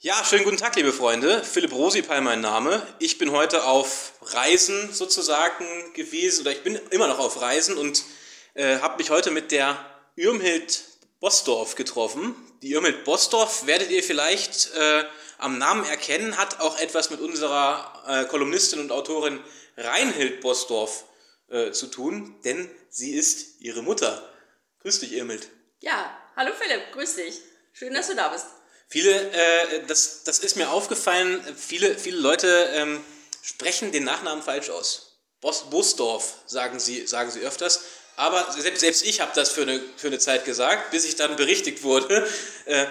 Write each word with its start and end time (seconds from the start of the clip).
Ja, 0.00 0.24
schönen 0.24 0.44
guten 0.44 0.58
Tag, 0.58 0.76
liebe 0.76 0.92
Freunde. 0.92 1.42
Philipp 1.42 1.72
Rosipal 1.72 2.20
mein 2.20 2.40
Name. 2.40 2.86
Ich 3.00 3.18
bin 3.18 3.32
heute 3.32 3.64
auf 3.64 4.12
Reisen 4.22 4.92
sozusagen 4.92 5.64
gewesen, 5.92 6.42
oder 6.42 6.52
ich 6.52 6.62
bin 6.62 6.76
immer 6.90 7.08
noch 7.08 7.18
auf 7.18 7.40
Reisen 7.40 7.76
und 7.76 8.04
äh, 8.54 8.78
habe 8.78 8.98
mich 8.98 9.10
heute 9.10 9.32
mit 9.32 9.50
der 9.50 9.76
Irmhild 10.14 10.84
Bosdorf 11.18 11.74
getroffen. 11.74 12.36
Die 12.62 12.72
Irmhild 12.74 13.02
Bosdorf 13.02 13.66
werdet 13.66 13.90
ihr 13.90 14.04
vielleicht 14.04 14.72
äh, 14.74 15.04
am 15.38 15.58
Namen 15.58 15.84
erkennen, 15.84 16.36
hat 16.36 16.60
auch 16.60 16.78
etwas 16.78 17.10
mit 17.10 17.18
unserer 17.18 18.04
äh, 18.06 18.24
Kolumnistin 18.26 18.78
und 18.78 18.92
Autorin 18.92 19.40
Reinhild 19.76 20.40
Bosdorf 20.42 21.06
äh, 21.48 21.72
zu 21.72 21.88
tun, 21.88 22.36
denn 22.44 22.70
sie 22.88 23.16
ist 23.16 23.60
ihre 23.60 23.82
Mutter. 23.82 24.32
Grüß 24.82 25.00
dich, 25.00 25.12
Irmhild. 25.14 25.48
Ja, 25.80 26.16
hallo 26.36 26.52
Philipp, 26.56 26.92
grüß 26.92 27.16
dich. 27.16 27.40
Schön, 27.72 27.94
dass 27.94 28.06
du 28.06 28.14
da 28.14 28.28
bist. 28.28 28.46
Viele, 28.88 29.30
äh, 29.32 29.86
das, 29.86 30.24
das 30.24 30.38
ist 30.38 30.56
mir 30.56 30.70
aufgefallen, 30.70 31.44
viele, 31.56 31.98
viele 31.98 32.16
Leute 32.18 32.48
ähm, 32.72 33.04
sprechen 33.42 33.92
den 33.92 34.04
Nachnamen 34.04 34.42
falsch 34.42 34.70
aus. 34.70 35.18
Bos, 35.40 35.68
Bosdorf 35.70 36.34
sagen 36.46 36.80
sie, 36.80 37.06
sagen 37.06 37.30
sie 37.30 37.40
öfters. 37.40 37.82
Aber 38.16 38.50
selbst, 38.50 38.80
selbst 38.80 39.04
ich 39.04 39.20
habe 39.20 39.30
das 39.34 39.50
für 39.50 39.62
eine, 39.62 39.80
für 39.96 40.08
eine 40.08 40.18
Zeit 40.18 40.44
gesagt, 40.44 40.90
bis 40.90 41.04
ich 41.04 41.16
dann 41.16 41.36
berichtigt 41.36 41.82
wurde. 41.82 42.26
Äh, 42.66 42.86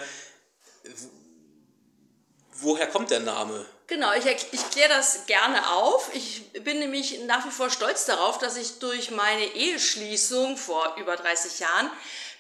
woher 2.54 2.88
kommt 2.88 3.12
der 3.12 3.20
Name? 3.20 3.64
Genau, 3.86 4.12
ich, 4.14 4.26
ich 4.26 4.70
kläre 4.72 4.90
das 4.90 5.28
gerne 5.28 5.70
auf. 5.70 6.10
Ich 6.14 6.52
bin 6.64 6.80
nämlich 6.80 7.20
nach 7.26 7.46
wie 7.46 7.52
vor 7.52 7.70
stolz 7.70 8.06
darauf, 8.06 8.40
dass 8.40 8.58
ich 8.58 8.80
durch 8.80 9.12
meine 9.12 9.46
Eheschließung 9.46 10.58
vor 10.58 10.96
über 10.98 11.16
30 11.16 11.60
Jahren 11.60 11.92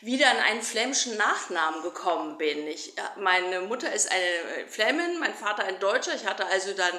wieder 0.01 0.29
an 0.29 0.37
einen 0.37 0.61
flämischen 0.61 1.17
Nachnamen 1.17 1.81
gekommen 1.81 2.37
bin. 2.37 2.67
Ich, 2.67 2.93
meine 3.17 3.61
Mutter 3.61 3.91
ist 3.91 4.11
eine 4.11 4.67
Flämin, 4.67 5.19
mein 5.19 5.33
Vater 5.33 5.63
ein 5.63 5.79
Deutscher. 5.79 6.13
Ich 6.15 6.25
hatte 6.25 6.45
also 6.45 6.73
dann 6.73 6.93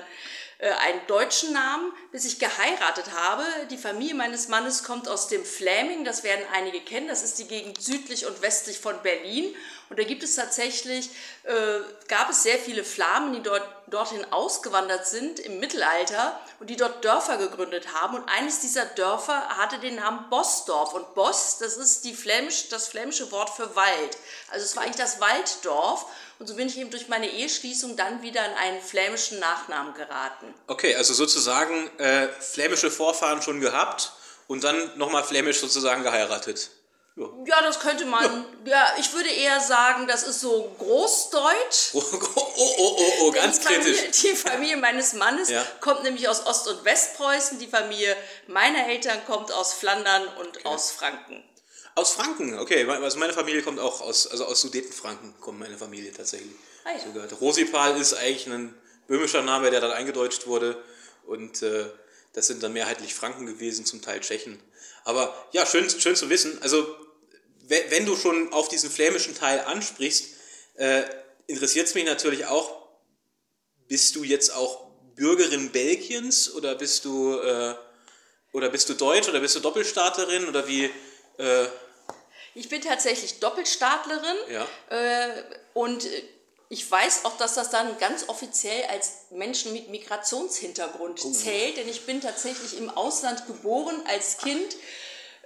äh, 0.58 0.70
einen 0.70 1.06
deutschen 1.06 1.52
Namen, 1.52 1.92
bis 2.10 2.24
ich 2.24 2.40
geheiratet 2.40 3.12
habe. 3.12 3.44
Die 3.70 3.78
Familie 3.78 4.14
meines 4.14 4.48
Mannes 4.48 4.82
kommt 4.82 5.08
aus 5.08 5.28
dem 5.28 5.44
Fläming, 5.44 6.04
das 6.04 6.24
werden 6.24 6.44
einige 6.52 6.80
kennen. 6.80 7.06
Das 7.06 7.22
ist 7.22 7.38
die 7.38 7.46
Gegend 7.46 7.80
südlich 7.80 8.26
und 8.26 8.42
westlich 8.42 8.80
von 8.80 9.00
Berlin. 9.02 9.54
Und 9.90 9.98
da 9.98 10.04
gibt 10.04 10.22
es 10.22 10.34
tatsächlich, 10.34 11.10
äh, 11.44 11.80
gab 12.08 12.30
es 12.30 12.42
sehr 12.42 12.58
viele 12.58 12.84
Flamen, 12.84 13.32
die 13.32 13.42
dort, 13.42 13.62
dorthin 13.86 14.24
ausgewandert 14.30 15.06
sind 15.06 15.40
im 15.40 15.60
Mittelalter 15.60 16.38
und 16.60 16.68
die 16.68 16.76
dort 16.76 17.04
Dörfer 17.04 17.38
gegründet 17.38 17.94
haben. 17.94 18.16
Und 18.16 18.28
eines 18.28 18.60
dieser 18.60 18.84
Dörfer 18.84 19.48
hatte 19.56 19.78
den 19.78 19.96
Namen 19.96 20.28
Bossdorf. 20.28 20.92
Und 20.92 21.14
Boss, 21.14 21.58
das 21.58 21.76
ist 21.76 22.04
die 22.04 22.14
Flämisch, 22.14 22.68
das 22.68 22.88
flämische 22.88 23.30
Wort 23.32 23.50
für 23.50 23.74
Wald. 23.76 24.18
Also 24.50 24.64
es 24.64 24.76
war 24.76 24.82
eigentlich 24.82 24.96
das 24.96 25.20
Walddorf. 25.20 26.06
Und 26.38 26.46
so 26.46 26.54
bin 26.54 26.68
ich 26.68 26.76
eben 26.76 26.90
durch 26.90 27.08
meine 27.08 27.30
Eheschließung 27.30 27.96
dann 27.96 28.22
wieder 28.22 28.44
in 28.44 28.52
einen 28.52 28.80
flämischen 28.82 29.40
Nachnamen 29.40 29.94
geraten. 29.94 30.54
Okay, 30.66 30.94
also 30.94 31.14
sozusagen 31.14 31.90
äh, 31.98 32.28
flämische 32.28 32.90
Vorfahren 32.90 33.42
schon 33.42 33.60
gehabt 33.60 34.12
und 34.46 34.64
dann 34.64 34.96
nochmal 34.98 35.24
flämisch 35.24 35.60
sozusagen 35.60 36.02
geheiratet. 36.02 36.70
Ja. 37.18 37.26
ja, 37.46 37.62
das 37.62 37.80
könnte 37.80 38.04
man. 38.04 38.44
Ja. 38.64 38.70
ja. 38.70 38.86
ich 39.00 39.12
würde 39.12 39.28
eher 39.28 39.60
sagen, 39.60 40.06
das 40.06 40.22
ist 40.22 40.40
so 40.40 40.72
Großdeutsch. 40.78 41.94
Oh, 41.94 42.02
oh, 42.12 42.54
oh, 42.56 42.96
oh, 42.96 43.12
oh 43.22 43.32
ganz 43.32 43.58
die 43.58 43.64
Familie, 43.64 43.92
kritisch. 43.94 44.20
Die 44.22 44.36
Familie 44.36 44.76
meines 44.76 45.14
Mannes 45.14 45.48
ja. 45.48 45.66
kommt 45.80 46.04
nämlich 46.04 46.28
aus 46.28 46.46
Ost- 46.46 46.68
und 46.68 46.84
Westpreußen. 46.84 47.58
Die 47.58 47.66
Familie 47.66 48.16
meiner 48.46 48.86
Eltern 48.86 49.18
kommt 49.26 49.50
aus 49.50 49.72
Flandern 49.72 50.28
und 50.38 50.58
okay. 50.58 50.60
aus 50.68 50.92
Franken. 50.92 51.42
Aus 51.96 52.12
Franken, 52.12 52.56
okay. 52.60 52.88
Also 52.88 53.18
meine 53.18 53.32
Familie 53.32 53.62
kommt 53.62 53.80
auch 53.80 54.00
aus, 54.00 54.28
also 54.28 54.44
aus 54.44 54.60
Sudetenfranken 54.60 55.34
kommt 55.40 55.58
meine 55.58 55.76
Familie 55.76 56.12
tatsächlich. 56.12 56.52
Ah, 56.84 56.90
ja. 56.92 57.00
Sogar. 57.00 57.38
Rosipal 57.40 58.00
ist 58.00 58.14
eigentlich 58.14 58.46
ein 58.46 58.72
böhmischer 59.08 59.42
Name, 59.42 59.72
der 59.72 59.80
dann 59.80 59.90
eingedeutscht 59.90 60.46
wurde. 60.46 60.80
Und 61.26 61.62
äh, 61.62 61.86
das 62.32 62.46
sind 62.46 62.62
dann 62.62 62.72
mehrheitlich 62.72 63.12
Franken 63.16 63.46
gewesen, 63.46 63.84
zum 63.84 64.02
Teil 64.02 64.20
Tschechen. 64.20 64.62
Aber 65.02 65.34
ja, 65.50 65.66
schön, 65.66 65.90
schön 65.90 66.14
zu 66.14 66.30
wissen. 66.30 66.62
Also 66.62 66.86
wenn 67.68 68.06
du 68.06 68.16
schon 68.16 68.52
auf 68.52 68.68
diesen 68.68 68.90
flämischen 68.90 69.34
Teil 69.34 69.60
ansprichst, 69.60 70.34
äh, 70.74 71.02
interessiert 71.46 71.86
es 71.86 71.94
mich 71.94 72.04
natürlich 72.04 72.46
auch, 72.46 72.88
bist 73.88 74.16
du 74.16 74.24
jetzt 74.24 74.54
auch 74.54 74.88
Bürgerin 75.16 75.70
Belgiens 75.70 76.52
oder 76.54 76.74
bist 76.74 77.04
du, 77.04 77.38
äh, 77.38 77.74
oder 78.52 78.70
bist 78.70 78.88
du 78.88 78.94
Deutsch 78.94 79.28
oder 79.28 79.40
bist 79.40 79.56
du 79.56 79.60
Doppelstaaterin 79.60 80.48
oder 80.48 80.66
wie? 80.68 80.90
Äh, 81.38 81.66
ich 82.54 82.68
bin 82.68 82.80
tatsächlich 82.80 83.40
Doppelstaatlerin 83.40 84.36
ja. 84.50 84.66
äh, 84.90 85.44
und 85.74 86.06
ich 86.70 86.90
weiß 86.90 87.24
auch, 87.24 87.36
dass 87.38 87.54
das 87.54 87.70
dann 87.70 87.98
ganz 87.98 88.28
offiziell 88.28 88.84
als 88.90 89.26
Menschen 89.30 89.72
mit 89.72 89.88
Migrationshintergrund 89.88 91.20
oh. 91.24 91.32
zählt, 91.32 91.78
denn 91.78 91.88
ich 91.88 92.04
bin 92.04 92.20
tatsächlich 92.20 92.76
im 92.76 92.90
Ausland 92.90 93.46
geboren 93.46 94.02
als 94.06 94.38
Kind 94.38 94.76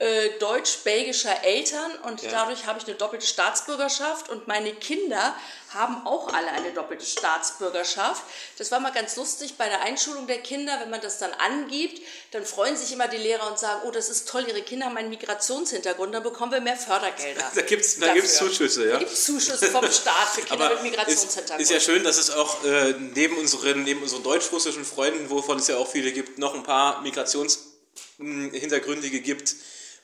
äh, 0.02 0.36
deutsch-belgischer 0.40 1.44
Eltern 1.44 1.92
und 2.02 2.22
ja. 2.22 2.30
dadurch 2.32 2.66
habe 2.66 2.80
ich 2.80 2.86
eine 2.86 2.96
doppelte 2.96 3.24
Staatsbürgerschaft 3.24 4.30
und 4.30 4.48
meine 4.48 4.74
Kinder 4.74 5.32
haben 5.72 6.04
auch 6.04 6.34
alle 6.34 6.48
eine 6.48 6.72
doppelte 6.72 7.06
Staatsbürgerschaft. 7.06 8.20
Das 8.58 8.72
war 8.72 8.80
mal 8.80 8.90
ganz 8.90 9.14
lustig 9.14 9.54
bei 9.56 9.68
der 9.68 9.82
Einschulung 9.82 10.26
der 10.26 10.38
Kinder, 10.38 10.80
wenn 10.80 10.90
man 10.90 11.00
das 11.00 11.18
dann 11.18 11.30
angibt, 11.34 12.02
dann 12.32 12.44
freuen 12.44 12.76
sich 12.76 12.92
immer 12.92 13.06
die 13.06 13.16
Lehrer 13.16 13.48
und 13.48 13.60
sagen, 13.60 13.82
oh, 13.86 13.92
das 13.92 14.08
ist 14.08 14.28
toll, 14.28 14.44
ihre 14.48 14.62
Kinder 14.62 14.86
haben 14.86 14.96
einen 14.96 15.08
Migrationshintergrund, 15.08 16.12
dann 16.12 16.24
bekommen 16.24 16.50
wir 16.50 16.60
mehr 16.60 16.76
Fördergelder. 16.76 17.52
Da 17.62 17.62
gibt 17.62 17.84
es 17.84 18.00
da 18.00 18.12
gibt's 18.12 18.38
Zuschüsse, 18.38 18.86
ja? 18.86 18.94
Da 18.94 18.98
gibt 18.98 19.12
es 19.12 19.24
Zuschüsse 19.24 19.70
vom 19.70 19.88
Staat 19.88 20.30
für 20.34 20.42
Kinder 20.42 20.68
mit 20.70 20.82
Migrationshintergrund. 20.82 21.60
Ist, 21.60 21.70
ist 21.70 21.74
ja 21.74 21.80
schön, 21.80 22.02
dass 22.02 22.18
es 22.18 22.30
auch 22.30 22.64
äh, 22.64 22.96
neben, 22.98 23.38
unseren, 23.38 23.84
neben 23.84 24.02
unseren 24.02 24.24
deutsch-russischen 24.24 24.84
Freunden, 24.84 25.30
wovon 25.30 25.60
es 25.60 25.68
ja 25.68 25.76
auch 25.76 25.88
viele 25.88 26.10
gibt, 26.10 26.38
noch 26.38 26.56
ein 26.56 26.64
paar 26.64 27.02
Migrationshintergründige 27.02 29.20
gibt, 29.20 29.54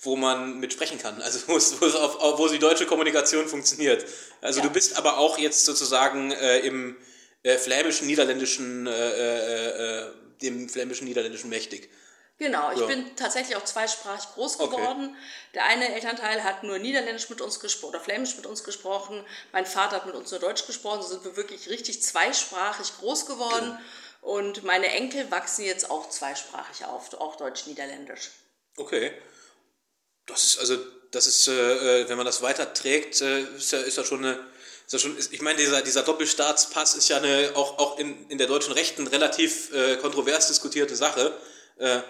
wo 0.01 0.17
man 0.17 0.61
mit 0.61 0.73
sprechen 0.73 0.99
kann, 0.99 1.21
also 1.23 1.41
wo, 1.49 1.57
es, 1.57 1.81
wo, 1.81 1.87
es 1.87 1.95
auf, 1.95 2.39
wo 2.39 2.49
die 2.49 2.59
deutsche 2.59 2.87
Kommunikation 2.87 3.49
funktioniert. 3.49 4.05
Also 4.41 4.61
ja. 4.61 4.67
du 4.67 4.73
bist 4.73 4.97
aber 4.97 5.19
auch 5.19 5.39
jetzt 5.39 5.65
sozusagen 5.65 6.31
äh, 6.31 6.61
im 6.61 6.97
äh, 7.43 7.57
flämischen, 7.57 8.07
niederländischen, 8.07 8.87
äh, 8.87 8.91
äh, 8.93 10.03
äh 10.03 10.07
dem 10.43 10.69
flämischen, 10.69 11.07
niederländischen 11.07 11.51
mächtig. 11.51 11.91
Genau, 12.39 12.71
ich 12.71 12.79
ja. 12.79 12.87
bin 12.87 13.17
tatsächlich 13.17 13.57
auch 13.57 13.65
zweisprachig 13.65 14.29
groß 14.35 14.59
geworden. 14.59 15.07
Okay. 15.07 15.17
Der 15.55 15.65
eine 15.67 15.93
Elternteil 15.93 16.45
hat 16.45 16.63
nur 16.63 16.79
Niederländisch 16.79 17.29
mit 17.29 17.41
uns 17.41 17.59
gesprochen 17.59 17.95
oder 17.95 18.01
Flämisch 18.01 18.37
mit 18.37 18.47
uns 18.47 18.63
gesprochen. 18.63 19.25
Mein 19.51 19.67
Vater 19.67 19.97
hat 19.97 20.07
mit 20.07 20.15
uns 20.15 20.31
nur 20.31 20.39
Deutsch 20.39 20.65
gesprochen. 20.65 21.03
So 21.03 21.09
sind 21.09 21.25
wir 21.25 21.37
wirklich 21.37 21.69
richtig 21.69 22.01
zweisprachig 22.01 22.93
groß 23.01 23.27
geworden. 23.27 23.71
Ja. 23.71 23.81
Und 24.21 24.63
meine 24.63 24.87
Enkel 24.87 25.29
wachsen 25.33 25.65
jetzt 25.65 25.91
auch 25.91 26.11
zweisprachig 26.11 26.85
auf, 26.85 27.13
auch 27.15 27.35
Deutsch-Niederländisch. 27.37 28.31
Okay. 28.77 29.13
Das 30.29 30.45
ist 30.45 30.59
also, 30.59 30.77
das 31.11 31.27
ist, 31.27 31.49
äh, 31.49 32.03
äh 32.03 32.09
wenn 32.09 32.17
man 32.17 32.27
das 32.27 32.43
weiterträgt, 32.43 33.21
äh, 33.21 33.41
ist, 33.57 33.73
ja, 33.73 33.81
ist 33.81 33.97
ja 33.97 34.05
schon 34.05 34.25
eine. 34.25 34.39
Ist 34.87 34.93
ja 34.93 34.99
schon, 35.01 35.19
ist, 35.19 35.33
ich 35.35 35.43
meine, 35.43 35.59
dieser, 35.59 35.83
dieser 35.83 36.03
Doppelstaatspass 36.03 36.95
ist 36.95 37.09
ja 37.09 37.19
eine 37.19 37.51
auch, 37.55 37.79
auch 37.79 37.99
in, 37.99 38.27
in 38.31 38.39
der 38.39 38.47
deutschen 38.47 38.73
Rechten 38.73 39.07
relativ 39.07 39.71
äh, 39.75 39.97
kontrovers 39.97 40.49
diskutierte 40.49 40.97
Sache. 40.97 41.37
Äh, 41.77 42.01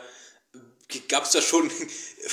gab 1.08 1.24
es 1.24 1.32
da 1.32 1.42
schon, 1.42 1.70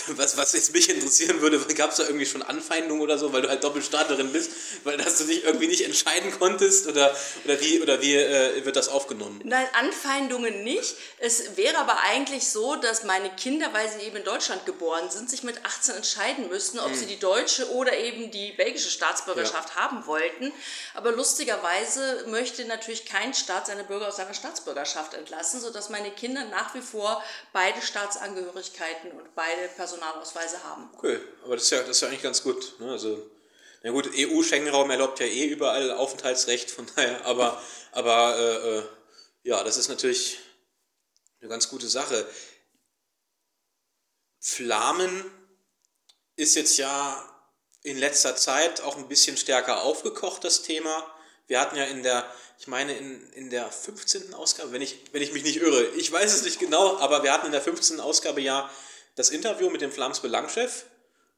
was, 0.07 0.37
was 0.37 0.53
jetzt 0.53 0.73
mich 0.73 0.89
interessieren 0.89 1.41
würde, 1.41 1.59
gab 1.75 1.91
es 1.91 1.97
da 1.97 2.03
irgendwie 2.03 2.25
schon 2.25 2.41
Anfeindungen 2.41 3.01
oder 3.01 3.17
so, 3.17 3.33
weil 3.33 3.41
du 3.41 3.49
halt 3.49 3.63
Doppelstaatlerin 3.63 4.31
bist, 4.31 4.51
weil 4.83 4.97
dass 4.97 5.17
du 5.17 5.25
dich 5.25 5.43
irgendwie 5.43 5.67
nicht 5.67 5.83
entscheiden 5.83 6.31
konntest 6.37 6.87
oder, 6.87 7.15
oder 7.43 7.59
wie, 7.61 7.81
oder 7.81 8.01
wie 8.01 8.15
äh, 8.15 8.65
wird 8.65 8.75
das 8.75 8.89
aufgenommen? 8.89 9.41
Nein, 9.43 9.67
Anfeindungen 9.73 10.63
nicht. 10.63 10.95
Es 11.19 11.57
wäre 11.57 11.77
aber 11.77 11.99
eigentlich 12.01 12.47
so, 12.49 12.75
dass 12.75 13.03
meine 13.03 13.29
Kinder, 13.35 13.73
weil 13.73 13.89
sie 13.89 14.05
eben 14.05 14.17
in 14.17 14.23
Deutschland 14.23 14.65
geboren 14.65 15.09
sind, 15.09 15.29
sich 15.29 15.43
mit 15.43 15.65
18 15.65 15.95
entscheiden 15.95 16.49
müssten, 16.49 16.79
ob 16.79 16.89
mhm. 16.89 16.95
sie 16.95 17.05
die 17.05 17.19
deutsche 17.19 17.71
oder 17.71 17.97
eben 17.97 18.31
die 18.31 18.51
belgische 18.51 18.89
Staatsbürgerschaft 18.89 19.69
ja. 19.69 19.75
haben 19.75 20.05
wollten. 20.05 20.51
Aber 20.93 21.11
lustigerweise 21.11 22.25
möchte 22.27 22.65
natürlich 22.65 23.05
kein 23.05 23.33
Staat 23.33 23.67
seine 23.67 23.83
Bürger 23.83 24.07
aus 24.07 24.17
seiner 24.17 24.33
Staatsbürgerschaft 24.33 25.13
entlassen, 25.13 25.61
sodass 25.61 25.89
meine 25.89 26.11
Kinder 26.11 26.45
nach 26.45 26.73
wie 26.75 26.81
vor 26.81 27.23
beide 27.53 27.81
Staatsangehörigkeiten 27.81 29.11
und 29.11 29.35
beide 29.35 29.69
Personalausweise 29.85 30.63
haben. 30.63 30.89
Cool, 31.01 31.21
aber 31.43 31.55
das 31.55 31.65
ist 31.65 31.69
ja, 31.69 31.79
das 31.81 31.89
ist 31.89 32.01
ja 32.01 32.07
eigentlich 32.07 32.23
ganz 32.23 32.41
gut. 32.41 32.79
Ne? 32.79 32.91
Also, 32.91 33.29
na 33.83 33.91
gut, 33.91 34.09
EU-Schengen-Raum 34.15 34.89
erlaubt 34.89 35.19
ja 35.19 35.27
eh 35.27 35.45
überall 35.45 35.91
Aufenthaltsrecht, 35.91 36.71
von 36.71 36.87
daher, 36.95 37.23
aber, 37.25 37.61
aber 37.91 38.35
äh, 38.35 38.77
äh, 38.77 38.83
Ja, 39.43 39.63
das 39.63 39.77
ist 39.77 39.89
natürlich 39.89 40.39
eine 41.39 41.49
ganz 41.49 41.69
gute 41.69 41.87
Sache. 41.87 42.27
Flamen 44.39 45.23
ist 46.35 46.55
jetzt 46.55 46.77
ja 46.77 47.23
in 47.83 47.99
letzter 47.99 48.35
Zeit 48.35 48.81
auch 48.81 48.97
ein 48.97 49.07
bisschen 49.07 49.37
stärker 49.37 49.83
aufgekocht, 49.83 50.43
das 50.43 50.63
Thema. 50.63 51.05
Wir 51.45 51.59
hatten 51.59 51.75
ja 51.75 51.83
in 51.83 52.01
der, 52.01 52.27
ich 52.57 52.65
meine 52.65 52.97
in, 52.97 53.31
in 53.33 53.51
der 53.51 53.69
15. 53.69 54.33
Ausgabe, 54.33 54.71
wenn 54.71 54.81
ich, 54.81 54.97
wenn 55.11 55.21
ich 55.21 55.31
mich 55.31 55.43
nicht 55.43 55.57
irre, 55.57 55.85
ich 55.89 56.11
weiß 56.11 56.33
es 56.33 56.41
nicht 56.41 56.57
genau, 56.57 56.97
aber 56.97 57.21
wir 57.21 57.31
hatten 57.31 57.45
in 57.45 57.51
der 57.51 57.61
15. 57.61 57.99
Ausgabe 57.99 58.41
ja 58.41 58.67
das 59.15 59.29
Interview 59.29 59.69
mit 59.69 59.81
dem 59.81 59.91
Flams 59.91 60.19
Belangchef. 60.19 60.85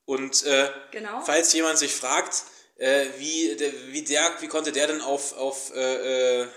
Und 0.06 0.44
äh, 0.46 0.70
genau. 0.92 1.22
falls 1.22 1.54
jemand 1.54 1.78
sich 1.78 1.94
fragt, 1.94 2.44
äh, 2.78 3.08
wie, 3.18 3.56
der, 3.56 3.72
wie, 3.88 4.04
der, 4.04 4.32
wie 4.40 4.48
konnte 4.48 4.72
der 4.72 4.88
denn 4.88 5.02
auf, 5.02 5.36
auf, 5.38 5.74
äh, 5.76 6.42
äh 6.42 6.48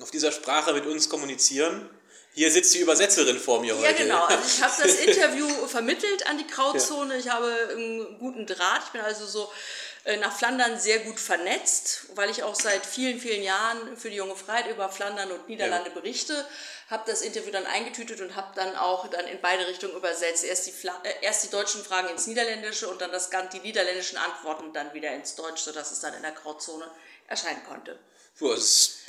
auf 0.00 0.10
dieser 0.10 0.32
Sprache 0.32 0.72
mit 0.72 0.86
uns 0.86 1.08
kommunizieren? 1.08 1.88
Hier 2.32 2.50
sitzt 2.50 2.72
die 2.74 2.78
Übersetzerin 2.78 3.38
vor 3.38 3.60
mir 3.60 3.76
heute. 3.76 3.86
Ja, 3.86 3.92
genau. 3.92 4.24
Also 4.24 4.44
ich 4.46 4.62
habe 4.62 4.72
das 4.82 4.94
Interview 5.04 5.48
vermittelt 5.66 6.26
an 6.26 6.38
die 6.38 6.46
Grauzone. 6.46 7.14
Ja. 7.14 7.20
Ich 7.20 7.28
habe 7.28 7.68
einen 7.72 8.18
guten 8.18 8.46
Draht. 8.46 8.82
Ich 8.86 8.92
bin 8.92 9.00
also 9.00 9.26
so 9.26 9.50
nach 10.20 10.36
Flandern 10.36 10.78
sehr 10.80 11.00
gut 11.00 11.20
vernetzt, 11.20 12.06
weil 12.14 12.30
ich 12.30 12.42
auch 12.42 12.54
seit 12.54 12.86
vielen, 12.86 13.20
vielen 13.20 13.42
Jahren 13.42 13.96
für 13.96 14.08
die 14.08 14.16
Junge 14.16 14.34
Freiheit 14.34 14.70
über 14.70 14.88
Flandern 14.88 15.30
und 15.30 15.48
Niederlande 15.48 15.90
ja. 15.90 15.94
berichte. 15.94 16.46
Habe 16.88 17.04
das 17.06 17.20
Interview 17.20 17.52
dann 17.52 17.66
eingetütet 17.66 18.20
und 18.20 18.34
habe 18.34 18.52
dann 18.54 18.74
auch 18.76 19.08
dann 19.08 19.26
in 19.26 19.40
beide 19.40 19.66
Richtungen 19.66 19.94
übersetzt. 19.94 20.42
Erst 20.44 20.66
die, 20.66 20.72
Fla 20.72 20.98
äh, 21.04 21.12
erst 21.22 21.44
die 21.44 21.50
deutschen 21.50 21.84
Fragen 21.84 22.08
ins 22.08 22.26
Niederländische 22.26 22.88
und 22.88 23.00
dann 23.00 23.12
das, 23.12 23.30
die 23.52 23.60
niederländischen 23.60 24.18
Antworten 24.18 24.72
dann 24.72 24.92
wieder 24.94 25.12
ins 25.12 25.34
Deutsch, 25.34 25.60
sodass 25.60 25.90
es 25.92 26.00
dann 26.00 26.14
in 26.14 26.22
der 26.22 26.32
Grauzone 26.32 26.90
erscheinen 27.28 27.62
konnte. 27.64 27.98
Puh, 28.38 28.56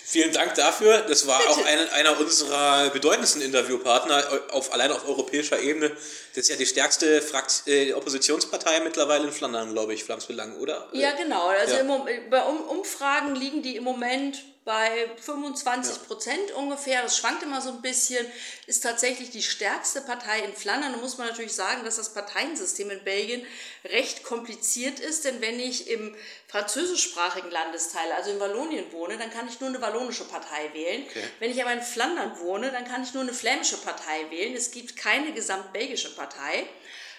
Vielen 0.03 0.33
Dank 0.33 0.55
dafür. 0.55 1.05
Das 1.07 1.25
war 1.27 1.39
Bitte. 1.39 1.51
auch 1.51 1.65
ein, 1.65 1.89
einer 1.91 2.19
unserer 2.19 2.89
bedeutendsten 2.89 3.41
Interviewpartner 3.41 4.23
auf, 4.51 4.73
allein 4.73 4.91
auf 4.91 5.07
europäischer 5.07 5.59
Ebene. 5.59 5.89
Das 5.89 6.43
ist 6.43 6.49
ja 6.49 6.55
die 6.55 6.65
stärkste 6.65 7.21
Frakt 7.21 7.63
äh, 7.67 7.93
Oppositionspartei 7.93 8.81
mittlerweile 8.81 9.25
in 9.25 9.31
Flandern, 9.31 9.71
glaube 9.71 9.93
ich, 9.93 10.03
Flamsbelang, 10.03 10.57
oder? 10.57 10.87
Ja, 10.91 11.11
genau. 11.11 11.47
Also 11.47 11.75
ja. 11.75 12.05
bei 12.29 12.43
Umfragen 12.43 13.35
liegen 13.35 13.61
die 13.61 13.77
im 13.77 13.83
Moment 13.83 14.43
bei 14.63 15.09
25 15.19 16.07
Prozent 16.07 16.49
ja. 16.49 16.55
ungefähr, 16.55 17.01
das 17.01 17.17
schwankt 17.17 17.41
immer 17.41 17.61
so 17.61 17.69
ein 17.69 17.81
bisschen, 17.81 18.25
ist 18.67 18.81
tatsächlich 18.81 19.31
die 19.31 19.41
stärkste 19.41 20.01
Partei 20.01 20.41
in 20.41 20.53
Flandern. 20.53 20.91
Da 20.91 20.99
muss 20.99 21.17
man 21.17 21.27
natürlich 21.27 21.53
sagen, 21.53 21.83
dass 21.83 21.95
das 21.95 22.13
Parteiensystem 22.13 22.91
in 22.91 23.03
Belgien 23.03 23.45
recht 23.85 24.23
kompliziert 24.23 24.99
ist, 24.99 25.25
denn 25.25 25.41
wenn 25.41 25.59
ich 25.59 25.89
im 25.89 26.15
französischsprachigen 26.47 27.49
Landesteil, 27.49 28.11
also 28.11 28.29
in 28.29 28.39
Wallonien 28.39 28.91
wohne, 28.91 29.17
dann 29.17 29.31
kann 29.31 29.47
ich 29.47 29.59
nur 29.59 29.69
eine 29.69 29.81
wallonische 29.81 30.25
Partei 30.25 30.71
wählen. 30.73 31.05
Okay. 31.09 31.23
Wenn 31.39 31.49
ich 31.49 31.59
aber 31.61 31.73
in 31.73 31.81
Flandern 31.81 32.39
wohne, 32.39 32.71
dann 32.71 32.85
kann 32.85 33.01
ich 33.01 33.15
nur 33.15 33.23
eine 33.23 33.33
flämische 33.33 33.77
Partei 33.77 34.29
wählen. 34.29 34.55
Es 34.55 34.69
gibt 34.69 34.95
keine 34.95 35.33
gesamtbelgische 35.33 36.15
Partei. 36.15 36.67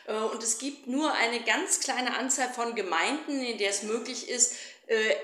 Äh, 0.06 0.12
und 0.12 0.43
es 0.45 0.59
gibt 0.59 0.87
nur 0.87 1.12
eine 1.12 1.41
ganz 1.41 1.81
kleine 1.81 2.17
Anzahl 2.17 2.53
von 2.53 2.77
Gemeinden, 2.77 3.43
in 3.43 3.59
der 3.59 3.71
es 3.71 3.83
möglich 3.83 4.29
ist, 4.29 4.55
äh, 4.87 5.15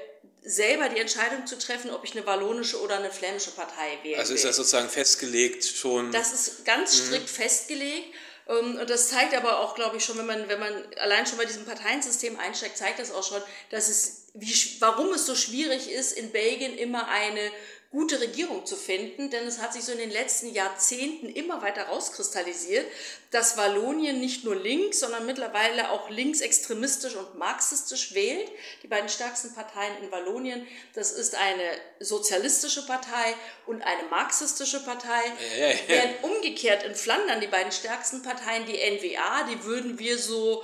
selber 0.43 0.89
die 0.89 0.99
Entscheidung 0.99 1.47
zu 1.47 1.59
treffen, 1.59 1.91
ob 1.91 2.05
ich 2.05 2.13
eine 2.17 2.27
wallonische 2.27 2.81
oder 2.81 2.97
eine 2.97 3.11
flämische 3.11 3.51
Partei 3.51 3.99
wähle. 4.03 4.19
Also 4.19 4.35
ist 4.35 4.45
das 4.45 4.57
sozusagen 4.57 4.89
festgelegt 4.89 5.65
schon? 5.65 6.11
Das 6.11 6.33
ist 6.33 6.65
ganz 6.65 6.93
mhm. 6.93 7.05
strikt 7.05 7.25
mhm. 7.25 7.43
festgelegt. 7.43 8.15
Ähm, 8.49 8.79
und 8.81 8.89
das 8.89 9.09
zeigt 9.09 9.35
aber 9.35 9.61
auch, 9.61 9.75
glaube 9.75 9.99
ich, 9.99 10.05
schon, 10.05 10.17
wenn 10.19 10.27
man, 10.27 10.49
wenn 10.49 10.59
man 10.59 10.73
allein 11.01 11.27
schon 11.27 11.39
bei 11.39 11.45
diesem 11.45 11.65
Parteiensystem 11.65 12.39
einsteigt, 12.39 12.79
zeigt 12.79 12.99
das 12.99 13.13
auch 13.13 13.27
schon, 13.27 13.43
dass 13.71 13.89
es, 13.89 14.27
wie, 14.35 14.55
warum 14.81 15.13
es 15.13 15.27
so 15.27 15.35
schwierig 15.35 15.91
ist, 15.91 16.13
in 16.13 16.31
Belgien 16.31 16.77
immer 16.79 17.09
eine 17.09 17.51
gute 17.91 18.21
Regierung 18.21 18.67
zu 18.67 18.77
finden, 18.77 19.31
denn 19.31 19.47
es 19.47 19.61
hat 19.61 19.73
sich 19.73 19.83
so 19.83 19.93
in 19.93 19.99
den 19.99 20.11
letzten 20.11 20.53
Jahrzehnten 20.53 21.27
immer 21.27 21.63
weiter 21.63 21.85
rauskristallisiert, 21.85 22.85
dass 23.31 23.57
Wallonien 23.57 24.21
nicht 24.21 24.45
nur 24.45 24.57
links, 24.57 25.01
sondern 25.01 25.25
mittlerweile 25.25 25.91
auch 25.91 26.11
linksextremistisch 26.11 27.15
und 27.17 27.39
marxistisch 27.39 28.13
wählt. 28.13 28.51
Die 28.83 28.89
beiden 28.89 29.09
stärksten 29.09 29.55
Parteien 29.55 30.03
in 30.03 30.13
Wallonien, 30.13 30.67
das 30.95 31.13
ist 31.13 31.35
eine 31.35 31.63
sozialistische 31.99 32.85
Partei 32.85 33.35
und 33.67 33.81
eine 33.81 34.03
marxistische 34.11 34.85
Partei, 34.85 35.23
ja, 35.59 35.69
ja, 35.69 35.71
ja. 35.71 35.79
während 35.87 36.25
umgekehrt 36.25 36.83
in 36.83 36.95
Flandern 36.95 37.41
die 37.41 37.47
beiden 37.47 37.73
stärksten 37.73 38.23
Parteien, 38.23 38.67
die 38.67 38.77
NWA, 38.77 39.45
die 39.45 39.65
würden 39.65 39.99
wir 39.99 40.19
so 40.19 40.63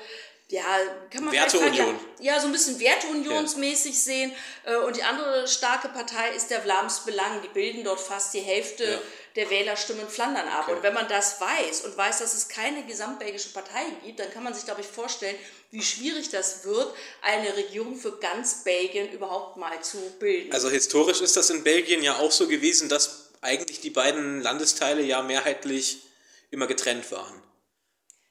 ja, 0.48 0.64
kann 1.10 1.24
man 1.24 1.32
Werteunion. 1.32 1.98
Ja, 2.20 2.38
so 2.38 2.46
ein 2.46 2.52
bisschen 2.52 2.78
Werteunionsmäßig 2.78 3.92
ja. 3.92 3.98
sehen. 3.98 4.32
Äh, 4.64 4.76
und 4.76 4.96
die 4.96 5.02
andere 5.02 5.48
starke 5.48 5.88
Partei 5.88 6.30
ist 6.36 6.50
der 6.50 6.60
Vlaams 6.60 7.04
Belang. 7.04 7.40
Die 7.42 7.48
bilden 7.48 7.82
dort 7.82 8.00
fast 8.00 8.34
die 8.34 8.40
Hälfte 8.40 8.84
ja. 8.84 8.98
der 9.36 9.48
Wählerstimmen 9.48 10.06
Flandern 10.06 10.46
ab. 10.48 10.64
Okay. 10.64 10.76
Und 10.76 10.82
wenn 10.82 10.92
man 10.92 11.08
das 11.08 11.40
weiß 11.40 11.82
und 11.82 11.96
weiß, 11.96 12.18
dass 12.18 12.34
es 12.34 12.48
keine 12.48 12.84
gesamtbelgische 12.84 13.50
Partei 13.50 13.84
gibt, 14.04 14.20
dann 14.20 14.30
kann 14.32 14.44
man 14.44 14.52
sich, 14.52 14.66
glaube 14.66 14.82
ich, 14.82 14.86
vorstellen, 14.86 15.36
wie 15.70 15.82
schwierig 15.82 16.28
das 16.28 16.64
wird, 16.64 16.94
eine 17.22 17.56
Regierung 17.56 17.96
für 17.96 18.18
ganz 18.18 18.64
Belgien 18.64 19.10
überhaupt 19.12 19.56
mal 19.56 19.80
zu 19.80 19.98
bilden. 20.20 20.52
Also 20.52 20.68
historisch 20.68 21.22
ist 21.22 21.38
das 21.38 21.48
in 21.48 21.64
Belgien 21.64 22.02
ja 22.02 22.18
auch 22.18 22.30
so 22.30 22.46
gewesen, 22.48 22.90
dass 22.90 23.30
eigentlich 23.40 23.80
die 23.80 23.90
beiden 23.90 24.42
Landesteile 24.42 25.02
ja 25.02 25.22
mehrheitlich 25.22 26.02
immer 26.50 26.66
getrennt 26.66 27.10
waren. 27.10 27.43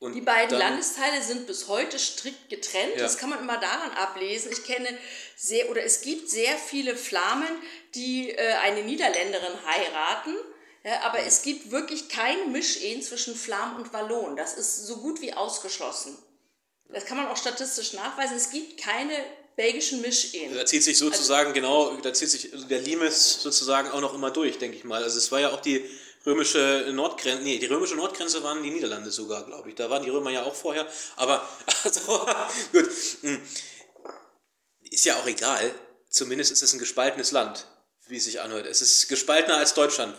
Und 0.04 0.16
die 0.16 0.22
beiden 0.22 0.58
Landesteile 0.58 1.22
sind 1.22 1.48
bis 1.48 1.70
heute 1.70 1.98
strikt 1.98 2.50
getrennt. 2.50 2.98
Ja. 2.98 3.04
Das 3.04 3.18
kann 3.18 3.30
man 3.30 3.40
immer 3.40 3.58
daran 3.58 3.92
ablesen. 3.92 4.52
Ich 4.52 4.66
kenne 4.66 4.90
sehr, 5.38 5.70
oder 5.70 5.82
es 5.82 6.02
gibt 6.02 6.30
sehr 6.30 6.58
viele 6.58 6.98
Flamen, 6.98 7.48
die 7.96 8.32
äh, 8.32 8.54
eine 8.64 8.84
Niederländerin 8.84 9.66
heiraten. 9.66 10.36
Ja, 10.84 11.04
aber 11.04 11.22
mhm. 11.22 11.28
es 11.28 11.42
gibt 11.44 11.72
wirklich 11.72 12.10
kein 12.10 12.52
Mischehen 12.52 13.02
zwischen 13.02 13.34
Flam 13.34 13.78
und 13.78 13.94
Wallon. 13.94 14.36
Das 14.36 14.56
ist 14.56 14.88
so 14.88 14.98
gut 14.98 15.22
wie 15.22 15.32
ausgeschlossen. 15.32 16.18
Das 16.90 17.06
kann 17.06 17.16
man 17.16 17.28
auch 17.28 17.38
statistisch 17.38 17.94
nachweisen. 17.94 18.36
Es 18.36 18.52
gibt 18.52 18.82
keine 18.82 19.14
belgischen 19.56 20.02
Mischehen. 20.02 20.54
Da 20.54 20.66
zieht 20.66 20.84
sich 20.84 20.98
sozusagen, 20.98 21.52
also, 21.52 21.62
genau, 21.62 21.96
da 21.96 22.14
zieht 22.14 22.30
sich 22.30 22.52
der 22.68 22.82
Limes 22.82 23.42
sozusagen 23.42 23.90
auch 23.90 24.02
noch 24.02 24.14
immer 24.14 24.32
durch, 24.32 24.58
denke 24.58 24.76
ich 24.76 24.84
mal. 24.84 25.02
Also 25.02 25.18
es 25.18 25.32
war 25.32 25.40
ja 25.40 25.52
auch 25.52 25.62
die 25.62 25.90
römische 26.26 26.90
Nordgrenze, 26.94 27.44
nee, 27.44 27.60
die 27.60 27.66
römische 27.66 27.96
Nordgrenze 27.96 28.44
waren 28.44 28.64
die 28.64 28.72
Niederlande 28.72 29.12
sogar, 29.12 29.46
glaube 29.46 29.70
ich. 29.70 29.76
Da 29.76 29.90
waren 29.90 30.04
die 30.04 30.10
Römer 30.10 30.32
ja 30.32 30.44
auch 30.44 30.56
vorher. 30.56 30.88
Aber, 31.16 31.48
also, 31.84 32.26
gut. 32.72 32.90
Hm. 33.22 33.42
Ist 34.90 35.06
ja 35.06 35.16
auch 35.16 35.28
egal. 35.28 35.74
Zumindest 36.10 36.52
ist 36.52 36.62
es 36.62 36.74
ein 36.74 36.80
gespaltenes 36.80 37.32
Land, 37.32 37.68
wie 38.08 38.18
es 38.18 38.26
sich 38.26 38.42
anhört. 38.42 38.68
Es 38.68 38.82
ist 38.82 39.08
gespaltener 39.08 39.58
als 39.58 39.74
Deutschland, 39.74 40.16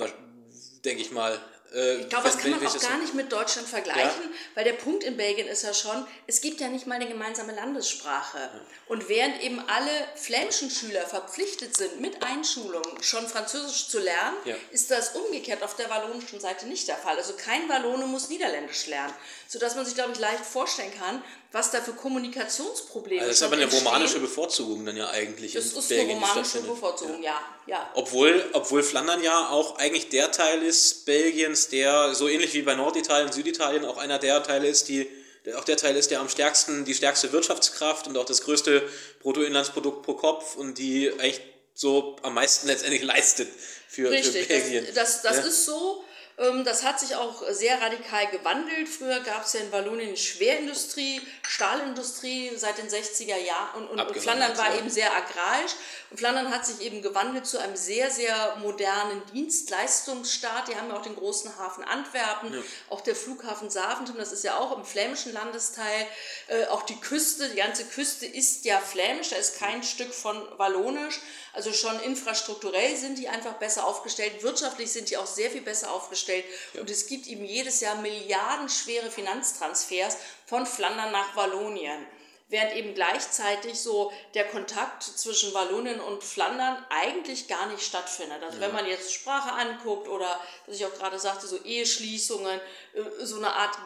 denke 0.85 1.02
ich 1.02 1.12
mal. 1.12 1.40
Äh, 1.75 1.97
ich 1.97 2.09
glaube, 2.09 2.28
das 2.28 2.38
kann 2.38 2.50
man 2.50 2.66
auch 2.66 2.81
gar 2.81 2.99
nicht 2.99 3.14
mit 3.14 3.33
Deutschland 3.33 3.69
vergleichen, 3.69 4.23
ja? 4.23 4.38
weil 4.54 4.64
der 4.64 4.75
Punkt 4.75 5.02
in 5.02 5.16
Belgien 5.16 5.49
ist 5.49 5.62
ja 5.62 5.75
schon, 5.75 6.07
es 6.26 6.40
gibt 6.40 6.61
ja 6.61 6.69
nicht 6.69 6.87
mal 6.87 6.97
eine 6.97 7.09
gemeinsame 7.09 7.54
Landessprache. 7.54 8.38
Ja. 8.38 8.50
Und 8.87 9.09
während 9.09 9.43
eben 9.43 9.61
alle 9.69 9.90
flämischen 10.14 10.71
Schüler 10.71 11.07
verpflichtet 11.07 11.76
sind, 11.76 12.00
mit 12.00 12.23
Einschulung 12.23 12.85
schon 13.00 13.26
Französisch 13.26 13.88
zu 13.88 13.99
lernen, 13.99 14.37
ja. 14.45 14.54
ist 14.71 14.90
das 14.90 15.11
umgekehrt 15.16 15.62
auf 15.62 15.75
der 15.76 15.90
wallonischen 15.90 16.40
Seite 16.40 16.66
nicht 16.66 16.87
der 16.88 16.97
Fall. 16.97 17.16
Also 17.16 17.35
kein 17.35 17.69
Wallone 17.69 18.07
muss 18.07 18.28
Niederländisch 18.28 18.87
lernen, 18.87 19.14
sodass 19.54 19.76
man 19.76 19.84
sich, 19.84 19.94
glaube 19.94 20.11
ich, 20.12 20.18
leicht 20.18 20.44
vorstellen 20.44 20.92
kann, 20.99 21.23
was 21.52 21.70
da 21.70 21.80
für 21.80 21.92
Kommunikationsprobleme 21.92 23.20
also 23.20 23.30
Das 23.30 23.37
ist 23.37 23.42
aber 23.44 23.52
eine 23.52 23.62
entstehen. 23.62 23.87
romanische 23.87 24.18
Bevorzugung 24.18 24.84
dann 24.84 24.96
ja 24.96 25.08
eigentlich. 25.11 25.52
Das 25.52 25.66
ist 25.66 25.88
Belgien, 25.88 26.16
eine 26.16 26.26
romanische 26.26 26.61
Bevorzugung, 26.62 27.23
ja. 27.23 27.40
ja. 27.68 27.88
Obwohl, 27.94 28.44
obwohl 28.52 28.82
Flandern 28.82 29.23
ja 29.23 29.50
auch 29.50 29.78
eigentlich 29.78 30.08
der 30.08 30.32
Teil 30.32 30.61
ist 30.61 31.06
Belgiens, 31.06 31.68
der 31.68 32.16
so 32.16 32.26
ähnlich 32.26 32.52
wie 32.54 32.62
bei 32.62 32.75
Norditalien, 32.75 33.30
Süditalien 33.30 33.84
auch 33.84 33.96
einer 33.96 34.18
der 34.18 34.42
Teile 34.42 34.66
ist, 34.66 34.88
die 34.88 35.08
auch 35.56 35.62
der 35.62 35.76
Teil 35.76 35.96
ist, 35.96 36.11
der 36.11 36.18
am 36.18 36.28
stärksten, 36.28 36.84
die 36.84 36.94
stärkste 36.94 37.30
Wirtschaftskraft 37.30 38.08
und 38.08 38.16
auch 38.16 38.25
das 38.25 38.42
größte 38.42 38.82
Bruttoinlandsprodukt 39.20 40.02
pro 40.02 40.14
Kopf 40.14 40.56
und 40.56 40.78
die 40.78 41.12
eigentlich 41.12 41.42
so 41.75 42.16
am 42.23 42.34
meisten 42.34 42.66
letztendlich 42.66 43.04
leistet 43.04 43.49
für, 43.88 44.11
Richtig, 44.11 44.46
für 44.46 44.49
Belgien. 44.49 44.84
Das, 44.96 45.23
das, 45.23 45.23
das 45.23 45.37
ja. 45.37 45.42
ist 45.44 45.64
so. 45.64 46.04
Ähm, 46.37 46.64
das 46.64 46.83
hat 46.83 46.99
sich 46.99 47.14
auch 47.14 47.43
sehr 47.50 47.81
radikal 47.81 48.26
gewandelt. 48.29 48.88
Früher 48.88 49.21
gab 49.21 49.45
es 49.45 49.53
ja 49.53 49.61
in 49.61 49.71
Wallonien 49.71 50.17
Schwerindustrie, 50.17 51.21
Stahlindustrie 51.47 52.50
seit 52.57 52.79
den 52.79 52.88
60er 52.88 53.37
Jahren 53.37 53.87
und, 53.88 54.00
und 54.00 54.17
Flandern 54.17 54.57
war 54.59 54.73
ja. 54.73 54.79
eben 54.79 54.91
sehr 54.91 55.14
agrarisch. 55.14 55.73
Und 56.11 56.19
Flandern 56.19 56.50
hat 56.50 56.67
sich 56.67 56.81
eben 56.81 57.03
gewandelt 57.03 57.47
zu 57.47 57.59
einem 57.59 57.76
sehr, 57.76 58.11
sehr 58.11 58.57
modernen 58.61 59.23
Dienstleistungsstaat. 59.33 60.69
Die 60.69 60.76
haben 60.76 60.88
ja 60.88 60.97
auch 60.97 61.03
den 61.03 61.17
großen 61.17 61.57
Hafen 61.59 61.85
Antwerpen, 61.85 62.53
ja. 62.53 62.61
auch 62.91 63.00
der 63.00 63.14
Flughafen 63.14 63.71
Saventum, 63.71 64.17
das 64.17 64.33
ist 64.33 64.45
ja 64.45 64.59
auch 64.59 64.76
im 64.76 64.85
flämischen 64.85 65.33
Landesteil. 65.33 66.07
Äh, 66.49 66.67
auch 66.67 66.83
die 66.83 66.99
Küste, 66.99 67.49
die 67.50 67.57
ganze 67.57 67.85
Küste 67.85 68.26
ist 68.26 68.64
ja 68.64 68.81
flämisch, 68.81 69.31
da 69.31 69.37
ist 69.37 69.59
kein 69.59 69.83
Stück 69.83 70.12
von 70.12 70.37
Wallonisch. 70.57 71.21
Also 71.53 71.73
schon 71.73 72.00
infrastrukturell 72.00 72.97
sind 72.97 73.19
die 73.19 73.29
einfach 73.29 73.55
besser 73.55 73.87
aufgestellt, 73.87 74.43
wirtschaftlich 74.43 74.91
sind 74.91 75.11
die 75.11 75.17
auch 75.17 75.26
sehr 75.26 75.53
viel 75.53 75.61
besser 75.61 75.93
aufgestellt 75.93 76.24
ja. 76.28 76.81
und 76.81 76.90
es 76.90 77.07
gibt 77.07 77.26
eben 77.26 77.45
jedes 77.45 77.81
Jahr 77.81 77.97
milliardenschwere 77.97 79.11
Finanztransfers 79.11 80.16
von 80.47 80.66
Flandern 80.66 81.12
nach 81.12 81.37
Wallonien. 81.37 82.07
während 82.49 82.76
eben 82.76 82.95
gleichzeitig 82.95 83.78
so 83.78 84.12
der 84.35 84.47
Kontakt 84.47 85.02
zwischen 85.02 85.54
Wallonien 85.54 85.99
und 85.99 86.23
Flandern 86.23 86.85
eigentlich 86.90 87.49
gar 87.49 87.66
nicht 87.66 87.83
stattfindet. 87.83 88.43
Also 88.43 88.59
ja. 88.59 88.66
wenn 88.66 88.73
man 88.73 88.87
jetzt 88.87 89.12
Sprache 89.12 89.52
anguckt 89.52 90.09
oder, 90.09 90.40
was 90.66 90.76
ich 90.76 90.87
auch 90.87 90.95
gerade 90.95 91.19
sagte, 91.19 91.47
so 91.47 91.59
Eheschließungen, 91.64 92.61
äh, 92.95 93.25
so 93.25 93.37
eine 93.37 93.52
Art 93.52 93.76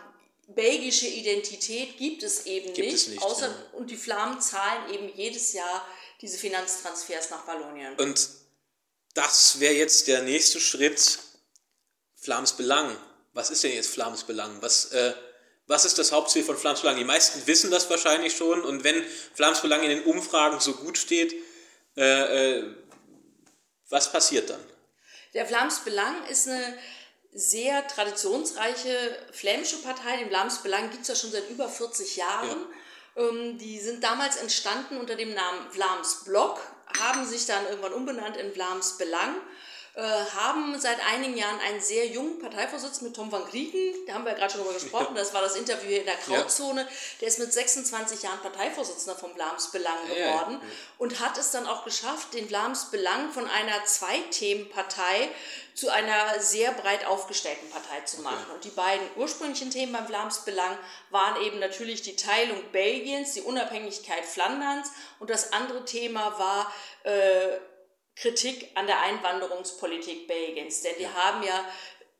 belgische 0.48 1.06
Identität 1.06 1.98
gibt 1.98 2.22
es 2.22 2.46
eben 2.46 2.72
gibt 2.72 2.78
nicht, 2.78 2.94
es 2.94 3.08
nicht 3.08 3.22
außer, 3.22 3.48
ja. 3.48 3.54
und 3.72 3.90
die 3.90 3.96
Flammen 3.96 4.40
zahlen 4.40 4.92
eben 4.92 5.14
jedes 5.14 5.52
Jahr 5.52 5.86
diese 6.20 6.38
Finanztransfers 6.38 7.30
nach 7.30 7.46
Wallonien. 7.46 7.94
Und 7.96 8.28
das 9.14 9.60
wäre 9.60 9.74
jetzt 9.74 10.08
der 10.08 10.22
nächste 10.22 10.58
Schritt, 10.58 11.18
Flams 12.28 12.52
Belang. 12.52 12.94
Was 13.32 13.50
ist 13.50 13.64
denn 13.64 13.72
jetzt 13.72 13.88
Flams 13.88 14.24
Belang? 14.24 14.60
Was, 14.60 14.92
äh, 14.92 15.14
was 15.66 15.86
ist 15.86 15.98
das 15.98 16.12
Hauptziel 16.12 16.44
von 16.44 16.58
Flams 16.58 16.82
Belang? 16.82 16.98
Die 16.98 17.04
meisten 17.04 17.46
wissen 17.46 17.70
das 17.70 17.88
wahrscheinlich 17.88 18.36
schon 18.36 18.60
und 18.60 18.84
wenn 18.84 19.02
Flams 19.32 19.62
Belang 19.62 19.82
in 19.82 19.88
den 19.88 20.04
Umfragen 20.04 20.60
so 20.60 20.74
gut 20.74 20.98
steht, 20.98 21.34
äh, 21.96 22.58
äh, 22.58 22.74
was 23.88 24.12
passiert 24.12 24.50
dann? 24.50 24.60
Der 25.32 25.46
Flams 25.46 25.78
Belang 25.78 26.26
ist 26.26 26.48
eine 26.48 26.78
sehr 27.32 27.86
traditionsreiche 27.88 28.92
flämische 29.32 29.78
Partei. 29.78 30.18
Den 30.18 30.28
Flams 30.28 30.58
Belang 30.58 30.90
gibt 30.90 31.02
es 31.02 31.08
ja 31.08 31.14
schon 31.14 31.30
seit 31.30 31.48
über 31.48 31.66
40 31.66 32.16
Jahren. 32.16 32.66
Ja. 33.16 33.24
Ähm, 33.24 33.56
die 33.56 33.80
sind 33.80 34.04
damals 34.04 34.36
entstanden 34.36 34.98
unter 34.98 35.16
dem 35.16 35.32
Namen 35.32 35.70
Vlaams 35.70 36.24
Block, 36.24 36.60
haben 36.98 37.26
sich 37.26 37.46
dann 37.46 37.64
irgendwann 37.68 37.94
umbenannt 37.94 38.36
in 38.36 38.52
Vlaams 38.52 38.98
Belang 38.98 39.34
äh, 39.98 40.00
haben 40.36 40.78
seit 40.78 41.04
einigen 41.12 41.36
Jahren 41.36 41.58
einen 41.58 41.80
sehr 41.80 42.06
jungen 42.06 42.38
Parteivorsitzenden 42.38 43.08
mit 43.08 43.16
Tom 43.16 43.32
van 43.32 43.44
Grieken, 43.46 44.06
da 44.06 44.14
haben 44.14 44.24
wir 44.24 44.30
ja 44.30 44.38
gerade 44.38 44.52
schon 44.52 44.60
drüber 44.60 44.74
gesprochen, 44.74 45.16
das 45.16 45.34
war 45.34 45.42
das 45.42 45.56
Interview 45.56 45.88
hier 45.88 46.00
in 46.00 46.06
der 46.06 46.14
Grauzone, 46.14 46.86
der 47.20 47.26
ist 47.26 47.40
mit 47.40 47.52
26 47.52 48.22
Jahren 48.22 48.38
Parteivorsitzender 48.38 49.18
vom 49.18 49.34
Blams 49.34 49.72
Belang 49.72 49.98
geworden 50.06 50.60
und 50.98 51.18
hat 51.18 51.36
es 51.36 51.50
dann 51.50 51.66
auch 51.66 51.84
geschafft, 51.84 52.32
den 52.34 52.46
Blams 52.46 52.92
Belang 52.92 53.32
von 53.32 53.50
einer 53.50 53.84
Zwei-Themen-Partei 53.86 55.30
zu 55.74 55.90
einer 55.90 56.38
sehr 56.38 56.70
breit 56.70 57.04
aufgestellten 57.04 57.68
Partei 57.70 58.00
zu 58.02 58.20
machen. 58.22 58.52
Und 58.54 58.64
die 58.64 58.70
beiden 58.70 59.04
ursprünglichen 59.16 59.70
Themen 59.70 59.92
beim 59.92 60.06
Vlaams 60.06 60.44
Belang 60.44 60.78
waren 61.10 61.42
eben 61.42 61.58
natürlich 61.58 62.02
die 62.02 62.14
Teilung 62.14 62.62
Belgiens, 62.70 63.34
die 63.34 63.42
Unabhängigkeit 63.42 64.24
Flanderns 64.24 64.92
und 65.18 65.30
das 65.30 65.52
andere 65.52 65.84
Thema 65.84 66.38
war 66.38 66.72
äh, 67.02 67.58
Kritik 68.20 68.70
an 68.74 68.86
der 68.86 69.00
Einwanderungspolitik 69.00 70.26
Belgiens. 70.26 70.82
Denn 70.82 70.94
die 70.98 71.08
haben 71.08 71.42
ja 71.42 71.64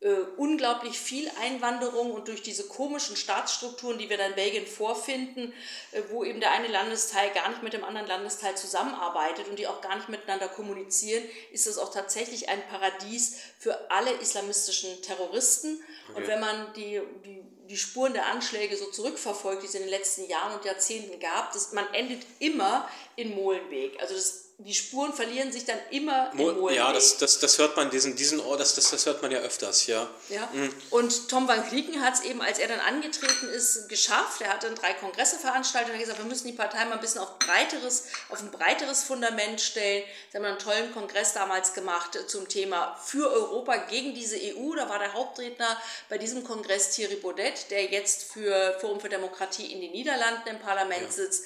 äh, 0.00 0.20
unglaublich 0.36 0.96
viel 0.96 1.28
Einwanderung 1.40 2.12
und 2.12 2.28
durch 2.28 2.40
diese 2.40 2.68
komischen 2.68 3.16
Staatsstrukturen, 3.16 3.98
die 3.98 4.08
wir 4.08 4.16
dann 4.16 4.30
in 4.30 4.36
Belgien 4.36 4.64
vorfinden, 4.64 5.52
äh, 5.90 6.02
wo 6.10 6.22
eben 6.22 6.38
der 6.38 6.52
eine 6.52 6.68
Landesteil 6.68 7.30
gar 7.30 7.48
nicht 7.48 7.64
mit 7.64 7.72
dem 7.72 7.82
anderen 7.82 8.06
Landesteil 8.06 8.56
zusammenarbeitet 8.56 9.48
und 9.48 9.58
die 9.58 9.66
auch 9.66 9.80
gar 9.80 9.96
nicht 9.96 10.08
miteinander 10.08 10.46
kommunizieren, 10.46 11.24
ist 11.50 11.66
das 11.66 11.78
auch 11.78 11.92
tatsächlich 11.92 12.48
ein 12.48 12.64
Paradies 12.68 13.40
für 13.58 13.90
alle 13.90 14.12
islamistischen 14.12 15.02
Terroristen. 15.02 15.82
Okay. 16.10 16.20
Und 16.20 16.28
wenn 16.28 16.38
man 16.38 16.72
die, 16.74 17.02
die, 17.24 17.42
die 17.68 17.76
Spuren 17.76 18.12
der 18.12 18.26
Anschläge 18.26 18.76
so 18.76 18.86
zurückverfolgt, 18.92 19.64
die 19.64 19.66
es 19.66 19.74
in 19.74 19.82
den 19.82 19.90
letzten 19.90 20.28
Jahren 20.28 20.54
und 20.54 20.64
Jahrzehnten 20.64 21.18
gab, 21.18 21.52
das, 21.52 21.72
man 21.72 21.92
endet 21.92 22.24
immer 22.38 22.88
in 23.16 23.34
Molenbeek. 23.34 24.00
Also 24.00 24.14
das 24.14 24.47
die 24.60 24.74
Spuren 24.74 25.12
verlieren 25.12 25.52
sich 25.52 25.64
dann 25.64 25.78
immer 25.90 26.32
im 26.32 26.38
Molenbeek. 26.38 26.76
Ja, 26.76 26.92
das, 26.92 27.16
das, 27.16 27.38
das 27.38 27.58
hört 27.58 27.76
man, 27.76 27.90
diesen, 27.90 28.16
diesen 28.16 28.40
Ort, 28.40 28.58
das, 28.58 28.74
das, 28.74 28.90
das 28.90 29.06
hört 29.06 29.22
man 29.22 29.30
ja 29.30 29.38
öfters, 29.38 29.86
ja. 29.86 30.10
ja. 30.30 30.48
Mhm. 30.52 30.74
Und 30.90 31.28
Tom 31.28 31.46
van 31.46 31.64
Klieken 31.68 32.02
hat 32.02 32.14
es 32.14 32.22
eben, 32.22 32.42
als 32.42 32.58
er 32.58 32.66
dann 32.66 32.80
angetreten 32.80 33.48
ist, 33.50 33.88
geschafft. 33.88 34.40
Er 34.40 34.54
hat 34.54 34.64
dann 34.64 34.74
drei 34.74 34.94
Kongresse 34.94 35.38
veranstaltet 35.38 35.90
und 35.90 35.94
hat 35.94 36.00
gesagt, 36.00 36.18
wir 36.18 36.26
müssen 36.26 36.48
die 36.48 36.54
Partei 36.54 36.84
mal 36.86 36.94
ein 36.94 37.00
bisschen 37.00 37.20
auf, 37.20 37.38
breiteres, 37.38 38.08
auf 38.30 38.40
ein 38.40 38.50
breiteres 38.50 39.04
Fundament 39.04 39.60
stellen. 39.60 40.02
Sie 40.32 40.36
haben 40.36 40.44
einen 40.44 40.58
tollen 40.58 40.92
Kongress 40.92 41.34
damals 41.34 41.72
gemacht 41.72 42.18
zum 42.26 42.48
Thema 42.48 42.98
für 43.00 43.30
Europa 43.30 43.76
gegen 43.76 44.12
diese 44.12 44.38
EU. 44.38 44.74
Da 44.74 44.88
war 44.88 44.98
der 44.98 45.12
Hauptredner 45.12 45.80
bei 46.08 46.18
diesem 46.18 46.42
Kongress 46.42 46.90
Thierry 46.90 47.14
Baudet, 47.14 47.70
der 47.70 47.84
jetzt 47.84 48.32
für 48.32 48.76
Forum 48.80 48.98
für 48.98 49.08
Demokratie 49.08 49.72
in 49.72 49.80
den 49.80 49.92
Niederlanden 49.92 50.48
im 50.48 50.58
Parlament 50.58 51.02
ja. 51.02 51.12
sitzt. 51.12 51.44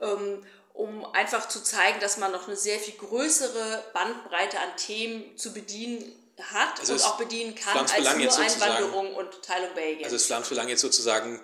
Ähm, 0.00 0.44
um 0.78 1.04
einfach 1.12 1.48
zu 1.48 1.60
zeigen, 1.60 1.98
dass 1.98 2.18
man 2.18 2.30
noch 2.30 2.46
eine 2.46 2.56
sehr 2.56 2.78
viel 2.78 2.94
größere 2.94 3.84
Bandbreite 3.92 4.60
an 4.60 4.76
Themen 4.76 5.36
zu 5.36 5.52
bedienen 5.52 6.14
hat 6.40 6.78
also 6.78 6.92
und 6.92 7.02
auch 7.02 7.18
bedienen 7.18 7.56
kann 7.56 7.78
als 7.78 7.92
nur 7.92 8.38
Einwanderung 8.38 9.16
und 9.16 9.42
Teilung 9.42 9.74
Belgiens. 9.74 10.04
Also 10.04 10.14
ist 10.14 10.26
Flams 10.26 10.48
Belang 10.48 10.68
jetzt 10.68 10.82
sozusagen 10.82 11.40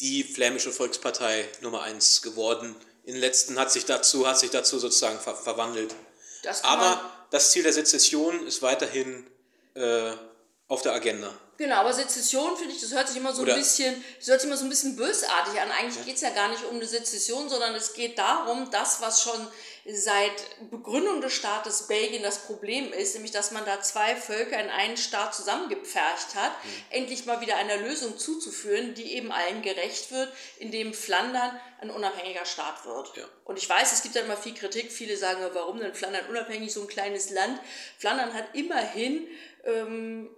die 0.00 0.22
flämische 0.22 0.70
Volkspartei 0.70 1.48
Nummer 1.62 1.80
eins 1.80 2.20
geworden. 2.20 2.76
In 3.04 3.14
den 3.14 3.22
letzten 3.22 3.58
hat 3.58 3.72
sich 3.72 3.86
dazu, 3.86 4.28
hat 4.28 4.38
sich 4.38 4.50
dazu 4.50 4.78
sozusagen 4.78 5.18
ver 5.18 5.34
verwandelt. 5.34 5.94
Das 6.42 6.62
Aber 6.62 7.10
das 7.30 7.52
Ziel 7.52 7.62
der 7.62 7.72
Sezession 7.72 8.46
ist 8.46 8.60
weiterhin 8.60 9.26
äh, 9.76 10.12
auf 10.66 10.82
der 10.82 10.92
Agenda. 10.92 11.32
Genau, 11.58 11.74
aber 11.74 11.92
Sezession 11.92 12.56
finde 12.56 12.72
ich, 12.72 12.80
das 12.80 12.94
hört 12.94 13.08
sich 13.08 13.16
immer 13.16 13.34
so 13.34 13.42
Oder 13.42 13.54
ein 13.54 13.58
bisschen, 13.58 14.04
das 14.20 14.28
hört 14.28 14.40
sich 14.40 14.48
immer 14.48 14.56
so 14.56 14.64
ein 14.64 14.68
bisschen 14.68 14.94
bösartig 14.94 15.60
an. 15.60 15.72
Eigentlich 15.72 15.96
ja. 15.96 16.02
geht 16.04 16.14
es 16.14 16.20
ja 16.20 16.30
gar 16.30 16.48
nicht 16.50 16.64
um 16.64 16.76
eine 16.76 16.86
Sezession, 16.86 17.48
sondern 17.48 17.74
es 17.74 17.94
geht 17.94 18.16
darum, 18.16 18.70
das, 18.70 19.00
was 19.00 19.22
schon 19.22 19.44
seit 19.84 20.70
Begründung 20.70 21.20
des 21.20 21.32
Staates 21.32 21.88
Belgien 21.88 22.22
das 22.22 22.44
Problem 22.44 22.92
ist, 22.92 23.14
nämlich 23.14 23.32
dass 23.32 23.50
man 23.50 23.64
da 23.64 23.80
zwei 23.80 24.14
Völker 24.14 24.62
in 24.62 24.70
einen 24.70 24.96
Staat 24.96 25.34
zusammengepfercht 25.34 26.36
hat, 26.36 26.52
mhm. 26.52 26.68
endlich 26.90 27.26
mal 27.26 27.40
wieder 27.40 27.56
einer 27.56 27.78
Lösung 27.78 28.16
zuzuführen, 28.18 28.94
die 28.94 29.14
eben 29.14 29.32
allen 29.32 29.60
gerecht 29.62 30.12
wird, 30.12 30.32
indem 30.60 30.94
Flandern 30.94 31.58
ein 31.80 31.90
unabhängiger 31.90 32.44
Staat 32.44 32.84
wird. 32.84 33.16
Ja. 33.16 33.24
Und 33.44 33.58
ich 33.58 33.68
weiß, 33.68 33.92
es 33.92 34.02
gibt 34.02 34.14
ja 34.14 34.22
immer 34.22 34.36
viel 34.36 34.54
Kritik. 34.54 34.92
Viele 34.92 35.16
sagen, 35.16 35.40
warum 35.54 35.80
denn 35.80 35.94
Flandern 35.94 36.26
unabhängig, 36.28 36.72
so 36.72 36.82
ein 36.82 36.86
kleines 36.86 37.30
Land? 37.30 37.58
Flandern 37.98 38.32
hat 38.32 38.54
immerhin 38.54 39.26
ähm, 39.64 40.30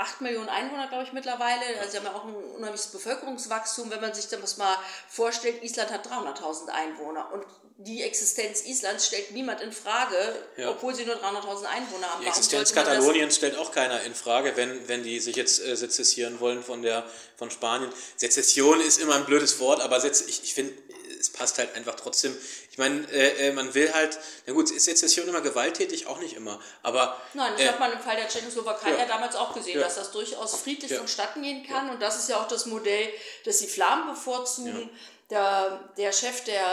8 0.00 0.22
Millionen 0.22 0.48
Einwohner, 0.48 0.88
glaube 0.88 1.04
ich, 1.04 1.12
mittlerweile. 1.12 1.60
Also 1.78 1.90
sie 1.90 1.96
haben 1.98 2.06
ja 2.06 2.14
auch 2.14 2.24
ein 2.24 2.34
unheimliches 2.34 2.86
Bevölkerungswachstum. 2.86 3.90
Wenn 3.90 4.00
man 4.00 4.14
sich 4.14 4.28
das 4.28 4.56
mal 4.56 4.76
vorstellt, 5.08 5.62
Island 5.62 5.90
hat 5.90 6.06
300.000 6.06 6.68
Einwohner. 6.68 7.30
Und 7.32 7.44
die 7.76 8.02
Existenz 8.02 8.64
Islands 8.64 9.06
stellt 9.06 9.32
niemand 9.32 9.60
in 9.60 9.72
Frage, 9.72 10.16
ja. 10.56 10.70
obwohl 10.70 10.94
sie 10.94 11.04
nur 11.04 11.16
300.000 11.16 11.64
Einwohner 11.64 12.10
haben. 12.10 12.22
Die 12.22 12.28
Existenz 12.28 12.72
Kataloniens 12.72 13.36
stellt 13.36 13.56
auch 13.56 13.72
keiner 13.72 14.02
in 14.02 14.14
Frage, 14.14 14.56
wenn, 14.56 14.88
wenn 14.88 15.02
die 15.02 15.20
sich 15.20 15.36
jetzt 15.36 15.62
äh, 15.62 15.76
sezessieren 15.76 16.40
wollen 16.40 16.62
von, 16.62 16.82
der, 16.82 17.04
von 17.36 17.50
Spanien. 17.50 17.92
Sezession 18.16 18.80
ist 18.80 18.98
immer 18.98 19.16
ein 19.16 19.26
blödes 19.26 19.60
Wort, 19.60 19.82
aber 19.82 20.02
ich, 20.02 20.44
ich 20.44 20.54
finde, 20.54 20.72
es 21.20 21.30
passt 21.30 21.58
halt 21.58 21.74
einfach 21.74 21.94
trotzdem. 21.96 22.34
Ich 22.80 22.88
meine, 22.88 23.06
äh, 23.12 23.48
äh, 23.48 23.52
man 23.52 23.74
will 23.74 23.92
halt, 23.92 24.18
na 24.46 24.54
gut, 24.54 24.70
ist 24.70 24.86
Sezession 24.86 25.28
immer 25.28 25.42
gewalttätig? 25.42 26.06
Auch 26.06 26.18
nicht 26.18 26.34
immer. 26.34 26.58
Aber, 26.82 27.20
Nein, 27.34 27.52
das 27.52 27.60
äh, 27.60 27.68
hat 27.68 27.78
man 27.78 27.92
im 27.92 28.00
Fall 28.00 28.16
der 28.16 28.26
Tschechoslowakei 28.26 28.92
ja, 28.92 29.00
ja 29.00 29.04
damals 29.04 29.36
auch 29.36 29.52
gesehen, 29.52 29.78
ja. 29.78 29.84
dass 29.84 29.96
das 29.96 30.10
durchaus 30.12 30.58
friedlich 30.58 30.90
ja. 30.90 30.96
vonstatten 30.96 31.42
gehen 31.42 31.66
kann. 31.66 31.90
Und 31.90 32.00
das 32.00 32.16
ist 32.16 32.30
ja 32.30 32.40
auch 32.40 32.48
das 32.48 32.64
Modell, 32.64 33.10
das 33.44 33.58
die 33.58 33.66
Flammen 33.66 34.08
bevorzugen. 34.08 34.88
Der, 35.28 35.90
der 35.98 36.10
Chef 36.10 36.42
der, 36.44 36.64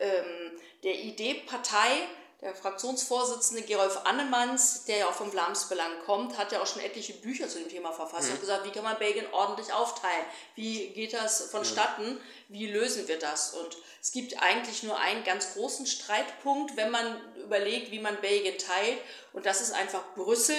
ähm, 0.00 0.50
der 0.82 0.94
ID-Partei, 0.96 2.08
der 2.42 2.56
Fraktionsvorsitzende 2.56 3.62
Gerolf 3.62 4.00
Annemanns, 4.02 4.84
der 4.84 4.98
ja 4.98 5.08
auch 5.08 5.14
vom 5.14 5.30
Blamsbelang 5.30 6.00
kommt, 6.04 6.36
hat 6.36 6.50
ja 6.50 6.60
auch 6.60 6.66
schon 6.66 6.82
etliche 6.82 7.12
Bücher 7.12 7.48
zu 7.48 7.60
dem 7.60 7.68
Thema 7.68 7.92
verfasst 7.92 8.28
mhm. 8.28 8.34
und 8.34 8.40
gesagt, 8.40 8.66
wie 8.66 8.72
kann 8.72 8.82
man 8.82 8.98
Belgien 8.98 9.26
ordentlich 9.30 9.72
aufteilen? 9.72 10.24
Wie 10.56 10.88
geht 10.88 11.14
das 11.14 11.50
vonstatten? 11.52 12.20
Wie 12.48 12.66
lösen 12.66 13.06
wir 13.06 13.20
das? 13.20 13.54
Und 13.54 13.76
es 14.00 14.10
gibt 14.10 14.42
eigentlich 14.42 14.82
nur 14.82 14.98
einen 14.98 15.22
ganz 15.22 15.54
großen 15.54 15.86
Streitpunkt, 15.86 16.76
wenn 16.76 16.90
man 16.90 17.20
überlegt, 17.36 17.92
wie 17.92 18.00
man 18.00 18.20
Belgien 18.20 18.58
teilt. 18.58 18.98
Und 19.32 19.46
das 19.46 19.60
ist 19.60 19.72
einfach 19.72 20.02
Brüssel. 20.16 20.56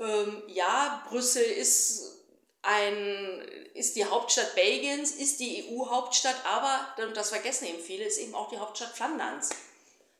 Ähm, 0.00 0.42
ja, 0.48 1.04
Brüssel 1.08 1.44
ist 1.44 2.24
ein, 2.62 3.40
ist 3.74 3.94
die 3.94 4.04
Hauptstadt 4.04 4.56
Belgiens, 4.56 5.12
ist 5.12 5.38
die 5.38 5.64
EU-Hauptstadt, 5.68 6.44
aber, 6.44 7.04
und 7.06 7.16
das 7.16 7.28
vergessen 7.28 7.66
eben 7.66 7.78
viele, 7.78 8.04
ist 8.04 8.18
eben 8.18 8.34
auch 8.34 8.48
die 8.48 8.58
Hauptstadt 8.58 8.96
Flanderns. 8.96 9.50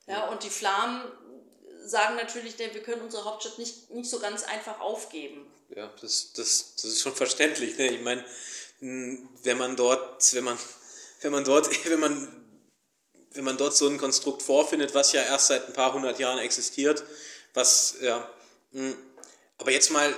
Ja, 0.06 0.28
und 0.28 0.42
die 0.42 0.50
Flamen 0.50 1.02
sagen 1.86 2.16
natürlich, 2.16 2.58
wir 2.58 2.82
können 2.82 3.02
unsere 3.02 3.24
Hauptstadt 3.24 3.58
nicht, 3.58 3.90
nicht 3.90 4.08
so 4.08 4.18
ganz 4.18 4.44
einfach 4.44 4.80
aufgeben. 4.80 5.46
Ja, 5.74 5.92
das, 6.00 6.32
das, 6.32 6.74
das 6.76 6.84
ist 6.84 7.02
schon 7.02 7.14
verständlich. 7.14 7.76
Ne? 7.78 7.88
Ich 7.88 8.02
meine, 8.02 8.24
wenn 8.80 9.58
man 9.58 9.76
dort, 9.76 10.34
wenn 10.34 10.44
man, 10.44 10.58
wenn 11.20 11.32
man 11.32 11.44
dort, 11.44 11.68
wenn 11.88 12.00
man, 12.00 12.28
wenn 13.32 13.44
man 13.44 13.56
dort 13.56 13.76
so 13.76 13.88
ein 13.88 13.98
Konstrukt 13.98 14.42
vorfindet, 14.42 14.94
was 14.94 15.12
ja 15.12 15.22
erst 15.22 15.48
seit 15.48 15.66
ein 15.66 15.72
paar 15.72 15.92
hundert 15.92 16.18
Jahren 16.18 16.38
existiert, 16.38 17.02
was, 17.52 17.96
ja, 18.00 18.28
aber 19.58 19.70
jetzt 19.70 19.90
mal 19.90 20.14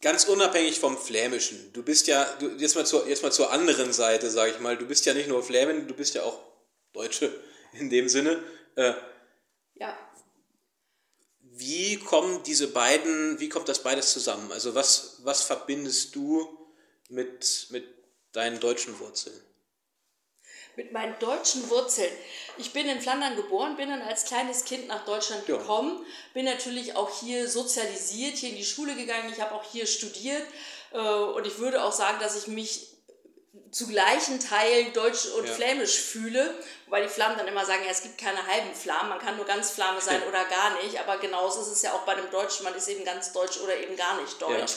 ganz 0.00 0.24
unabhängig 0.24 0.80
vom 0.80 0.98
Flämischen. 0.98 1.72
Du 1.72 1.82
bist 1.82 2.08
ja, 2.08 2.24
du, 2.38 2.50
jetzt, 2.58 2.74
mal 2.74 2.84
zur, 2.84 3.06
jetzt 3.08 3.22
mal 3.22 3.32
zur 3.32 3.52
anderen 3.52 3.92
Seite, 3.92 4.30
sage 4.30 4.52
ich 4.52 4.60
mal, 4.60 4.76
du 4.76 4.86
bist 4.86 5.06
ja 5.06 5.14
nicht 5.14 5.28
nur 5.28 5.42
Flämin, 5.42 5.86
du 5.86 5.94
bist 5.94 6.14
ja 6.14 6.24
auch 6.24 6.40
Deutsche 6.92 7.32
in 7.72 7.88
dem 7.88 8.08
Sinne. 8.08 8.42
Äh, 8.74 8.94
ja. 9.74 9.96
Wie 11.40 11.98
kommen 11.98 12.42
diese 12.44 12.68
beiden, 12.68 13.38
wie 13.38 13.48
kommt 13.48 13.68
das 13.68 13.82
beides 13.82 14.12
zusammen? 14.12 14.50
Also 14.52 14.74
was, 14.74 15.18
was 15.22 15.42
verbindest 15.42 16.14
du 16.16 16.48
mit, 17.08 17.66
mit 17.70 17.84
deinen 18.32 18.58
deutschen 18.58 18.98
Wurzeln? 18.98 19.38
Mit 20.76 20.92
meinen 20.92 21.18
deutschen 21.18 21.68
Wurzeln. 21.68 22.10
Ich 22.56 22.72
bin 22.72 22.88
in 22.88 23.02
Flandern 23.02 23.36
geboren, 23.36 23.76
bin 23.76 23.90
dann 23.90 24.00
als 24.00 24.24
kleines 24.24 24.64
Kind 24.64 24.88
nach 24.88 25.04
Deutschland 25.04 25.44
gekommen, 25.44 25.98
ja. 25.98 26.06
bin 26.32 26.46
natürlich 26.46 26.96
auch 26.96 27.20
hier 27.20 27.46
sozialisiert, 27.46 28.38
hier 28.38 28.50
in 28.50 28.56
die 28.56 28.64
Schule 28.64 28.94
gegangen, 28.94 29.30
ich 29.30 29.42
habe 29.42 29.54
auch 29.54 29.64
hier 29.70 29.86
studiert 29.86 30.46
äh, 30.92 30.98
und 30.98 31.46
ich 31.46 31.58
würde 31.58 31.84
auch 31.84 31.92
sagen, 31.92 32.18
dass 32.20 32.36
ich 32.36 32.46
mich 32.46 32.88
zu 33.70 33.86
gleichen 33.86 34.40
Teilen 34.40 34.92
Deutsch 34.94 35.26
und 35.26 35.46
ja. 35.46 35.52
Flämisch 35.52 35.98
fühle, 35.98 36.54
weil 36.92 37.04
die 37.04 37.08
Flammen 37.08 37.38
dann 37.38 37.48
immer 37.48 37.64
sagen, 37.64 37.82
ja, 37.86 37.90
es 37.90 38.02
gibt 38.02 38.18
keine 38.18 38.46
halben 38.46 38.74
Flammen, 38.74 39.08
man 39.08 39.18
kann 39.18 39.36
nur 39.36 39.46
ganz 39.46 39.70
Flamme 39.70 39.98
sein 39.98 40.22
oder 40.28 40.44
gar 40.44 40.74
nicht, 40.82 41.00
aber 41.00 41.16
genauso 41.16 41.62
ist 41.62 41.68
es 41.68 41.80
ja 41.80 41.94
auch 41.94 42.02
bei 42.02 42.14
dem 42.14 42.30
Deutschen, 42.30 42.64
man 42.64 42.74
ist 42.74 42.86
eben 42.86 43.02
ganz 43.02 43.32
deutsch 43.32 43.58
oder 43.60 43.74
eben 43.74 43.96
gar 43.96 44.20
nicht 44.20 44.40
deutsch. 44.42 44.74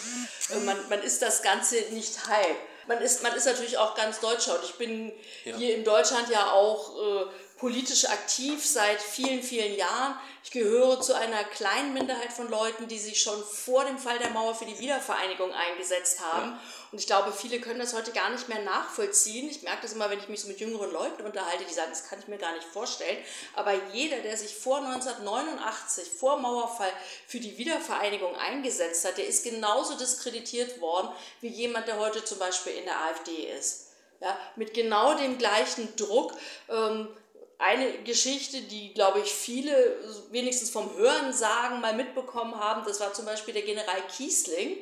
Ja. 0.48 0.56
Man, 0.62 0.78
man 0.88 1.04
ist 1.04 1.22
das 1.22 1.44
Ganze 1.44 1.76
nicht 1.92 2.26
halb. 2.28 2.56
Man 2.88 3.00
ist, 3.00 3.22
man 3.22 3.36
ist 3.36 3.46
natürlich 3.46 3.78
auch 3.78 3.96
ganz 3.96 4.22
Deutscher 4.22 4.56
und 4.56 4.64
ich 4.64 4.76
bin 4.76 5.12
ja. 5.44 5.58
hier 5.58 5.76
in 5.76 5.84
Deutschland 5.84 6.30
ja 6.30 6.52
auch 6.52 6.96
äh, 6.96 7.26
politisch 7.58 8.06
aktiv 8.10 8.66
seit 8.66 9.02
vielen, 9.02 9.42
vielen 9.42 9.76
Jahren. 9.76 10.20
Ich 10.44 10.52
gehöre 10.52 11.02
zu 11.02 11.16
einer 11.16 11.44
kleinen 11.44 11.94
Minderheit 11.94 12.34
von 12.34 12.50
Leuten, 12.50 12.88
die 12.88 13.00
sich 13.00 13.22
schon 13.22 13.42
vor 13.44 13.86
dem 13.86 13.98
Fall 13.98 14.20
der 14.20 14.30
Mauer 14.30 14.54
für 14.54 14.66
die 14.66 14.78
Wiedervereinigung 14.78 15.52
eingesetzt 15.54 16.20
haben. 16.20 16.52
Ja. 16.52 16.60
Und 16.92 17.00
ich 17.00 17.08
glaube, 17.08 17.32
viele 17.32 17.60
können 17.60 17.80
das 17.80 17.94
heute 17.94 18.12
gar 18.12 18.30
nicht 18.30 18.48
mehr 18.50 18.62
nachvollziehen. 18.62 19.50
Ich 19.50 19.64
merke 19.64 19.82
das 19.82 19.94
immer, 19.94 20.10
wenn 20.10 20.20
ich 20.20 20.28
mich 20.28 20.42
so 20.42 20.48
mit 20.48 20.60
jüngeren 20.60 20.92
Leuten 20.92 21.24
unterhalte, 21.26 21.66
die 21.66 21.74
sagen, 21.74 21.90
das 21.90 22.08
kann 22.08 22.20
ich 22.20 22.28
mir 22.28 22.38
gar 22.38 22.54
nicht 22.54 22.66
vorstellen. 22.66 23.18
Aber 23.54 23.74
jeder, 23.92 24.20
der 24.20 24.38
sich 24.38 24.56
vor 24.56 24.78
1989, 24.78 26.10
vor 26.10 26.38
Mauerfall, 26.38 26.92
für 27.28 27.40
die 27.40 27.58
Wiedervereinigung 27.58 28.36
eingesetzt 28.36 29.06
hat, 29.06 29.18
der 29.18 29.28
ist 29.28 29.44
genauso 29.44 29.98
diskreditiert 29.98 30.80
worden 30.82 31.10
wie 31.42 31.50
jemand, 31.50 31.88
der 31.88 32.00
heute 32.00 32.24
zum 32.24 32.40
Beispiel 32.40 32.74
in 32.74 32.86
der 32.86 33.02
AfD 33.02 33.50
ist. 33.58 33.88
Ja, 34.22 34.38
mit 34.56 34.74
genau 34.74 35.16
dem 35.16 35.38
gleichen 35.38 35.96
Druck. 35.98 36.34
Ähm, 36.70 37.10
eine 37.58 37.92
Geschichte, 38.04 38.62
die, 38.62 38.94
glaube 38.94 39.20
ich, 39.20 39.32
viele 39.32 39.98
wenigstens 40.32 40.70
vom 40.70 40.96
Hören 40.98 41.34
sagen 41.34 41.82
mal 41.82 41.96
mitbekommen 41.96 42.60
haben, 42.60 42.84
das 42.86 43.00
war 43.00 43.14
zum 43.14 43.26
Beispiel 43.26 43.54
der 43.54 43.64
General 43.64 44.02
Kiesling, 44.16 44.78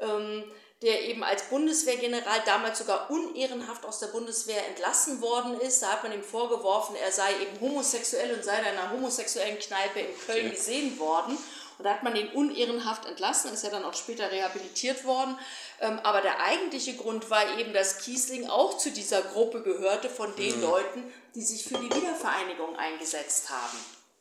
ähm, 0.00 0.44
der 0.82 1.02
eben 1.08 1.22
als 1.22 1.44
Bundeswehrgeneral 1.44 2.42
damals 2.44 2.78
sogar 2.78 3.10
unehrenhaft 3.10 3.86
aus 3.86 4.00
der 4.00 4.08
Bundeswehr 4.08 4.66
entlassen 4.68 5.20
worden 5.20 5.58
ist. 5.60 5.82
Da 5.82 5.92
hat 5.92 6.02
man 6.02 6.12
ihm 6.12 6.22
vorgeworfen, 6.22 6.96
er 6.96 7.12
sei 7.12 7.32
eben 7.40 7.60
homosexuell 7.60 8.34
und 8.34 8.44
sei 8.44 8.58
in 8.58 8.64
einer 8.64 8.90
homosexuellen 8.90 9.58
Kneipe 9.58 10.00
in 10.00 10.18
Köln 10.26 10.50
gesehen 10.50 10.98
worden. 10.98 11.38
Und 11.78 11.84
da 11.84 11.94
hat 11.94 12.02
man 12.02 12.14
ihn 12.14 12.28
unehrenhaft 12.28 13.06
entlassen, 13.06 13.52
ist 13.52 13.64
ja 13.64 13.70
dann 13.70 13.84
auch 13.84 13.94
später 13.94 14.30
rehabilitiert 14.30 15.04
worden. 15.04 15.36
Ähm, 15.80 15.98
aber 16.02 16.20
der 16.20 16.40
eigentliche 16.40 16.94
Grund 16.94 17.30
war 17.30 17.58
eben, 17.58 17.72
dass 17.72 17.98
Kiesling 17.98 18.48
auch 18.48 18.78
zu 18.78 18.90
dieser 18.90 19.22
Gruppe 19.22 19.62
gehörte 19.62 20.08
von 20.08 20.34
den 20.36 20.56
mhm. 20.56 20.62
Leuten, 20.62 21.12
die 21.34 21.42
sich 21.42 21.64
für 21.64 21.78
die 21.78 21.94
Wiedervereinigung 21.94 22.76
eingesetzt 22.76 23.50
haben. 23.50 23.78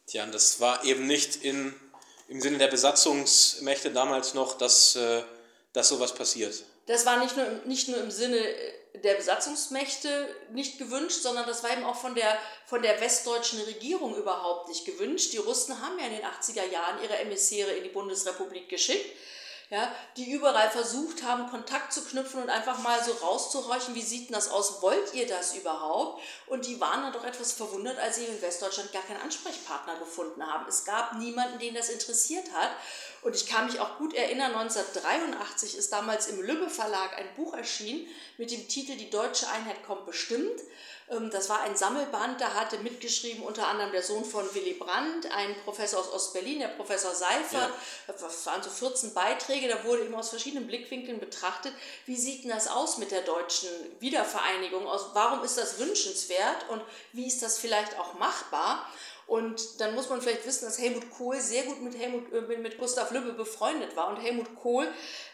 Tja, 0.07 0.23
und 0.23 0.33
das 0.33 0.59
war 0.59 0.83
eben 0.83 1.07
nicht 1.07 1.43
in, 1.43 1.73
im 2.27 2.41
Sinne 2.41 2.57
der 2.57 2.67
Besatzungsmächte 2.67 3.91
damals 3.91 4.33
noch, 4.33 4.57
dass, 4.57 4.95
äh, 4.95 5.23
dass 5.73 5.89
sowas 5.89 6.13
passiert. 6.13 6.63
Das 6.87 7.05
war 7.05 7.19
nicht 7.19 7.37
nur, 7.37 7.45
nicht 7.65 7.87
nur 7.87 7.99
im 7.99 8.11
Sinne 8.11 8.37
der 8.95 9.15
Besatzungsmächte 9.15 10.27
nicht 10.51 10.77
gewünscht, 10.77 11.21
sondern 11.21 11.47
das 11.47 11.63
war 11.63 11.71
eben 11.71 11.83
auch 11.83 11.95
von 11.95 12.15
der, 12.15 12.37
von 12.65 12.81
der 12.81 12.99
westdeutschen 13.01 13.61
Regierung 13.61 14.15
überhaupt 14.15 14.69
nicht 14.69 14.85
gewünscht. 14.85 15.33
Die 15.33 15.37
Russen 15.37 15.81
haben 15.81 15.97
ja 15.99 16.05
in 16.07 16.15
den 16.15 16.23
80er 16.23 16.69
Jahren 16.71 17.01
ihre 17.03 17.17
Emissäre 17.17 17.71
in 17.71 17.83
die 17.83 17.89
Bundesrepublik 17.89 18.69
geschickt 18.69 19.15
ja, 19.73 19.91
die 20.17 20.29
überall 20.31 20.69
versucht 20.69 21.23
haben, 21.23 21.49
Kontakt 21.49 21.91
zu 21.91 22.03
knüpfen 22.03 22.43
und 22.43 22.49
einfach 22.51 22.77
mal 22.83 23.03
so 23.03 23.11
rauszuhorchen, 23.11 23.95
wie 23.95 24.03
sieht 24.03 24.29
denn 24.29 24.35
das 24.35 24.51
aus, 24.51 24.83
wollt 24.83 25.15
ihr 25.15 25.25
das 25.25 25.55
überhaupt? 25.55 26.21
Und 26.45 26.67
die 26.67 26.79
waren 26.79 27.01
dann 27.01 27.11
doch 27.11 27.25
etwas 27.25 27.53
verwundert, 27.53 27.97
als 27.97 28.17
sie 28.17 28.25
in 28.25 28.39
Westdeutschland 28.39 28.93
gar 28.93 29.01
keinen 29.01 29.21
Ansprechpartner 29.21 29.95
gefunden 29.97 30.45
haben. 30.45 30.67
Es 30.69 30.85
gab 30.85 31.17
niemanden, 31.17 31.57
den 31.57 31.73
das 31.73 31.89
interessiert 31.89 32.53
hat. 32.53 32.69
Und 33.23 33.35
ich 33.35 33.47
kann 33.47 33.65
mich 33.65 33.79
auch 33.79 33.97
gut 33.97 34.13
erinnern, 34.13 34.53
1983 34.53 35.75
ist 35.75 35.91
damals 35.91 36.27
im 36.27 36.43
Lübbe 36.43 36.69
Verlag 36.69 37.17
ein 37.17 37.33
Buch 37.35 37.55
erschienen 37.55 38.05
mit 38.37 38.51
dem 38.51 38.67
Titel 38.67 38.95
Die 38.95 39.09
deutsche 39.09 39.49
Einheit 39.49 39.83
kommt 39.87 40.05
bestimmt. 40.05 40.61
Ähm, 41.09 41.29
das 41.29 41.49
war 41.49 41.61
ein 41.61 41.75
Sammelband, 41.75 42.39
da 42.39 42.53
hatte 42.53 42.77
mitgeschrieben 42.79 43.43
unter 43.43 43.67
anderem 43.67 43.91
der 43.91 44.03
Sohn 44.03 44.25
von 44.25 44.43
Willy 44.53 44.73
Brandt, 44.73 45.31
ein 45.31 45.55
Professor 45.63 45.99
aus 45.99 46.11
Ostberlin, 46.11 46.59
der 46.59 46.69
Professor 46.69 47.13
Seifert. 47.13 47.71
Ja. 48.07 48.13
Das 48.13 48.45
waren 48.45 48.63
so 48.63 48.69
14 48.69 49.13
Beiträge, 49.13 49.67
da 49.67 49.83
wurde 49.83 50.03
eben 50.03 50.15
aus 50.15 50.29
verschiedenen 50.29 50.67
Blickwinkeln 50.67 51.19
betrachtet, 51.19 51.73
wie 52.05 52.15
sieht 52.15 52.43
denn 52.43 52.51
das 52.51 52.67
aus 52.67 52.97
mit 52.97 53.11
der 53.11 53.21
deutschen 53.21 53.69
Wiedervereinigung? 53.99 54.85
Warum 55.13 55.43
ist 55.43 55.57
das 55.57 55.79
wünschenswert 55.79 56.69
und 56.69 56.81
wie 57.11 57.27
ist 57.27 57.41
das 57.41 57.57
vielleicht 57.57 57.97
auch 57.99 58.13
machbar? 58.15 58.85
Und 59.25 59.79
dann 59.79 59.95
muss 59.95 60.09
man 60.09 60.21
vielleicht 60.21 60.45
wissen, 60.45 60.65
dass 60.65 60.77
Helmut 60.77 61.09
Kohl 61.11 61.39
sehr 61.39 61.63
gut 61.63 61.81
mit, 61.81 61.97
Helmut, 61.97 62.31
äh, 62.33 62.57
mit 62.57 62.77
Gustav 62.77 63.11
Lübbe 63.11 63.33
befreundet 63.33 63.95
war. 63.95 64.09
Und 64.09 64.17
Helmut 64.17 64.53
Kohl 64.61 64.87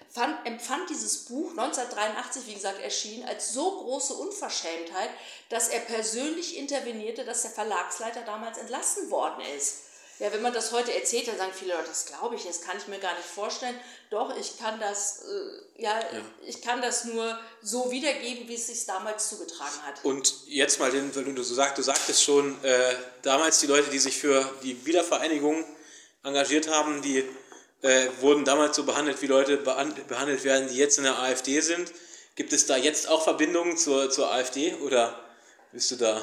fand, 0.10 0.46
empfand 0.46 0.90
dieses 0.90 1.26
Buch 1.26 1.52
1983, 1.52 2.48
wie 2.48 2.54
gesagt, 2.54 2.82
erschienen, 2.82 3.28
als 3.28 3.54
so 3.54 3.80
große 3.80 4.14
Unverschämtheit, 4.14 5.10
dass 5.50 5.70
er 5.70 5.80
persönlich 5.82 6.58
intervenierte, 6.58 7.26
dass 7.26 7.44
der 7.44 7.52
Verlagsleiter 7.52 8.22
damals 8.22 8.58
entlassen 8.58 9.10
worden 9.12 9.44
ist. 9.56 9.84
Ja, 10.20 10.34
wenn 10.34 10.42
man 10.42 10.52
das 10.52 10.74
heute 10.74 10.94
erzählt, 10.94 11.30
dann 11.30 11.38
sagen 11.38 11.54
viele 11.58 11.76
Leute, 11.76 11.88
das 11.88 12.06
glaube 12.06 12.36
ich, 12.36 12.44
das 12.44 12.60
kann 12.62 12.78
ich 12.78 12.88
mir 12.88 13.00
gar 13.00 13.16
nicht 13.16 13.26
vorstellen. 13.26 13.80
Doch, 14.10 14.36
ich 14.36 14.60
kann 14.60 14.78
das, 14.78 15.22
äh, 15.22 15.82
ja, 15.82 15.98
ja, 15.98 16.22
ich 16.46 16.62
kann 16.62 16.82
das 16.82 17.06
nur 17.06 17.40
so 17.62 17.90
wiedergeben, 17.90 18.50
wie 18.50 18.56
es 18.56 18.68
sich 18.68 18.86
damals 18.86 19.30
zugetragen 19.30 19.82
hat. 19.86 20.04
Und 20.04 20.46
jetzt 20.48 20.78
mal, 20.78 20.92
den, 20.92 21.16
wenn 21.16 21.36
du 21.36 21.44
so 21.44 21.56
sagst, 21.56 21.78
du 21.78 21.84
sagtest 21.84 22.22
schon, 22.22 22.62
äh, 22.66 22.96
damals 23.22 23.60
die 23.60 23.68
Leute, 23.68 23.90
die 23.90 24.00
sich 24.00 24.18
für 24.18 24.44
die 24.62 24.86
Wiedervereinigung 24.86 25.64
engagiert 26.24 26.68
haben, 26.68 27.02
die 27.02 27.24
äh, 27.82 28.08
wurden 28.20 28.46
damals 28.46 28.76
so 28.76 28.84
behandelt, 28.84 29.22
wie 29.22 29.28
Leute 29.28 29.58
behandelt 29.58 30.44
werden, 30.44 30.68
die 30.70 30.78
jetzt 30.78 30.98
in 30.98 31.06
der 31.06 31.20
AfD 31.20 31.62
sind. 31.62 31.92
Gibt 32.36 32.54
es 32.54 32.66
da 32.66 32.78
jetzt 32.78 33.10
auch 33.10 33.24
Verbindungen 33.24 33.78
zur, 33.78 34.10
zur 34.10 34.32
AfD 34.32 34.74
oder 34.76 35.20
bist 35.72 35.92
du 35.92 35.96
da? 35.96 36.22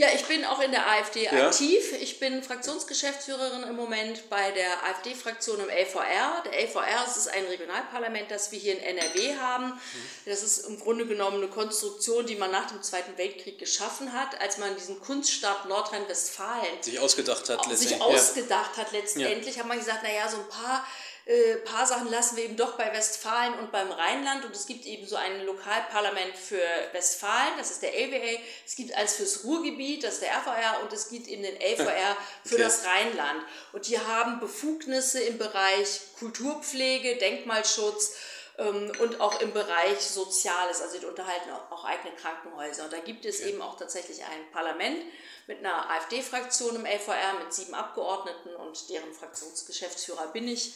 Ja, 0.00 0.06
ich 0.14 0.24
bin 0.26 0.44
auch 0.44 0.60
in 0.60 0.70
der 0.70 0.88
AfD 0.88 1.24
ja. 1.24 1.48
aktiv. 1.48 1.92
Ich 2.00 2.20
bin 2.20 2.40
Fraktionsgeschäftsführerin 2.40 3.64
im 3.64 3.74
Moment 3.74 4.30
bei 4.30 4.52
der 4.52 4.84
AfD-Fraktion 4.84 5.58
im 5.58 5.68
LVR. 5.68 6.44
Der 6.44 6.68
LVR 6.68 7.04
ist 7.04 7.26
ein 7.26 7.44
Regionalparlament, 7.46 8.30
das 8.30 8.52
wir 8.52 8.60
hier 8.60 8.74
in 8.74 8.96
NRW 8.96 9.34
haben. 9.38 9.72
Das 10.24 10.44
ist 10.44 10.58
im 10.68 10.78
Grunde 10.78 11.04
genommen 11.04 11.38
eine 11.38 11.48
Konstruktion, 11.48 12.26
die 12.26 12.36
man 12.36 12.52
nach 12.52 12.68
dem 12.68 12.80
Zweiten 12.80 13.18
Weltkrieg 13.18 13.58
geschaffen 13.58 14.12
hat, 14.12 14.40
als 14.40 14.58
man 14.58 14.72
diesen 14.76 15.00
Kunststaat 15.00 15.68
Nordrhein-Westfalen 15.68 16.80
sich 16.80 17.00
ausgedacht 17.00 17.48
hat. 17.48 17.66
Letztendlich. 17.66 17.88
Sich 17.88 18.00
ausgedacht 18.00 18.76
hat 18.76 18.92
letztendlich, 18.92 19.56
ja. 19.56 19.62
hat 19.62 19.68
man 19.68 19.80
gesagt, 19.80 20.04
naja, 20.04 20.28
so 20.28 20.36
ein 20.36 20.48
paar 20.48 20.86
äh, 21.28 21.56
paar 21.56 21.84
Sachen 21.84 22.10
lassen 22.10 22.38
wir 22.38 22.44
eben 22.44 22.56
doch 22.56 22.78
bei 22.78 22.90
Westfalen 22.90 23.58
und 23.58 23.70
beim 23.70 23.92
Rheinland 23.92 24.46
und 24.46 24.56
es 24.56 24.66
gibt 24.66 24.86
eben 24.86 25.06
so 25.06 25.16
ein 25.16 25.44
Lokalparlament 25.44 26.34
für 26.34 26.62
Westfalen, 26.92 27.52
das 27.58 27.70
ist 27.70 27.82
der 27.82 27.92
LWA, 27.92 28.40
es 28.66 28.76
gibt 28.76 28.94
eins 28.94 29.12
fürs 29.12 29.44
Ruhrgebiet, 29.44 30.04
das 30.04 30.14
ist 30.14 30.22
der 30.22 30.32
RVR 30.32 30.80
und 30.82 30.92
es 30.94 31.10
gibt 31.10 31.28
eben 31.28 31.42
den 31.42 31.56
LVR 31.56 32.16
für 32.44 32.54
okay. 32.54 32.64
das 32.64 32.86
Rheinland 32.86 33.42
und 33.72 33.86
die 33.86 33.98
haben 33.98 34.40
Befugnisse 34.40 35.20
im 35.20 35.36
Bereich 35.36 36.00
Kulturpflege, 36.18 37.16
Denkmalschutz, 37.16 38.16
ähm, 38.56 38.90
und 38.98 39.20
auch 39.20 39.38
im 39.42 39.52
Bereich 39.52 40.00
Soziales, 40.00 40.80
also 40.80 40.98
die 40.98 41.04
unterhalten 41.04 41.50
auch 41.70 41.84
eigene 41.84 42.16
Krankenhäuser. 42.16 42.84
Und 42.84 42.92
da 42.92 42.98
gibt 42.98 43.24
es 43.24 43.40
okay. 43.40 43.50
eben 43.50 43.62
auch 43.62 43.76
tatsächlich 43.76 44.24
ein 44.24 44.50
Parlament 44.50 45.04
mit 45.46 45.58
einer 45.58 45.90
AfD-Fraktion 45.90 46.74
im 46.74 46.86
LVR 46.86 47.34
mit 47.38 47.52
sieben 47.52 47.74
Abgeordneten 47.74 48.56
und 48.56 48.88
deren 48.88 49.12
Fraktionsgeschäftsführer 49.12 50.28
bin 50.28 50.48
ich 50.48 50.74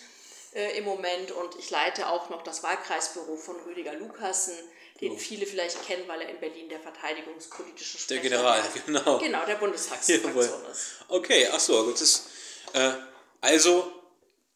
äh, 0.55 0.79
im 0.79 0.85
Moment 0.85 1.31
und 1.33 1.59
ich 1.59 1.71
leite 1.71 2.09
auch 2.09 2.31
noch 2.31 2.43
das 2.43 2.63
Wahlkreisbüro 2.63 3.37
von 3.37 3.57
Rüdiger 3.67 3.95
Lukassen, 3.95 4.55
den 5.01 5.13
oh. 5.13 5.17
viele 5.17 5.47
vielleicht 5.47 5.85
kennen, 5.87 6.05
weil 6.07 6.23
er 6.23 6.29
in 6.29 6.39
Berlin 6.39 6.69
der 6.69 6.81
verteidigungspolitische 6.81 7.99
Sprecher 7.99 8.21
Der 8.21 8.31
General, 8.31 8.63
genau. 8.87 9.19
Genau, 9.19 9.45
der 9.47 9.57
Bundestagsfraktion 9.57 10.67
ist. 10.71 10.85
Okay, 11.09 11.49
ach 11.53 11.61
so, 11.61 11.85
gut. 11.85 12.01
Das, 12.01 12.27
äh, 12.73 12.93
also 13.41 13.93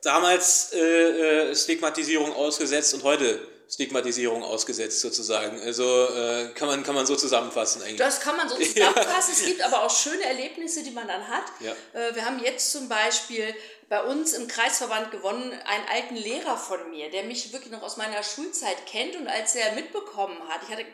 damals 0.03 0.73
äh, 0.73 1.51
äh, 1.51 1.57
Stigmatisierung 1.57 2.33
ausgesetzt 2.33 2.95
und 2.95 3.03
heute 3.03 3.41
Stigmatisierung 3.69 4.45
ausgesetzt 4.45 5.01
sozusagen. 5.01 5.61
Also 5.61 5.85
äh, 5.85 6.51
kann, 6.55 6.69
man, 6.69 6.85
kann 6.85 6.95
man 6.95 7.05
so 7.05 7.17
zusammenfassen 7.17 7.83
eigentlich. 7.83 7.97
Das 7.97 8.21
kann 8.21 8.37
man 8.37 8.49
so 8.49 8.57
zusammenfassen. 8.61 9.33
es 9.33 9.45
gibt 9.45 9.63
aber 9.63 9.83
auch 9.83 9.91
schöne 9.91 10.23
Erlebnisse, 10.23 10.85
die 10.85 10.93
man 10.93 11.09
dann 11.09 11.27
hat. 11.27 11.45
Ja. 11.59 11.73
Äh, 11.93 12.15
wir 12.15 12.25
haben 12.25 12.39
jetzt 12.39 12.71
zum 12.71 12.89
Beispiel 12.89 13.53
bei 13.89 14.03
uns 14.03 14.33
im 14.33 14.49
Kreisverband 14.49 15.11
gewonnen, 15.11 15.53
einen 15.65 15.89
alten 15.89 16.17
Lehrer 16.17 16.57
von 16.57 16.91
mir, 16.91 17.11
der 17.11 17.25
mich 17.25 17.53
wirklich 17.53 17.73
noch 17.73 17.83
aus 17.83 17.97
meiner 17.97 18.23
Schulzeit 18.23 18.87
kennt 18.87 19.17
und 19.17 19.29
als 19.29 19.55
er 19.55 19.73
mitbekommen 19.75 20.37
hat, 20.49 20.63
ich 20.65 20.71
hatte 20.71 20.85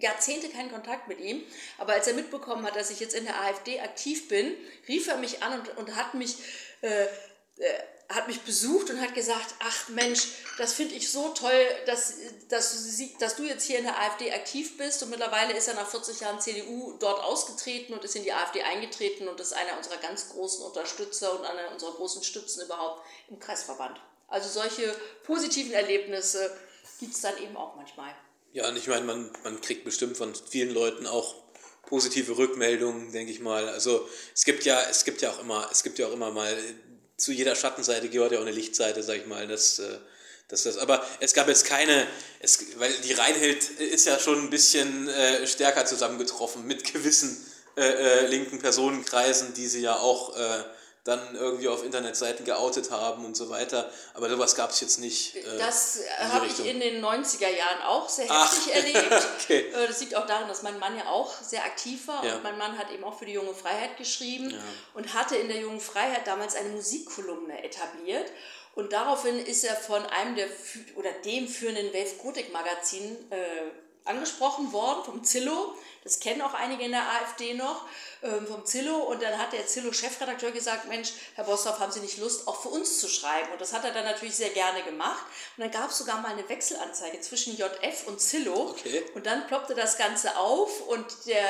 Jahrzehnte 0.00 0.48
keinen 0.48 0.70
Kontakt 0.70 1.08
mit 1.08 1.20
ihm, 1.20 1.42
aber 1.78 1.92
als 1.92 2.06
er 2.06 2.14
mitbekommen 2.14 2.66
hat, 2.66 2.76
dass 2.76 2.90
ich 2.90 3.00
jetzt 3.00 3.14
in 3.14 3.24
der 3.24 3.40
AfD 3.40 3.80
aktiv 3.80 4.28
bin, 4.28 4.54
rief 4.88 5.08
er 5.08 5.16
mich 5.16 5.42
an 5.42 5.60
und, 5.60 5.78
und 5.78 5.96
hat 5.96 6.14
mich 6.14 6.36
äh, 6.82 7.06
äh, 7.60 8.14
hat 8.14 8.26
mich 8.26 8.40
besucht 8.40 8.90
und 8.90 9.00
hat 9.00 9.14
gesagt, 9.14 9.54
ach 9.60 9.88
Mensch, 9.90 10.26
das 10.58 10.72
finde 10.72 10.96
ich 10.96 11.10
so 11.10 11.28
toll, 11.28 11.64
dass, 11.86 12.14
dass, 12.48 12.96
du, 12.96 13.08
dass 13.20 13.36
du 13.36 13.44
jetzt 13.44 13.64
hier 13.64 13.78
in 13.78 13.84
der 13.84 14.00
AfD 14.00 14.32
aktiv 14.32 14.76
bist 14.76 15.02
und 15.04 15.10
mittlerweile 15.10 15.56
ist 15.56 15.68
er 15.68 15.74
nach 15.74 15.88
40 15.88 16.20
Jahren 16.20 16.40
CDU 16.40 16.96
dort 16.98 17.22
ausgetreten 17.22 17.92
und 17.94 18.02
ist 18.02 18.16
in 18.16 18.24
die 18.24 18.32
AfD 18.32 18.62
eingetreten 18.62 19.28
und 19.28 19.38
ist 19.38 19.52
einer 19.52 19.76
unserer 19.76 19.98
ganz 19.98 20.28
großen 20.30 20.64
Unterstützer 20.64 21.38
und 21.38 21.46
einer 21.46 21.70
unserer 21.70 21.92
großen 21.92 22.24
Stützen 22.24 22.64
überhaupt 22.64 23.04
im 23.28 23.38
Kreisverband. 23.38 24.00
Also 24.26 24.48
solche 24.48 24.92
positiven 25.22 25.72
Erlebnisse 25.72 26.50
gibt 26.98 27.14
es 27.14 27.20
dann 27.20 27.40
eben 27.40 27.56
auch 27.56 27.76
manchmal. 27.76 28.12
Ja, 28.52 28.68
und 28.68 28.76
ich 28.76 28.88
meine, 28.88 29.04
man, 29.04 29.30
man 29.44 29.60
kriegt 29.60 29.84
bestimmt 29.84 30.16
von 30.16 30.34
vielen 30.34 30.74
Leuten 30.74 31.06
auch 31.06 31.36
positive 31.86 32.36
Rückmeldungen, 32.36 33.12
denke 33.12 33.32
ich 33.32 33.40
mal. 33.40 33.68
Also 33.68 34.08
es 34.34 34.44
gibt 34.44 34.64
ja, 34.64 34.82
es 34.90 35.04
gibt 35.04 35.22
ja 35.22 35.30
auch 35.30 35.40
immer, 35.40 35.68
es 35.70 35.84
gibt 35.84 35.98
ja 36.00 36.08
auch 36.08 36.12
immer 36.12 36.32
mal 36.32 36.56
zu 37.20 37.32
jeder 37.32 37.54
Schattenseite 37.54 38.08
gehört 38.08 38.32
ja 38.32 38.38
auch 38.38 38.42
eine 38.42 38.50
Lichtseite, 38.50 39.02
sag 39.02 39.16
ich 39.16 39.26
mal. 39.26 39.46
Das, 39.46 39.78
äh, 39.78 39.98
das, 40.48 40.64
das, 40.64 40.78
aber 40.78 41.04
es 41.20 41.34
gab 41.34 41.48
jetzt 41.48 41.64
keine, 41.64 42.06
es, 42.40 42.64
weil 42.78 42.92
die 43.04 43.12
Reinhild 43.12 43.62
ist 43.78 44.06
ja 44.06 44.18
schon 44.18 44.38
ein 44.40 44.50
bisschen 44.50 45.08
äh, 45.08 45.46
stärker 45.46 45.86
zusammengetroffen 45.86 46.66
mit 46.66 46.92
gewissen 46.92 47.44
äh, 47.76 47.82
äh, 47.82 48.26
linken 48.26 48.58
Personenkreisen, 48.58 49.54
die 49.54 49.68
sie 49.68 49.82
ja 49.82 49.96
auch 49.96 50.36
äh, 50.36 50.64
dann 51.04 51.34
irgendwie 51.34 51.68
auf 51.68 51.82
Internetseiten 51.82 52.44
geoutet 52.44 52.90
haben 52.90 53.24
und 53.24 53.36
so 53.36 53.48
weiter. 53.48 53.90
Aber 54.14 54.28
sowas 54.28 54.54
gab 54.54 54.70
es 54.70 54.80
jetzt 54.80 54.98
nicht. 54.98 55.34
Äh, 55.36 55.58
das 55.58 56.00
habe 56.18 56.46
ich 56.46 56.64
in 56.64 56.78
den 56.78 57.02
90er 57.02 57.48
Jahren 57.48 57.82
auch 57.86 58.08
sehr 58.08 58.28
heftig 58.28 58.72
Ach, 58.72 58.74
erlebt. 58.74 59.28
okay. 59.40 59.72
Äh, 59.72 59.86
das 59.86 60.00
liegt 60.00 60.14
auch 60.14 60.26
daran, 60.26 60.48
dass 60.48 60.62
mein 60.62 60.78
Mann 60.78 60.96
ja 60.96 61.06
auch 61.06 61.32
sehr 61.42 61.64
aktiv 61.64 62.06
war 62.06 62.24
ja. 62.24 62.36
und 62.36 62.42
mein 62.42 62.58
Mann 62.58 62.76
hat 62.76 62.90
eben 62.90 63.02
auch 63.04 63.18
für 63.18 63.24
die 63.24 63.32
Junge 63.32 63.54
Freiheit 63.54 63.96
geschrieben 63.96 64.50
ja. 64.50 64.58
und 64.94 65.14
hatte 65.14 65.36
in 65.36 65.48
der 65.48 65.58
Jungen 65.58 65.80
Freiheit 65.80 66.26
damals 66.26 66.54
eine 66.54 66.68
Musikkolumne 66.70 67.64
etabliert. 67.64 68.30
Und 68.74 68.92
daraufhin 68.92 69.38
ist 69.38 69.64
er 69.64 69.74
von 69.74 70.04
einem 70.06 70.36
der 70.36 70.46
oder 70.94 71.10
dem 71.24 71.48
führenden 71.48 71.92
Wave 71.92 72.14
Gotik 72.22 72.52
Magazin 72.52 73.16
äh, 73.30 73.36
angesprochen 74.04 74.72
worden, 74.72 75.04
vom 75.04 75.24
Zillow. 75.24 75.74
Das 76.02 76.18
kennen 76.18 76.40
auch 76.40 76.54
einige 76.54 76.84
in 76.84 76.92
der 76.92 77.02
AfD 77.02 77.54
noch 77.54 77.84
ähm, 78.22 78.46
vom 78.46 78.64
Zillow 78.64 79.04
und 79.04 79.22
dann 79.22 79.38
hat 79.38 79.52
der 79.52 79.66
Zillow-Chefredakteur 79.66 80.50
gesagt, 80.50 80.88
Mensch, 80.88 81.10
Herr 81.34 81.44
Bostorff, 81.44 81.78
haben 81.78 81.92
Sie 81.92 82.00
nicht 82.00 82.18
Lust, 82.18 82.48
auch 82.48 82.60
für 82.62 82.68
uns 82.68 83.00
zu 83.00 83.08
schreiben? 83.08 83.52
Und 83.52 83.60
das 83.60 83.72
hat 83.72 83.84
er 83.84 83.92
dann 83.92 84.04
natürlich 84.04 84.34
sehr 84.34 84.50
gerne 84.50 84.82
gemacht. 84.82 85.24
Und 85.56 85.62
dann 85.64 85.70
gab 85.70 85.90
es 85.90 85.98
sogar 85.98 86.20
mal 86.22 86.32
eine 86.32 86.48
Wechselanzeige 86.48 87.20
zwischen 87.20 87.56
JF 87.56 88.06
und 88.06 88.20
Zillow. 88.20 88.70
Okay. 88.70 89.04
Und 89.14 89.26
dann 89.26 89.46
ploppte 89.46 89.74
das 89.74 89.98
Ganze 89.98 90.38
auf 90.38 90.88
und 90.88 91.04
der 91.26 91.44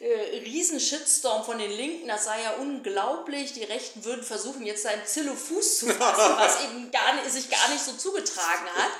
äh, 0.00 0.38
Riesen-Shitstorm 0.38 1.44
von 1.44 1.58
den 1.58 1.70
Linken, 1.70 2.08
das 2.08 2.24
sei 2.24 2.42
ja 2.42 2.52
unglaublich. 2.52 3.52
Die 3.52 3.64
Rechten 3.64 4.02
würden 4.04 4.24
versuchen, 4.24 4.64
jetzt 4.64 4.82
seinen 4.82 5.04
Zillow-Fuß 5.04 5.78
zu 5.78 5.86
fassen, 5.88 6.36
was 6.38 6.64
eben 6.64 6.90
gar 6.90 7.14
nicht, 7.16 7.30
sich 7.30 7.50
gar 7.50 7.68
nicht 7.68 7.84
so 7.84 7.92
zugetragen 7.92 8.66
hat. 8.76 8.90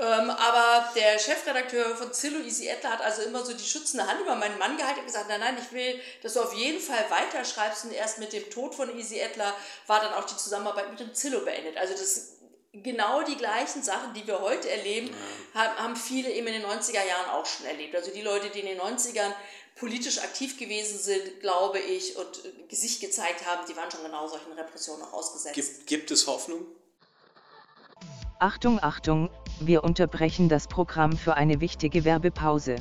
Ähm, 0.00 0.30
aber 0.30 0.88
der 0.96 1.18
Chefredakteur 1.18 1.94
von 1.94 2.10
Zillow, 2.10 2.40
Easy 2.40 2.68
Edler, 2.68 2.92
hat 2.92 3.02
also 3.02 3.20
immer 3.20 3.44
so 3.44 3.52
die 3.52 3.64
schützende 3.64 4.06
Hand 4.06 4.22
über 4.22 4.34
meinen 4.34 4.58
Mann 4.58 4.78
gehalten 4.78 5.00
und 5.00 5.06
gesagt, 5.06 5.28
nein, 5.28 5.40
nein, 5.40 5.58
ich 5.60 5.72
will, 5.72 6.00
dass 6.22 6.32
du 6.32 6.40
auf 6.40 6.54
jeden 6.54 6.80
Fall 6.80 7.04
weiterschreibst. 7.10 7.84
Und 7.84 7.92
erst 7.92 8.18
mit 8.18 8.32
dem 8.32 8.48
Tod 8.48 8.74
von 8.74 8.96
Easy 8.98 9.18
Edler 9.18 9.54
war 9.86 10.00
dann 10.00 10.14
auch 10.14 10.24
die 10.24 10.36
Zusammenarbeit 10.36 10.90
mit 10.90 11.00
dem 11.00 11.12
Zillow 11.12 11.44
beendet. 11.44 11.76
Also 11.76 11.92
das 11.92 12.38
genau 12.72 13.22
die 13.22 13.36
gleichen 13.36 13.82
Sachen, 13.82 14.14
die 14.14 14.26
wir 14.26 14.40
heute 14.40 14.70
erleben, 14.70 15.10
ja. 15.54 15.76
haben 15.76 15.96
viele 15.96 16.30
eben 16.30 16.46
in 16.46 16.62
den 16.62 16.64
90er 16.64 17.06
Jahren 17.06 17.28
auch 17.30 17.44
schon 17.44 17.66
erlebt. 17.66 17.94
Also 17.94 18.10
die 18.10 18.22
Leute, 18.22 18.48
die 18.48 18.60
in 18.60 18.66
den 18.66 18.80
90ern 18.80 19.32
politisch 19.76 20.18
aktiv 20.18 20.58
gewesen 20.58 20.98
sind, 20.98 21.40
glaube 21.40 21.78
ich, 21.78 22.16
und 22.16 22.42
Gesicht 22.68 23.02
gezeigt 23.02 23.44
haben, 23.46 23.66
die 23.68 23.76
waren 23.76 23.90
schon 23.90 24.02
genau 24.02 24.26
solchen 24.28 24.52
Repressionen 24.52 25.02
auch 25.02 25.12
ausgesetzt. 25.12 25.54
Gibt, 25.54 25.86
gibt 25.86 26.10
es 26.10 26.26
Hoffnung? 26.26 26.66
Achtung, 28.38 28.82
Achtung, 28.82 29.28
wir 29.60 29.84
unterbrechen 29.84 30.48
das 30.48 30.66
Programm 30.66 31.12
für 31.12 31.34
eine 31.36 31.60
wichtige 31.60 32.04
Werbepause. 32.04 32.76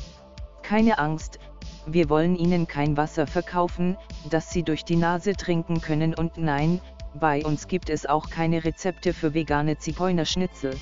Keine 0.62 0.98
Angst, 0.98 1.40
wir 1.86 2.10
wollen 2.10 2.36
Ihnen 2.36 2.68
kein 2.68 2.98
Wasser 2.98 3.28
verkaufen, 3.28 3.98
das 4.30 4.52
Sie 4.52 4.64
durch 4.64 4.86
die 4.86 4.96
Nase 4.96 5.34
trinken 5.34 5.82
können 5.82 6.14
und 6.14 6.38
nein, 6.38 6.80
bei 7.20 7.44
uns 7.44 7.68
gibt 7.68 7.90
es 7.90 8.06
auch 8.06 8.30
keine 8.30 8.64
Rezepte 8.64 9.14
für 9.14 9.34
vegane 9.34 9.78
Zigeunerschnitzel. 9.78 10.76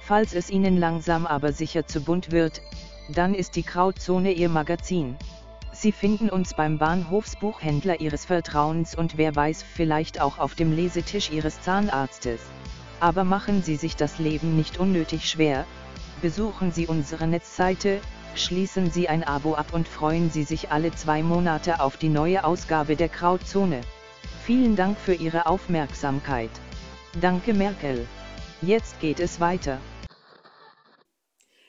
Falls 0.00 0.34
es 0.34 0.50
Ihnen 0.50 0.76
langsam 0.76 1.26
aber 1.26 1.52
sicher 1.52 1.86
zu 1.86 2.00
bunt 2.00 2.32
wird, 2.32 2.60
dann 3.14 3.34
ist 3.34 3.56
die 3.56 3.62
Krautzone 3.62 4.32
Ihr 4.32 4.48
Magazin. 4.48 5.16
Sie 5.72 5.92
finden 5.92 6.28
uns 6.28 6.54
beim 6.54 6.78
Bahnhofsbuchhändler 6.78 8.00
Ihres 8.00 8.24
Vertrauens 8.24 8.96
und 8.96 9.16
wer 9.16 9.36
weiß 9.36 9.62
vielleicht 9.62 10.20
auch 10.20 10.38
auf 10.38 10.54
dem 10.54 10.74
Lesetisch 10.74 11.30
Ihres 11.30 11.60
Zahnarztes. 11.62 12.40
Aber 13.00 13.24
machen 13.24 13.62
Sie 13.62 13.76
sich 13.76 13.94
das 13.94 14.18
Leben 14.18 14.56
nicht 14.56 14.78
unnötig 14.78 15.28
schwer, 15.30 15.66
besuchen 16.20 16.72
Sie 16.72 16.86
unsere 16.86 17.26
Netzseite, 17.28 18.00
schließen 18.34 18.90
Sie 18.90 19.08
ein 19.08 19.22
Abo 19.22 19.54
ab 19.54 19.72
und 19.72 19.86
freuen 19.86 20.30
Sie 20.30 20.42
sich 20.42 20.70
alle 20.70 20.92
zwei 20.94 21.22
Monate 21.22 21.80
auf 21.80 21.96
die 21.96 22.08
neue 22.08 22.44
Ausgabe 22.44 22.96
der 22.96 23.08
Krautzone. 23.08 23.82
Vielen 24.44 24.74
Dank 24.74 24.98
für 24.98 25.14
Ihre 25.14 25.46
Aufmerksamkeit. 25.46 26.50
Danke 27.20 27.54
Merkel. 27.54 28.06
Jetzt 28.62 28.98
geht 29.00 29.20
es 29.20 29.38
weiter. 29.38 29.80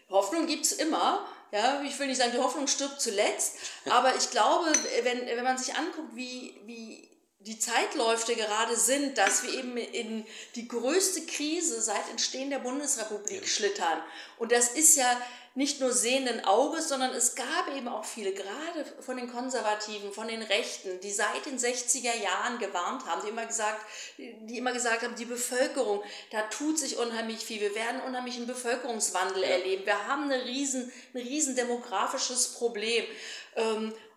Hoffnung 0.10 0.48
gibt 0.48 0.66
es 0.66 0.72
immer. 0.74 1.26
Ja, 1.52 1.82
ich 1.84 1.98
will 2.00 2.08
nicht 2.08 2.18
sagen, 2.18 2.32
die 2.34 2.42
Hoffnung 2.42 2.68
stirbt 2.68 3.02
zuletzt, 3.02 3.58
aber 3.90 4.16
ich 4.16 4.30
glaube, 4.30 4.72
wenn, 5.04 5.26
wenn 5.26 5.44
man 5.44 5.58
sich 5.58 5.76
anguckt, 5.76 6.16
wie, 6.16 6.54
wie 6.66 7.09
die 7.42 7.58
Zeitläufe 7.58 8.36
gerade 8.36 8.76
sind, 8.76 9.18
dass 9.18 9.44
wir 9.44 9.54
eben 9.54 9.78
in 9.78 10.26
die 10.56 10.68
größte 10.68 11.26
Krise 11.26 11.82
seit 11.82 12.10
Entstehen 12.10 12.50
der 12.50 12.60
Bundesrepublik 12.60 13.42
ja. 13.42 13.48
schlittern. 13.48 14.04
Und 14.38 14.52
das 14.52 14.70
ist 14.70 14.98
ja 14.98 15.10
nicht 15.56 15.80
nur 15.80 15.92
sehenden 15.92 16.46
Auges, 16.46 16.90
sondern 16.90 17.12
es 17.12 17.36
gab 17.36 17.76
eben 17.76 17.88
auch 17.88 18.06
viele, 18.06 18.34
gerade 18.34 18.86
von 19.00 19.18
den 19.18 19.32
Konservativen, 19.32 20.14
von 20.14 20.28
den 20.28 20.42
Rechten, 20.42 21.00
die 21.02 21.12
seit 21.12 21.46
den 21.46 21.58
60er 21.58 22.16
Jahren 22.22 22.60
gewarnt 22.60 23.06
haben, 23.06 23.22
die 23.24 23.30
immer 23.30 23.46
gesagt, 23.46 23.86
die 24.18 24.58
immer 24.58 24.74
gesagt 24.74 25.02
haben, 25.02 25.16
die 25.16 25.26
Bevölkerung, 25.26 26.04
da 26.32 26.44
tut 26.44 26.78
sich 26.78 26.98
unheimlich 26.98 27.40
viel, 27.40 27.62
wir 27.62 27.74
werden 27.74 28.02
unheimlich 28.02 28.36
einen 28.36 28.48
Bevölkerungswandel 28.48 29.44
ja. 29.44 29.50
erleben, 29.50 29.86
wir 29.86 30.08
haben 30.08 30.26
eine 30.26 30.46
riesen, 30.46 30.92
ein 31.14 31.22
riesen 31.22 31.56
demografisches 31.56 32.54
Problem. 32.54 33.06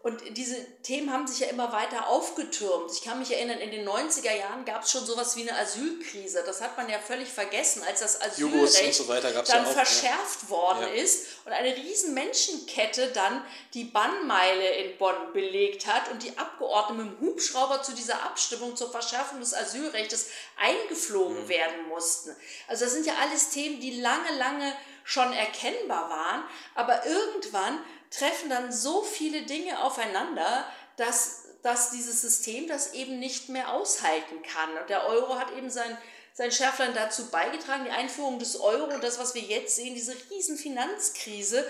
Und 0.03 0.37
diese 0.37 0.57
Themen 0.83 1.13
haben 1.13 1.29
sich 1.29 1.39
ja 1.39 1.47
immer 1.47 1.73
weiter 1.73 2.09
aufgetürmt. 2.09 2.91
Ich 2.93 3.03
kann 3.03 3.21
mich 3.21 3.33
erinnern, 3.33 3.59
in 3.59 3.71
den 3.71 3.89
90er 3.89 4.37
Jahren 4.37 4.65
gab 4.65 4.83
es 4.83 4.91
schon 4.91 5.07
sowas 5.07 5.37
wie 5.37 5.49
eine 5.49 5.57
Asylkrise. 5.57 6.43
Das 6.45 6.61
hat 6.61 6.77
man 6.77 6.89
ja 6.89 6.99
völlig 6.99 7.29
vergessen, 7.29 7.85
als 7.87 8.01
das 8.01 8.21
Asylrecht 8.21 8.95
so 8.95 9.05
dann 9.05 9.23
ja 9.33 9.65
verschärft 9.65 10.51
worden 10.51 10.89
ja. 10.89 11.03
ist 11.03 11.27
und 11.45 11.53
eine 11.53 11.77
riesen 11.77 12.15
Menschenkette 12.15 13.13
dann 13.13 13.45
die 13.75 13.85
Bannmeile 13.85 14.71
in 14.71 14.99
Bonn 14.99 15.33
belegt 15.33 15.87
hat 15.87 16.11
und 16.11 16.21
die 16.25 16.37
Abgeordneten 16.37 17.11
mit 17.11 17.21
dem 17.21 17.29
Hubschrauber 17.29 17.85
zu 17.85 17.93
dieser 17.93 18.25
Abstimmung 18.25 18.75
zur 18.75 18.91
Verschärfung 18.91 19.39
des 19.39 19.55
Asylrechts 19.55 20.31
eingeflogen 20.61 21.45
mhm. 21.45 21.49
werden 21.49 21.89
mussten. 21.89 22.35
Also 22.67 22.87
das 22.87 22.95
sind 22.95 23.07
ja 23.07 23.15
alles 23.23 23.51
Themen, 23.51 23.79
die 23.79 24.01
lange, 24.01 24.37
lange 24.37 24.75
schon 25.05 25.33
erkennbar 25.33 26.11
waren, 26.11 26.45
aber 26.75 27.07
irgendwann 27.07 27.79
treffen 28.13 28.51
dann 28.51 28.71
so 28.73 29.03
viele 29.03 29.43
Dinge 29.43 29.83
aufeinander, 29.83 30.67
dass, 30.97 31.45
dass 31.63 31.91
dieses 31.91 32.21
System 32.21 32.69
das 32.69 32.93
eben 32.93 33.19
nicht 33.19 33.49
mehr 33.49 33.73
aushalten 33.73 34.43
kann. 34.43 34.77
Und 34.77 34.91
der 34.91 35.07
Euro 35.07 35.39
hat 35.39 35.51
eben 35.57 35.71
sein, 35.71 35.97
sein 36.35 36.51
Schärflein 36.51 36.95
dazu 36.95 37.27
beigetragen, 37.27 37.85
die 37.85 37.91
Einführung 37.91 38.39
des 38.39 38.59
Euro 38.59 38.85
und 38.85 39.05
das, 39.05 39.19
was 39.19 39.35
wir 39.35 39.43
jetzt 39.43 39.77
sehen, 39.77 39.95
diese 39.95 40.15
riesen 40.31 40.57
Finanzkrise, 40.57 41.67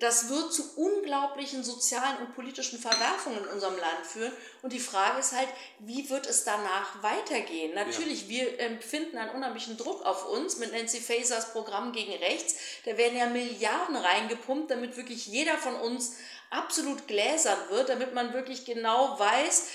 das 0.00 0.28
wird 0.30 0.52
zu 0.52 0.62
unglaublichen 0.76 1.62
sozialen 1.62 2.18
und 2.18 2.34
politischen 2.34 2.78
Verwerfungen 2.78 3.38
in 3.38 3.48
unserem 3.48 3.76
Land 3.76 4.06
führen. 4.06 4.32
Und 4.62 4.72
die 4.72 4.80
Frage 4.80 5.20
ist 5.20 5.32
halt, 5.32 5.48
wie 5.80 6.08
wird 6.08 6.26
es 6.26 6.44
danach 6.44 7.02
weitergehen? 7.02 7.74
Natürlich, 7.74 8.22
ja. 8.22 8.28
wir 8.28 8.60
empfinden 8.60 9.18
einen 9.18 9.30
unheimlichen 9.30 9.76
Druck 9.76 10.04
auf 10.04 10.28
uns 10.28 10.56
mit 10.58 10.72
Nancy 10.72 11.00
Fasers 11.00 11.52
Programm 11.52 11.92
gegen 11.92 12.12
rechts. 12.12 12.56
Da 12.84 12.96
werden 12.96 13.18
ja 13.18 13.26
Milliarden 13.26 13.96
reingepumpt, 13.96 14.70
damit 14.70 14.96
wirklich 14.96 15.26
jeder 15.26 15.58
von 15.58 15.74
uns 15.74 16.16
absolut 16.50 17.06
gläsern 17.08 17.58
wird, 17.70 17.88
damit 17.88 18.14
man 18.14 18.32
wirklich 18.32 18.64
genau 18.64 19.18
weiß, 19.18 19.68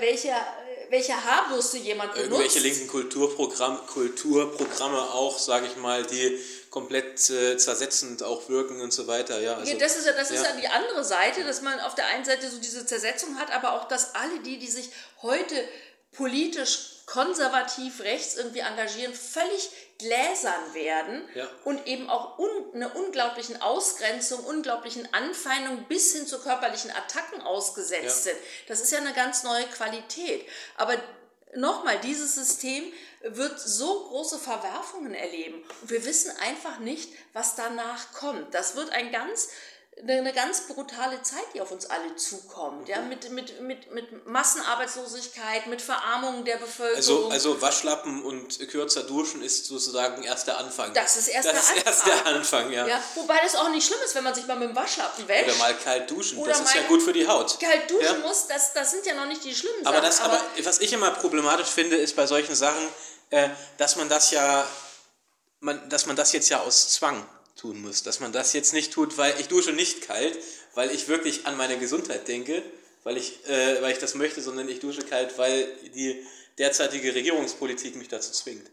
welche, 0.00 0.34
welche 0.92 1.24
Haarbürste 1.24 1.78
jemand 1.78 2.12
benutzt. 2.12 2.30
Irgendwelche 2.30 2.58
linken 2.60 2.86
Kulturprogramm, 2.86 3.86
Kulturprogramme 3.86 5.00
auch, 5.00 5.38
sage 5.38 5.66
ich 5.66 5.76
mal, 5.76 6.04
die 6.04 6.38
komplett 6.68 7.30
äh, 7.30 7.56
zersetzend 7.56 8.22
auch 8.22 8.50
wirken 8.50 8.78
und 8.82 8.92
so 8.92 9.06
weiter. 9.06 9.40
Ja, 9.40 9.56
also, 9.56 9.74
das 9.78 9.96
ist 9.96 10.06
ja, 10.06 10.12
das 10.12 10.28
ja. 10.28 10.36
ist 10.36 10.42
ja 10.44 10.52
die 10.52 10.68
andere 10.68 11.02
Seite, 11.02 11.44
dass 11.44 11.62
man 11.62 11.80
auf 11.80 11.94
der 11.94 12.06
einen 12.08 12.26
Seite 12.26 12.50
so 12.50 12.58
diese 12.58 12.84
Zersetzung 12.84 13.38
hat, 13.38 13.50
aber 13.52 13.72
auch, 13.72 13.88
dass 13.88 14.14
alle 14.14 14.40
die, 14.40 14.58
die 14.58 14.70
sich 14.70 14.90
heute 15.22 15.54
politisch 16.12 16.90
konservativ 17.06 18.00
rechts 18.00 18.36
irgendwie 18.36 18.60
engagieren, 18.60 19.14
völlig 19.14 19.70
gläsern 19.98 20.74
werden 20.74 21.28
ja. 21.34 21.48
und 21.64 21.86
eben 21.86 22.10
auch 22.10 22.38
un, 22.38 22.50
eine 22.74 22.88
unglaublichen 22.94 23.60
Ausgrenzung, 23.62 24.44
unglaublichen 24.44 25.08
Anfeindungen 25.12 25.84
bis 25.84 26.12
hin 26.14 26.26
zu 26.26 26.40
körperlichen 26.40 26.90
Attacken 26.90 27.40
ausgesetzt 27.42 28.26
ja. 28.26 28.32
sind. 28.32 28.36
Das 28.68 28.80
ist 28.80 28.92
ja 28.92 28.98
eine 28.98 29.12
ganz 29.12 29.44
neue 29.44 29.64
Qualität. 29.66 30.46
Aber 30.76 30.94
nochmal, 31.54 31.98
dieses 32.00 32.34
System 32.34 32.84
wird 33.22 33.60
so 33.60 34.08
große 34.08 34.38
Verwerfungen 34.38 35.14
erleben. 35.14 35.62
Und 35.80 35.90
wir 35.90 36.04
wissen 36.04 36.32
einfach 36.38 36.78
nicht, 36.78 37.12
was 37.32 37.54
danach 37.54 38.12
kommt. 38.12 38.54
Das 38.54 38.74
wird 38.76 38.90
ein 38.90 39.12
ganz 39.12 39.48
eine 40.00 40.32
ganz 40.32 40.62
brutale 40.62 41.22
Zeit, 41.22 41.44
die 41.54 41.60
auf 41.60 41.70
uns 41.70 41.86
alle 41.86 42.16
zukommt, 42.16 42.88
ja, 42.88 43.02
mit, 43.02 43.30
mit, 43.30 43.60
mit, 43.60 43.92
mit 43.92 44.26
Massenarbeitslosigkeit, 44.26 45.66
mit 45.66 45.82
Verarmung 45.82 46.44
der 46.44 46.56
Bevölkerung. 46.56 46.96
Also, 46.96 47.28
also 47.28 47.62
Waschlappen 47.62 48.24
und 48.24 48.58
kürzer 48.68 49.04
duschen 49.04 49.42
ist 49.42 49.66
sozusagen 49.66 50.22
erst 50.22 50.46
der 50.46 50.58
Anfang. 50.58 50.92
Das 50.94 51.16
ist 51.16 51.28
erst, 51.28 51.52
das 51.52 51.68
der, 51.68 51.76
ist 51.76 51.86
erst 51.86 52.06
der 52.06 52.26
Anfang, 52.26 52.72
ja. 52.72 52.86
ja. 52.86 53.02
Wobei 53.14 53.38
das 53.42 53.54
auch 53.54 53.68
nicht 53.68 53.86
schlimm 53.86 54.00
ist, 54.04 54.14
wenn 54.14 54.24
man 54.24 54.34
sich 54.34 54.46
mal 54.46 54.56
mit 54.56 54.70
dem 54.70 54.76
Waschlappen 54.76 55.28
wäscht. 55.28 55.48
Oder 55.48 55.58
mal 55.58 55.76
kalt 55.76 56.10
duschen, 56.10 56.38
Oder 56.38 56.52
das 56.52 56.60
ist 56.60 56.74
ja 56.74 56.82
gut 56.88 57.02
für 57.02 57.12
die 57.12 57.28
Haut. 57.28 57.60
Kalt 57.60 57.90
duschen 57.90 58.04
ja? 58.04 58.26
muss, 58.26 58.46
das, 58.46 58.72
das 58.72 58.90
sind 58.90 59.04
ja 59.06 59.14
noch 59.14 59.26
nicht 59.26 59.44
die 59.44 59.54
schlimmen 59.54 59.86
aber 59.86 59.96
Sachen. 59.96 60.06
Das, 60.06 60.20
aber, 60.20 60.34
aber 60.36 60.64
was 60.64 60.80
ich 60.80 60.92
immer 60.92 61.10
problematisch 61.12 61.68
finde, 61.68 61.96
ist 61.96 62.16
bei 62.16 62.26
solchen 62.26 62.54
Sachen, 62.54 62.88
äh, 63.30 63.50
dass 63.76 63.96
man 63.96 64.08
das 64.08 64.30
ja, 64.30 64.66
man, 65.60 65.88
dass 65.90 66.06
man 66.06 66.16
das 66.16 66.32
jetzt 66.32 66.48
ja 66.48 66.60
aus 66.60 66.88
Zwang 66.94 67.24
tun 67.62 67.80
muss. 67.80 68.02
Dass 68.02 68.20
man 68.20 68.32
das 68.32 68.52
jetzt 68.52 68.74
nicht 68.74 68.92
tut, 68.92 69.16
weil 69.16 69.34
ich 69.40 69.48
dusche 69.48 69.72
nicht 69.72 70.02
kalt, 70.02 70.36
weil 70.74 70.90
ich 70.90 71.08
wirklich 71.08 71.46
an 71.46 71.56
meine 71.56 71.78
Gesundheit 71.78 72.28
denke, 72.28 72.62
weil 73.04 73.16
ich, 73.16 73.46
äh, 73.48 73.80
weil 73.80 73.92
ich 73.92 73.98
das 73.98 74.14
möchte, 74.14 74.42
sondern 74.42 74.68
ich 74.68 74.80
dusche 74.80 75.02
kalt, 75.02 75.38
weil 75.38 75.66
die 75.94 76.26
derzeitige 76.58 77.14
Regierungspolitik 77.14 77.96
mich 77.96 78.08
dazu 78.08 78.32
zwingt. 78.32 78.68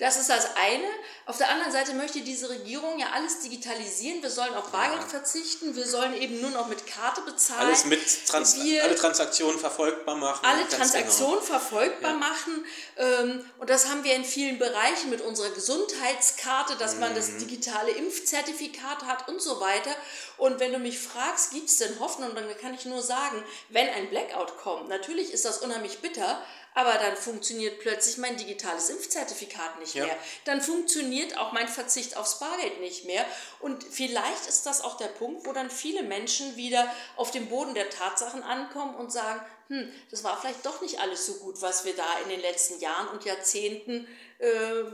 Das 0.00 0.16
ist 0.16 0.30
das 0.30 0.56
eine. 0.56 0.88
Auf 1.26 1.36
der 1.36 1.50
anderen 1.50 1.70
Seite 1.70 1.92
möchte 1.92 2.22
diese 2.22 2.48
Regierung 2.48 2.98
ja 2.98 3.08
alles 3.12 3.40
digitalisieren. 3.40 4.22
Wir 4.22 4.30
sollen 4.30 4.54
auf 4.54 4.70
Bargeld 4.70 5.02
ja. 5.02 5.08
verzichten. 5.08 5.76
Wir 5.76 5.86
sollen 5.86 6.14
eben 6.14 6.40
nur 6.40 6.50
noch 6.50 6.68
mit 6.68 6.86
Karte 6.86 7.20
bezahlen. 7.20 7.66
Alles 7.66 7.84
mit 7.84 8.00
Trans 8.26 8.56
wir 8.62 8.82
alle 8.82 8.94
Transaktionen 8.94 9.60
verfolgbar 9.60 10.16
machen. 10.16 10.42
Alle 10.42 10.64
genau. 10.64 10.76
Transaktionen 10.78 11.40
genau. 11.40 11.44
verfolgbar 11.44 12.12
ja. 12.12 12.16
machen. 12.16 12.64
Ähm, 12.96 13.44
und 13.58 13.68
das 13.68 13.90
haben 13.90 14.02
wir 14.02 14.14
in 14.14 14.24
vielen 14.24 14.58
Bereichen 14.58 15.10
mit 15.10 15.20
unserer 15.20 15.50
Gesundheitskarte, 15.50 16.76
dass 16.76 16.96
man 16.96 17.14
das 17.14 17.32
mhm. 17.32 17.40
digitale 17.40 17.90
Impfzertifikat 17.90 19.02
hat 19.04 19.28
und 19.28 19.42
so 19.42 19.60
weiter. 19.60 19.94
Und 20.38 20.60
wenn 20.60 20.72
du 20.72 20.78
mich 20.78 20.98
fragst, 20.98 21.52
gibt 21.52 21.68
es 21.68 21.76
denn 21.76 22.00
Hoffnung, 22.00 22.34
dann 22.34 22.46
kann 22.56 22.72
ich 22.72 22.86
nur 22.86 23.02
sagen, 23.02 23.44
wenn 23.68 23.90
ein 23.90 24.08
Blackout 24.08 24.56
kommt, 24.56 24.88
natürlich 24.88 25.34
ist 25.34 25.44
das 25.44 25.58
unheimlich 25.58 25.98
bitter, 25.98 26.42
aber 26.74 26.94
dann 26.94 27.16
funktioniert 27.16 27.80
plötzlich 27.80 28.18
mein 28.18 28.36
digitales 28.36 28.90
Impfzertifikat 28.90 29.78
nicht 29.80 29.94
ja. 29.94 30.06
mehr. 30.06 30.16
Dann 30.44 30.60
funktioniert 30.60 31.36
auch 31.38 31.52
mein 31.52 31.68
Verzicht 31.68 32.16
aufs 32.16 32.38
Bargeld 32.38 32.80
nicht 32.80 33.04
mehr. 33.04 33.24
Und 33.58 33.84
vielleicht 33.84 34.46
ist 34.46 34.66
das 34.66 34.80
auch 34.80 34.96
der 34.96 35.08
Punkt, 35.08 35.46
wo 35.46 35.52
dann 35.52 35.70
viele 35.70 36.02
Menschen 36.02 36.56
wieder 36.56 36.92
auf 37.16 37.30
dem 37.30 37.48
Boden 37.48 37.74
der 37.74 37.90
Tatsachen 37.90 38.42
ankommen 38.42 38.94
und 38.94 39.12
sagen, 39.12 39.40
hm, 39.68 39.88
das 40.10 40.24
war 40.24 40.40
vielleicht 40.40 40.64
doch 40.66 40.80
nicht 40.80 41.00
alles 41.00 41.26
so 41.26 41.34
gut, 41.34 41.60
was 41.62 41.84
wir 41.84 41.94
da 41.94 42.18
in 42.24 42.28
den 42.28 42.40
letzten 42.40 42.80
Jahren 42.80 43.08
und 43.08 43.24
Jahrzehnten 43.24 44.06
äh, 44.38 44.84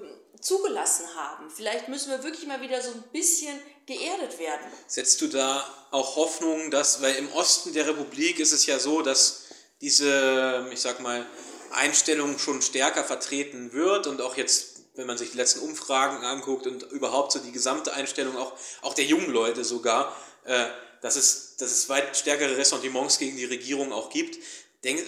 zugelassen 0.40 1.06
haben. 1.14 1.50
Vielleicht 1.50 1.88
müssen 1.88 2.10
wir 2.10 2.22
wirklich 2.22 2.46
mal 2.46 2.60
wieder 2.60 2.82
so 2.82 2.90
ein 2.90 3.04
bisschen 3.12 3.58
geerdet 3.86 4.38
werden. 4.38 4.66
Setzt 4.86 5.20
du 5.20 5.28
da 5.28 5.66
auch 5.90 6.16
Hoffnung, 6.16 6.70
dass, 6.70 7.00
weil 7.00 7.14
im 7.16 7.32
Osten 7.32 7.72
der 7.72 7.86
Republik 7.86 8.38
ist 8.38 8.52
es 8.52 8.66
ja 8.66 8.78
so, 8.78 9.02
dass 9.02 9.44
diese, 9.80 10.68
ich 10.72 10.80
sag 10.80 11.00
mal, 11.00 11.26
Einstellung 11.72 12.38
schon 12.38 12.62
stärker 12.62 13.04
vertreten 13.04 13.72
wird 13.72 14.06
und 14.06 14.20
auch 14.20 14.36
jetzt, 14.36 14.82
wenn 14.94 15.06
man 15.06 15.18
sich 15.18 15.32
die 15.32 15.36
letzten 15.36 15.60
Umfragen 15.60 16.24
anguckt 16.24 16.66
und 16.66 16.82
überhaupt 16.84 17.32
so 17.32 17.38
die 17.38 17.52
gesamte 17.52 17.92
Einstellung 17.92 18.36
auch, 18.36 18.52
auch 18.82 18.94
der 18.94 19.04
jungen 19.04 19.30
Leute 19.30 19.64
sogar, 19.64 20.16
äh, 20.44 20.66
dass, 21.02 21.16
es, 21.16 21.56
dass 21.56 21.70
es 21.70 21.88
weit 21.88 22.16
stärkere 22.16 22.56
Ressentiments 22.56 23.18
gegen 23.18 23.36
die 23.36 23.44
Regierung 23.44 23.92
auch 23.92 24.10
gibt. 24.10 24.38
Denk, 24.84 25.02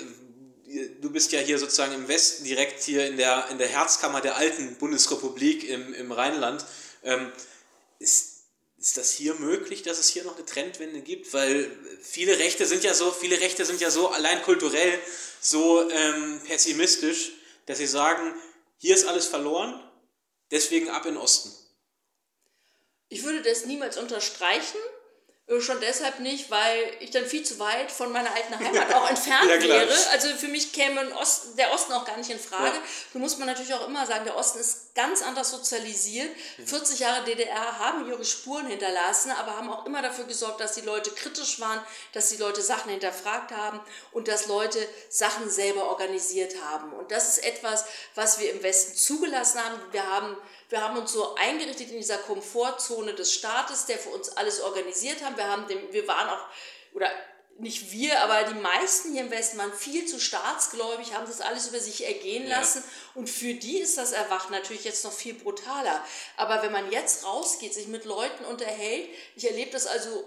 du 1.01 1.11
bist 1.11 1.33
ja 1.33 1.41
hier 1.41 1.59
sozusagen 1.59 1.95
im 1.95 2.09
Westen, 2.09 2.45
direkt 2.45 2.83
hier 2.83 3.07
in 3.07 3.17
der, 3.17 3.49
in 3.51 3.59
der 3.59 3.69
Herzkammer 3.69 4.21
der 4.21 4.37
alten 4.37 4.77
Bundesrepublik 4.77 5.69
im, 5.69 5.95
im 5.95 6.13
Rheinland. 6.13 6.65
Ähm, 7.03 7.33
ist, 7.99 8.38
ist 8.89 8.97
das 8.97 9.13
hier 9.13 9.35
möglich, 9.35 9.83
dass 9.83 9.99
es 9.99 10.09
hier 10.09 10.25
noch 10.25 10.37
eine 10.37 10.47
Trendwende 10.47 11.03
gibt? 11.03 11.35
Weil 11.35 11.71
viele 12.01 12.39
Rechte 12.39 12.65
sind 12.65 12.85
ja 12.85 12.95
so, 12.95 13.11
viele 13.11 13.39
Rechte 13.39 13.67
sind 13.67 13.83
ja 13.83 13.91
so 13.91 14.09
allein 14.09 14.43
kulturell 14.43 14.99
so 15.43 15.91
ähm, 15.91 16.41
pessimistisch, 16.47 17.33
dass 17.67 17.77
sie 17.77 17.87
sagen, 17.87 18.35
hier 18.79 18.95
ist 18.95 19.07
alles 19.07 19.27
verloren, 19.27 19.79
deswegen 20.51 20.89
ab 20.89 21.05
in 21.05 21.19
Osten. 21.19 21.53
Ich 23.11 23.25
würde 23.25 23.43
das 23.43 23.67
niemals 23.67 23.99
unterstreichen. 23.99 24.79
Äh, 25.49 25.61
schon 25.61 25.81
deshalb 25.81 26.21
nicht, 26.21 26.51
weil 26.51 26.93
ich 27.01 27.11
dann 27.11 27.25
viel 27.25 27.43
zu 27.43 27.59
weit 27.59 27.91
von 27.91 28.13
meiner 28.13 28.31
alten 28.35 28.59
Heimat 28.65 28.95
auch 28.95 29.09
entfernt 29.09 29.51
ja, 29.51 29.61
wäre. 29.61 29.95
Also 30.13 30.29
für 30.37 30.49
mich 30.49 30.73
käme 30.73 31.01
Osten, 31.17 31.57
der 31.57 31.73
Osten 31.73 31.93
auch 31.93 32.05
gar 32.05 32.17
nicht 32.17 32.31
in 32.31 32.39
Frage. 32.39 32.77
Ja. 32.77 32.83
So 33.13 33.19
muss 33.19 33.39
man 33.39 33.47
natürlich 33.47 33.73
auch 33.75 33.87
immer 33.87 34.07
sagen, 34.07 34.25
der 34.25 34.37
Osten 34.37 34.59
ist 34.59 34.95
ganz 34.95 35.23
anders 35.23 35.51
sozialisiert. 35.51 36.29
40 36.65 36.99
Jahre 37.01 37.25
DDR 37.25 37.79
haben 37.79 38.09
ihre 38.09 38.25
Spuren 38.25 38.67
hinterlassen, 38.67 39.31
aber 39.31 39.57
haben 39.57 39.71
auch 39.71 39.87
immer 39.87 40.03
dafür 40.03 40.25
gesorgt, 40.25 40.61
dass 40.61 40.75
die 40.75 40.81
Leute 40.83 41.11
kritisch 41.13 41.61
waren, 41.61 41.81
dass 42.13 42.29
die 42.29 42.37
Leute 42.37 42.61
Sachen 42.63 42.91
hinterfragt 42.91 43.53
haben 43.53 43.81
und 44.13 44.29
dass 44.29 44.47
Leute 44.47 44.79
Sachen 45.09 45.49
selber 45.49 45.89
organisiert 45.89 46.55
haben. 46.63 46.93
Und 46.93 47.11
das 47.11 47.29
ist 47.29 47.45
etwas, 47.45 47.85
was 48.15 48.41
wir 48.41 48.53
im 48.53 48.63
Westen 48.63 48.97
zugelassen 48.97 49.63
haben. 49.65 49.81
Wir 49.93 50.07
haben 50.07 50.37
wir 50.69 50.83
haben 50.83 50.99
uns 50.99 51.13
so 51.13 51.35
eingerichtet 51.37 51.91
in 51.91 51.97
dieser 51.97 52.19
Komfortzone 52.19 53.15
des 53.15 53.33
Staates, 53.33 53.87
der 53.87 53.99
für 53.99 54.11
uns 54.11 54.29
alles 54.31 54.61
organisiert 54.61 55.25
hat. 55.25 55.37
Wir, 55.37 55.49
haben 55.49 55.67
dem, 55.67 55.93
wir 55.93 56.07
waren 56.07 56.29
auch, 56.29 56.47
oder 56.95 57.11
nicht 57.59 57.91
wir, 57.91 58.23
aber 58.23 58.45
die 58.45 58.59
meisten 58.59 59.13
hier 59.13 59.23
im 59.23 59.31
Westen 59.31 59.59
waren 59.59 59.73
viel 59.73 60.07
zu 60.07 60.21
staatsgläubig, 60.21 61.15
haben 61.15 61.27
das 61.27 61.41
alles 61.41 61.69
über 61.69 61.81
sich 61.81 62.07
ergehen 62.07 62.47
lassen. 62.47 62.85
Ja. 62.85 63.21
Und 63.21 63.29
für 63.29 63.55
die 63.55 63.79
ist 63.79 63.99
das 63.99 64.13
Erwachen 64.13 64.53
natürlich 64.53 64.85
jetzt 64.85 65.05
noch 65.05 65.13
viel 65.13 65.35
brutaler. 65.35 66.05
Aber 66.37 66.63
wenn 66.63 66.71
man 66.71 66.93
jetzt 66.93 67.25
rausgeht, 67.25 67.75
sich 67.75 67.89
mit 67.89 68.05
Leuten 68.05 68.45
unterhält, 68.45 69.09
ich 69.35 69.45
erlebe 69.45 69.73
das 69.73 69.87
also 69.87 70.25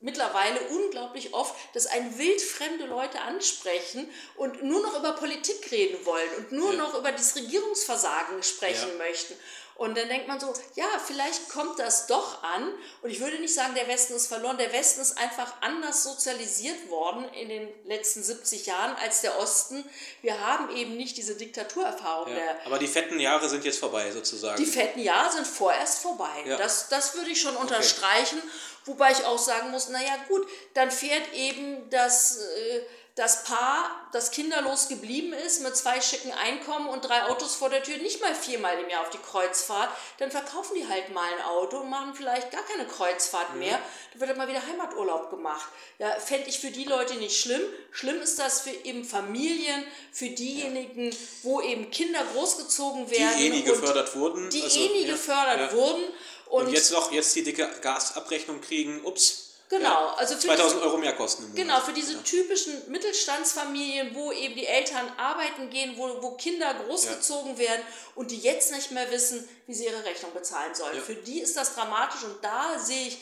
mittlerweile 0.00 0.60
unglaublich 0.70 1.34
oft, 1.34 1.54
dass 1.74 1.86
ein 1.86 2.18
wildfremde 2.18 2.86
Leute 2.86 3.20
ansprechen 3.20 4.08
und 4.36 4.62
nur 4.62 4.82
noch 4.82 4.98
über 4.98 5.12
Politik 5.12 5.70
reden 5.70 6.04
wollen 6.06 6.30
und 6.38 6.52
nur 6.52 6.72
ja. 6.72 6.78
noch 6.78 6.98
über 6.98 7.12
das 7.12 7.36
Regierungsversagen 7.36 8.42
sprechen 8.42 8.88
ja. 8.92 8.98
möchten. 8.98 9.34
Und 9.80 9.96
dann 9.96 10.10
denkt 10.10 10.28
man 10.28 10.38
so, 10.38 10.52
ja, 10.74 10.84
vielleicht 11.06 11.48
kommt 11.48 11.78
das 11.78 12.06
doch 12.06 12.42
an. 12.42 12.70
Und 13.00 13.08
ich 13.08 13.18
würde 13.18 13.38
nicht 13.38 13.54
sagen, 13.54 13.74
der 13.74 13.88
Westen 13.88 14.12
ist 14.12 14.26
verloren. 14.26 14.58
Der 14.58 14.74
Westen 14.74 15.00
ist 15.00 15.16
einfach 15.16 15.54
anders 15.62 16.02
sozialisiert 16.02 16.90
worden 16.90 17.24
in 17.32 17.48
den 17.48 17.66
letzten 17.86 18.22
70 18.22 18.66
Jahren 18.66 18.94
als 18.96 19.22
der 19.22 19.38
Osten. 19.38 19.82
Wir 20.20 20.38
haben 20.38 20.76
eben 20.76 20.98
nicht 20.98 21.16
diese 21.16 21.34
Diktaturerfahrung. 21.34 22.30
Ja, 22.30 22.56
aber 22.66 22.78
die 22.78 22.88
fetten 22.88 23.18
Jahre 23.18 23.48
sind 23.48 23.64
jetzt 23.64 23.78
vorbei, 23.78 24.10
sozusagen. 24.10 24.62
Die 24.62 24.70
fetten 24.70 25.00
Jahre 25.00 25.32
sind 25.32 25.46
vorerst 25.46 26.00
vorbei. 26.00 26.44
Ja. 26.44 26.58
Das, 26.58 26.90
das 26.90 27.14
würde 27.14 27.30
ich 27.30 27.40
schon 27.40 27.56
unterstreichen. 27.56 28.36
Okay. 28.36 28.50
Wobei 28.84 29.12
ich 29.12 29.24
auch 29.24 29.38
sagen 29.38 29.70
muss, 29.70 29.88
naja 29.88 30.14
gut, 30.28 30.46
dann 30.74 30.90
fährt 30.90 31.32
eben 31.32 31.88
das... 31.88 32.36
Äh, 32.36 32.82
das 33.16 33.44
Paar, 33.44 33.90
das 34.12 34.30
kinderlos 34.30 34.88
geblieben 34.88 35.32
ist, 35.32 35.62
mit 35.62 35.76
zwei 35.76 36.00
schicken 36.00 36.32
Einkommen 36.32 36.88
und 36.88 37.02
drei 37.02 37.24
Autos 37.24 37.54
vor 37.54 37.68
der 37.68 37.82
Tür, 37.82 37.98
nicht 37.98 38.20
mal 38.20 38.34
viermal 38.34 38.78
im 38.78 38.88
Jahr 38.88 39.02
auf 39.02 39.10
die 39.10 39.18
Kreuzfahrt, 39.18 39.90
dann 40.18 40.30
verkaufen 40.30 40.74
die 40.76 40.86
halt 40.86 41.12
mal 41.12 41.28
ein 41.32 41.44
Auto 41.44 41.78
und 41.78 41.90
machen 41.90 42.14
vielleicht 42.14 42.50
gar 42.50 42.62
keine 42.62 42.86
Kreuzfahrt 42.86 43.52
mhm. 43.54 43.60
mehr. 43.60 43.78
Da 44.14 44.20
wird 44.20 44.30
dann 44.30 44.38
mal 44.38 44.48
wieder 44.48 44.64
Heimaturlaub 44.66 45.30
gemacht. 45.30 45.68
Ja, 45.98 46.10
fände 46.20 46.48
ich 46.48 46.60
für 46.60 46.70
die 46.70 46.84
Leute 46.84 47.14
nicht 47.14 47.38
schlimm. 47.38 47.62
Schlimm 47.90 48.20
ist 48.22 48.38
das 48.38 48.60
für 48.60 48.70
eben 48.70 49.04
Familien, 49.04 49.84
für 50.12 50.28
diejenigen, 50.28 51.10
ja. 51.10 51.18
wo 51.42 51.60
eben 51.60 51.90
Kinder 51.90 52.24
großgezogen 52.32 53.10
werden. 53.10 53.38
Die 53.38 53.46
eh 53.46 53.50
nie 53.50 53.62
gefördert 53.62 54.14
wurden. 54.14 54.50
Die 54.50 54.62
also, 54.62 54.80
eh 54.80 54.88
nie 54.88 55.06
ja, 55.06 55.12
gefördert 55.12 55.74
wurden. 55.74 56.04
Und, 56.46 56.66
und, 56.66 56.72
jetzt 56.72 56.92
noch 56.92 57.12
jetzt 57.12 57.34
die 57.36 57.44
dicke 57.44 57.68
Gasabrechnung 57.80 58.60
kriegen, 58.60 59.04
ups 59.04 59.49
Genau, 59.70 60.08
also 60.16 60.34
für 60.34 60.48
2000 60.48 60.72
diese, 60.72 60.82
Euro 60.84 60.98
mehr 60.98 61.14
kosten. 61.14 61.54
Genau, 61.54 61.78
für 61.78 61.92
diese 61.92 62.14
ja. 62.14 62.18
typischen 62.22 62.90
Mittelstandsfamilien, 62.90 64.16
wo 64.16 64.32
eben 64.32 64.56
die 64.56 64.66
Eltern 64.66 65.06
arbeiten 65.16 65.70
gehen, 65.70 65.94
wo, 65.96 66.20
wo 66.20 66.32
Kinder 66.32 66.74
großgezogen 66.74 67.52
ja. 67.52 67.58
werden 67.60 67.82
und 68.16 68.32
die 68.32 68.38
jetzt 68.38 68.72
nicht 68.72 68.90
mehr 68.90 69.08
wissen, 69.12 69.48
wie 69.68 69.74
sie 69.74 69.84
ihre 69.84 70.04
Rechnung 70.04 70.32
bezahlen 70.34 70.74
sollen. 70.74 70.96
Ja. 70.96 71.00
Für 71.00 71.14
die 71.14 71.38
ist 71.38 71.56
das 71.56 71.76
dramatisch 71.76 72.24
und 72.24 72.42
da 72.42 72.80
sehe 72.80 73.06
ich, 73.06 73.18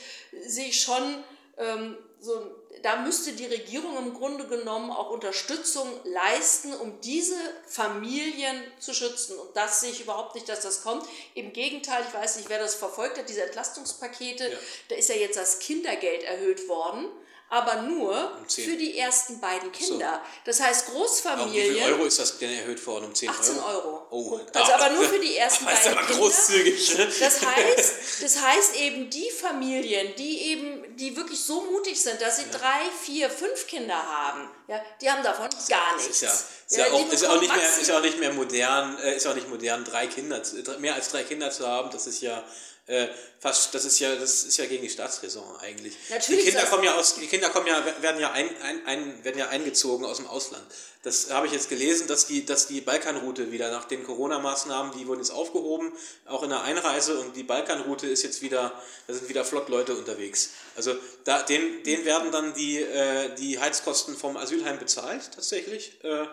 sehe 0.47 0.69
ich 0.69 0.81
schon 0.81 1.23
ähm, 1.59 1.99
so 2.19 2.58
da 2.83 2.97
müsste 2.97 3.33
die 3.33 3.47
Regierung 3.47 3.97
im 3.99 4.15
Grunde 4.15 4.47
genommen 4.47 4.91
auch 4.91 5.11
Unterstützung 5.11 5.89
leisten, 6.05 6.75
um 6.75 7.01
diese 7.01 7.37
Familien 7.67 8.63
zu 8.79 8.95
schützen. 8.95 9.39
Und 9.39 9.57
das 9.57 9.81
sehe 9.81 9.91
ich 9.91 10.01
überhaupt 10.01 10.35
nicht, 10.35 10.49
dass 10.49 10.61
das 10.61 10.83
kommt. 10.83 11.05
Im 11.35 11.53
Gegenteil, 11.53 12.05
ich 12.07 12.15
weiß 12.15 12.37
nicht, 12.37 12.49
wer 12.49 12.59
das 12.59 12.75
verfolgt 12.75 13.19
hat, 13.19 13.29
diese 13.29 13.43
Entlastungspakete, 13.43 14.51
ja. 14.51 14.59
da 14.89 14.97
ist 14.97 15.09
ja 15.09 15.17
jetzt 15.17 15.37
das 15.37 15.59
Kindergeld 15.59 16.23
erhöht 16.23 16.69
worden 16.69 17.07
aber 17.51 17.83
nur 17.83 18.37
um 18.39 18.49
für 18.49 18.77
die 18.77 18.99
ersten 18.99 19.41
beiden 19.41 19.73
Kinder. 19.73 20.21
So. 20.23 20.41
Das 20.45 20.61
heißt, 20.61 20.87
Großfamilien. 20.87 21.49
Um 21.49 21.75
wie 21.75 21.81
viel 21.81 21.93
Euro 21.93 22.05
ist 22.05 22.19
das 22.19 22.39
denn 22.39 22.53
erhöht 22.53 22.87
worden? 22.87 23.07
Um 23.07 23.15
10 23.15 23.29
18 23.31 23.59
Euro? 23.59 23.67
Euro. 23.69 24.07
Oh, 24.11 24.41
also 24.53 24.73
aber 24.73 24.91
nur 24.91 25.05
für 25.05 25.19
die 25.19 25.37
ersten 25.37 25.65
beiden 25.67 25.97
Kinder. 25.97 26.15
Großzügig. 26.15 26.97
Das 27.19 27.47
heißt, 27.47 28.23
das 28.23 28.43
heißt 28.43 28.77
eben 28.77 29.09
die 29.11 29.31
Familien, 29.31 30.15
die 30.17 30.43
eben 30.51 30.97
die 30.97 31.17
wirklich 31.17 31.41
so 31.41 31.63
mutig 31.63 32.01
sind, 32.01 32.21
dass 32.21 32.37
sie 32.37 32.45
ja. 32.45 32.59
drei, 32.59 32.81
vier, 33.03 33.31
fünf 33.31 33.67
Kinder 33.67 33.97
haben, 33.97 34.51
ja, 34.67 34.83
die 35.01 35.11
haben 35.11 35.23
davon 35.23 35.49
gar 35.69 35.97
nichts. 35.97 36.11
Ist 36.11 36.23
ja, 36.23 36.33
ist 36.33 36.77
ja, 36.77 36.87
ja 36.87 36.93
auch, 36.93 37.13
ist 37.13 37.25
auch 37.25 37.41
nicht 37.41 37.55
mehr, 37.55 37.79
ist 37.81 37.91
auch 37.91 38.03
nicht 38.03 38.19
mehr 38.19 38.33
modern, 38.33 38.99
äh, 38.99 39.17
ist 39.17 39.27
auch 39.27 39.35
nicht 39.35 39.49
modern, 39.49 39.85
drei 39.85 40.07
Kinder, 40.07 40.43
mehr 40.79 40.95
als 40.95 41.11
drei 41.11 41.23
Kinder 41.23 41.51
zu 41.51 41.67
haben. 41.67 41.91
Das 41.91 42.07
ist 42.07 42.21
ja 42.21 42.45
äh, 42.89 43.07
fast, 43.39 43.75
das 43.75 43.85
ist 43.85 43.99
ja, 43.99 44.17
das 44.17 44.45
ist 44.45 44.57
ja 44.57 44.65
gegen 44.65 44.83
die 44.83 44.89
Staatsräson 44.89 45.57
eigentlich. 45.59 45.95
Natürlich 46.09 46.47
die 46.47 46.51
Kinder 46.51 46.67
kommen 46.67 46.85
ja 46.85 46.95
aus, 46.97 47.15
die 47.17 47.27
Kinder 47.27 47.51
kommen 47.51 47.67
ja, 47.67 47.85
werden 48.01 48.19
ja 48.19 48.33
ein, 48.33 48.49
ein, 48.63 48.87
ein, 48.87 49.25
werden 49.25 49.39
ja 49.39 49.49
eingezogen 49.49 50.07
aus 50.07 50.17
dem 50.17 50.27
Ausland. 50.27 50.65
Das 51.03 51.31
habe 51.31 51.47
ich 51.47 51.53
jetzt 51.53 51.69
gelesen, 51.69 52.09
dass 52.09 52.27
die, 52.27 52.47
dass 52.47 52.67
die 52.67 52.81
Balkanroute 52.81 53.53
wieder 53.53 53.71
nach 53.71 53.85
den 53.85 54.05
Corona-Maßnahmen, 54.05 54.99
die 54.99 55.07
wurden 55.07 55.21
jetzt 55.21 55.31
aufgehoben, 55.31 55.93
auch 56.27 56.43
in 56.43 56.49
der 56.49 56.63
Einreise 56.63 57.19
und 57.19 57.37
die 57.37 57.43
Balkanroute 57.43 58.07
ist 58.07 58.23
jetzt 58.23 58.41
wieder, 58.41 58.73
da 59.07 59.15
sind 59.15 59.29
wieder 59.29 59.45
flott 59.45 59.69
Leute 59.69 59.95
unterwegs. 59.95 60.51
Also 60.75 60.97
da, 61.25 61.43
denen, 61.43 61.83
denen 61.85 62.07
werden 62.07 62.33
dann 62.33 62.55
die, 62.55 62.79
äh, 62.79 63.35
die 63.37 63.61
Heizkosten 63.61 64.17
vom 64.17 64.39
Asylheim 64.39 64.79
bezahlt 64.79 65.31
tatsächlich. 65.35 66.03
Äh, 66.03 66.27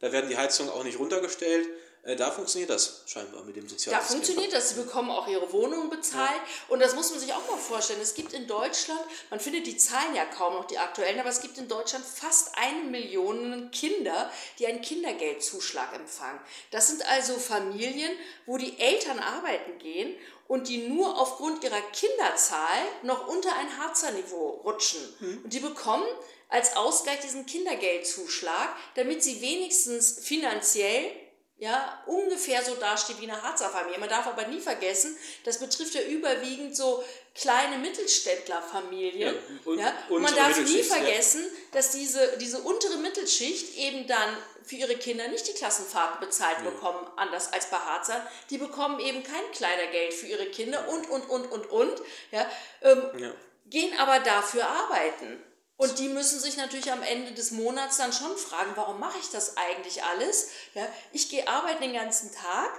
da 0.00 0.12
werden 0.12 0.30
die 0.30 0.36
Heizungen 0.36 0.70
auch 0.70 0.84
nicht 0.84 1.00
runtergestellt. 1.00 1.68
Äh, 2.06 2.14
da 2.14 2.30
funktioniert 2.30 2.70
das 2.70 3.02
scheinbar 3.06 3.42
mit 3.42 3.56
dem 3.56 3.68
Sozialen. 3.68 3.98
Da 3.98 4.04
funktioniert 4.04 4.52
das. 4.52 4.70
Sie 4.70 4.74
bekommen 4.76 5.10
auch 5.10 5.26
ihre 5.26 5.52
Wohnungen 5.52 5.90
bezahlt. 5.90 6.30
Ja. 6.30 6.64
Und 6.68 6.80
das 6.80 6.94
muss 6.94 7.10
man 7.10 7.18
sich 7.18 7.32
auch 7.32 7.50
mal 7.50 7.58
vorstellen. 7.58 8.00
Es 8.00 8.14
gibt 8.14 8.32
in 8.32 8.46
Deutschland, 8.46 9.00
man 9.28 9.40
findet 9.40 9.66
die 9.66 9.76
Zahlen 9.76 10.14
ja 10.14 10.24
kaum 10.24 10.54
noch, 10.54 10.66
die 10.66 10.78
aktuellen, 10.78 11.18
aber 11.18 11.30
es 11.30 11.40
gibt 11.40 11.58
in 11.58 11.66
Deutschland 11.66 12.04
fast 12.04 12.56
eine 12.56 12.84
Million 12.84 13.70
Kinder, 13.72 14.30
die 14.58 14.66
einen 14.68 14.82
Kindergeldzuschlag 14.82 15.94
empfangen. 15.94 16.40
Das 16.70 16.86
sind 16.88 17.04
also 17.10 17.34
Familien, 17.34 18.12
wo 18.46 18.56
die 18.56 18.78
Eltern 18.78 19.18
arbeiten 19.18 19.78
gehen 19.78 20.14
und 20.46 20.68
die 20.68 20.86
nur 20.86 21.20
aufgrund 21.20 21.64
ihrer 21.64 21.80
Kinderzahl 21.92 22.78
noch 23.02 23.26
unter 23.26 23.56
ein 23.56 23.78
Harzer-Niveau 23.78 24.60
rutschen. 24.64 25.00
Hm. 25.18 25.40
Und 25.42 25.52
die 25.52 25.58
bekommen 25.58 26.06
als 26.48 26.76
Ausgleich 26.76 27.18
diesen 27.18 27.46
Kindergeldzuschlag, 27.46 28.68
damit 28.94 29.24
sie 29.24 29.40
wenigstens 29.40 30.20
finanziell 30.22 31.10
ja, 31.58 32.02
ungefähr 32.04 32.62
so 32.62 32.74
dasteht 32.74 33.18
wie 33.20 33.30
eine 33.30 33.42
Harzer 33.42 33.70
Familie. 33.70 33.98
Man 33.98 34.10
darf 34.10 34.26
aber 34.26 34.46
nie 34.46 34.60
vergessen, 34.60 35.16
das 35.44 35.58
betrifft 35.58 35.94
ja 35.94 36.02
überwiegend 36.02 36.76
so 36.76 37.02
kleine 37.34 37.78
Mittelständlerfamilien. 37.78 39.34
Ja, 39.34 39.40
und, 39.64 39.78
ja. 39.78 39.92
und 40.10 40.22
man 40.22 40.34
darf 40.34 40.58
nie 40.58 40.82
vergessen, 40.82 41.42
ja. 41.42 41.58
dass 41.72 41.92
diese, 41.92 42.36
diese 42.38 42.60
untere 42.60 42.98
Mittelschicht 42.98 43.74
eben 43.78 44.06
dann 44.06 44.36
für 44.64 44.76
ihre 44.76 44.96
Kinder 44.96 45.28
nicht 45.28 45.48
die 45.48 45.54
Klassenfahrten 45.54 46.20
bezahlt 46.20 46.58
ja. 46.58 46.70
bekommen, 46.70 47.06
anders 47.16 47.50
als 47.52 47.70
bei 47.70 47.78
Harzer. 47.78 48.26
Die 48.50 48.58
bekommen 48.58 49.00
eben 49.00 49.22
kein 49.22 49.50
Kleidergeld 49.52 50.12
für 50.12 50.26
ihre 50.26 50.46
Kinder 50.46 50.86
und, 50.88 51.08
und, 51.08 51.22
und, 51.30 51.50
und, 51.50 51.70
und. 51.70 52.02
Ja, 52.32 52.50
ähm, 52.82 53.32
gehen 53.66 53.98
aber 53.98 54.20
dafür 54.20 54.68
arbeiten. 54.68 55.42
Und 55.76 55.98
die 55.98 56.08
müssen 56.08 56.40
sich 56.40 56.56
natürlich 56.56 56.90
am 56.90 57.02
Ende 57.02 57.32
des 57.32 57.50
Monats 57.50 57.98
dann 57.98 58.12
schon 58.12 58.36
fragen, 58.36 58.72
warum 58.76 58.98
mache 58.98 59.18
ich 59.20 59.28
das 59.28 59.56
eigentlich 59.56 60.02
alles? 60.02 60.48
Ja, 60.74 60.88
ich 61.12 61.28
gehe 61.28 61.46
arbeiten 61.46 61.82
den 61.82 61.92
ganzen 61.92 62.32
Tag 62.32 62.70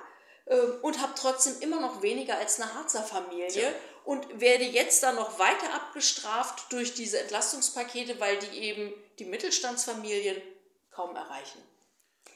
äh, 0.45 0.57
und 0.81 0.99
habe 0.99 1.13
trotzdem 1.15 1.59
immer 1.59 1.79
noch 1.79 2.01
weniger 2.01 2.37
als 2.37 2.59
eine 2.59 2.73
Harzer 2.73 3.03
Familie 3.03 3.61
ja. 3.61 3.69
und 4.03 4.39
werde 4.39 4.63
jetzt 4.63 5.03
dann 5.03 5.15
noch 5.15 5.37
weiter 5.37 5.73
abgestraft 5.75 6.71
durch 6.71 6.95
diese 6.95 7.19
Entlastungspakete, 7.19 8.19
weil 8.19 8.39
die 8.39 8.57
eben 8.59 8.93
die 9.19 9.25
Mittelstandsfamilien 9.25 10.41
kaum 10.89 11.15
erreichen. 11.15 11.61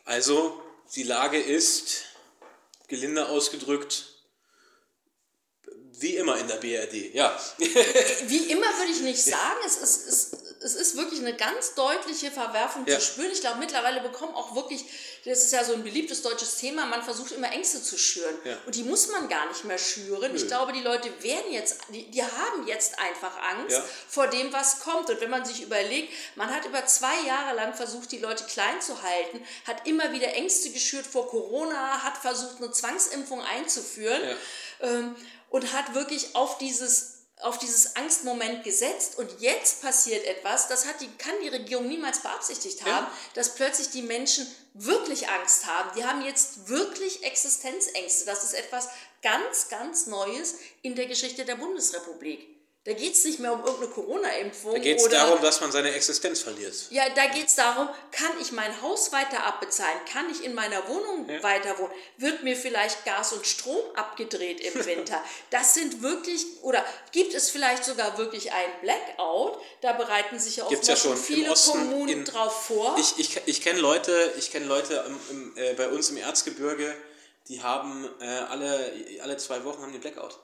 Also 0.05 0.61
die 0.95 1.03
Lage 1.03 1.39
ist, 1.39 2.03
gelinde 2.87 3.29
ausgedrückt, 3.29 4.20
wie 6.01 6.17
immer 6.17 6.37
in 6.37 6.47
der 6.47 6.55
BRD, 6.55 7.13
ja. 7.13 7.39
Wie 7.57 8.51
immer 8.51 8.67
würde 8.77 8.91
ich 8.91 9.01
nicht 9.01 9.23
sagen. 9.23 9.59
Es 9.65 9.77
ist, 9.77 10.07
es, 10.07 10.31
es 10.63 10.75
ist 10.75 10.97
wirklich 10.97 11.19
eine 11.19 11.35
ganz 11.35 11.75
deutliche 11.75 12.31
Verwerfung 12.31 12.85
ja. 12.87 12.97
zu 12.97 13.05
spüren. 13.05 13.29
Ich 13.31 13.41
glaube, 13.41 13.59
mittlerweile 13.59 14.01
bekommen 14.01 14.33
auch 14.33 14.55
wirklich, 14.55 14.83
das 15.25 15.43
ist 15.43 15.53
ja 15.53 15.63
so 15.63 15.73
ein 15.73 15.83
beliebtes 15.83 16.23
deutsches 16.23 16.57
Thema, 16.57 16.85
man 16.87 17.03
versucht 17.03 17.31
immer 17.31 17.51
Ängste 17.51 17.83
zu 17.83 17.97
schüren. 17.97 18.35
Ja. 18.43 18.57
Und 18.65 18.75
die 18.75 18.83
muss 18.83 19.09
man 19.09 19.29
gar 19.29 19.47
nicht 19.47 19.63
mehr 19.65 19.77
schüren. 19.77 20.31
Nö. 20.31 20.37
Ich 20.37 20.47
glaube, 20.47 20.73
die 20.73 20.81
Leute 20.81 21.09
werden 21.21 21.51
jetzt, 21.51 21.77
die, 21.89 22.09
die 22.09 22.23
haben 22.23 22.67
jetzt 22.67 22.97
einfach 22.97 23.37
Angst 23.51 23.77
ja. 23.77 23.85
vor 24.07 24.27
dem, 24.27 24.51
was 24.51 24.79
kommt. 24.79 25.09
Und 25.09 25.21
wenn 25.21 25.29
man 25.29 25.45
sich 25.45 25.61
überlegt, 25.61 26.11
man 26.35 26.49
hat 26.49 26.65
über 26.65 26.83
zwei 26.85 27.19
Jahre 27.27 27.55
lang 27.55 27.75
versucht, 27.75 28.11
die 28.11 28.19
Leute 28.19 28.43
klein 28.45 28.81
zu 28.81 29.01
halten, 29.03 29.45
hat 29.67 29.87
immer 29.87 30.11
wieder 30.13 30.33
Ängste 30.33 30.71
geschürt 30.71 31.05
vor 31.05 31.27
Corona, 31.27 32.03
hat 32.03 32.17
versucht, 32.17 32.57
eine 32.57 32.71
Zwangsimpfung 32.71 33.41
einzuführen. 33.41 34.21
Ähm, 34.81 35.15
und 35.51 35.73
hat 35.73 35.93
wirklich 35.93 36.35
auf 36.35 36.57
dieses 36.57 37.19
auf 37.41 37.57
dieses 37.57 37.95
Angstmoment 37.95 38.63
gesetzt 38.63 39.17
und 39.17 39.39
jetzt 39.39 39.81
passiert 39.81 40.23
etwas, 40.25 40.67
das 40.67 40.85
hat 40.85 41.01
die, 41.01 41.07
kann 41.17 41.33
die 41.41 41.47
Regierung 41.47 41.87
niemals 41.87 42.19
beabsichtigt 42.21 42.85
haben, 42.85 43.07
ja. 43.07 43.11
dass 43.33 43.55
plötzlich 43.55 43.89
die 43.89 44.03
Menschen 44.03 44.45
wirklich 44.75 45.27
Angst 45.27 45.65
haben. 45.65 45.89
Die 45.97 46.05
haben 46.05 46.21
jetzt 46.21 46.69
wirklich 46.69 47.23
Existenzängste. 47.23 48.25
Das 48.25 48.43
ist 48.43 48.53
etwas 48.53 48.89
ganz, 49.23 49.69
ganz 49.69 50.05
Neues 50.05 50.55
in 50.83 50.93
der 50.93 51.07
Geschichte 51.07 51.43
der 51.43 51.55
Bundesrepublik. 51.55 52.47
Da 52.83 52.93
geht 52.93 53.13
es 53.13 53.23
nicht 53.25 53.37
mehr 53.37 53.53
um 53.53 53.59
irgendeine 53.59 53.91
Corona-Impfung. 53.91 54.73
Da 54.73 54.79
geht 54.79 54.97
es 54.97 55.07
darum, 55.07 55.39
dass 55.39 55.61
man 55.61 55.71
seine 55.71 55.91
Existenz 55.91 56.41
verliert. 56.41 56.73
Ja, 56.89 57.03
da 57.09 57.27
geht 57.27 57.47
es 57.47 57.53
darum, 57.53 57.87
kann 58.11 58.31
ich 58.41 58.51
mein 58.53 58.81
Haus 58.81 59.11
weiter 59.11 59.45
abbezahlen? 59.45 59.99
Kann 60.11 60.31
ich 60.31 60.43
in 60.43 60.55
meiner 60.55 60.87
Wohnung 60.87 61.29
ja. 61.29 61.43
weiter 61.43 61.77
wohnen? 61.77 61.91
Wird 62.17 62.41
mir 62.41 62.55
vielleicht 62.55 63.05
Gas 63.05 63.33
und 63.33 63.45
Strom 63.45 63.79
abgedreht 63.93 64.61
im 64.61 64.83
Winter? 64.85 65.23
das 65.51 65.75
sind 65.75 66.01
wirklich, 66.01 66.43
oder 66.63 66.83
gibt 67.11 67.35
es 67.35 67.51
vielleicht 67.51 67.85
sogar 67.85 68.17
wirklich 68.17 68.51
einen 68.51 68.73
Blackout? 68.81 69.59
Da 69.81 69.93
bereiten 69.93 70.39
sich 70.39 70.55
ja 70.55 70.63
auch 70.63 70.71
ja 70.71 70.95
viele 71.15 71.53
Kommunen 71.53 72.09
in, 72.09 72.25
drauf 72.25 72.65
vor. 72.65 72.95
Ich, 72.97 73.19
ich, 73.19 73.41
ich 73.45 73.61
kenne 73.61 73.79
Leute, 73.79 74.33
ich 74.39 74.51
kenn 74.51 74.67
Leute 74.67 75.05
im, 75.07 75.19
im, 75.29 75.57
äh, 75.57 75.73
bei 75.75 75.87
uns 75.87 76.09
im 76.09 76.17
Erzgebirge, 76.17 76.95
die 77.47 77.61
haben 77.61 78.09
äh, 78.19 78.25
alle, 78.25 78.91
alle 79.21 79.37
zwei 79.37 79.63
Wochen 79.65 79.83
haben 79.83 79.91
den 79.91 80.01
Blackout. 80.01 80.39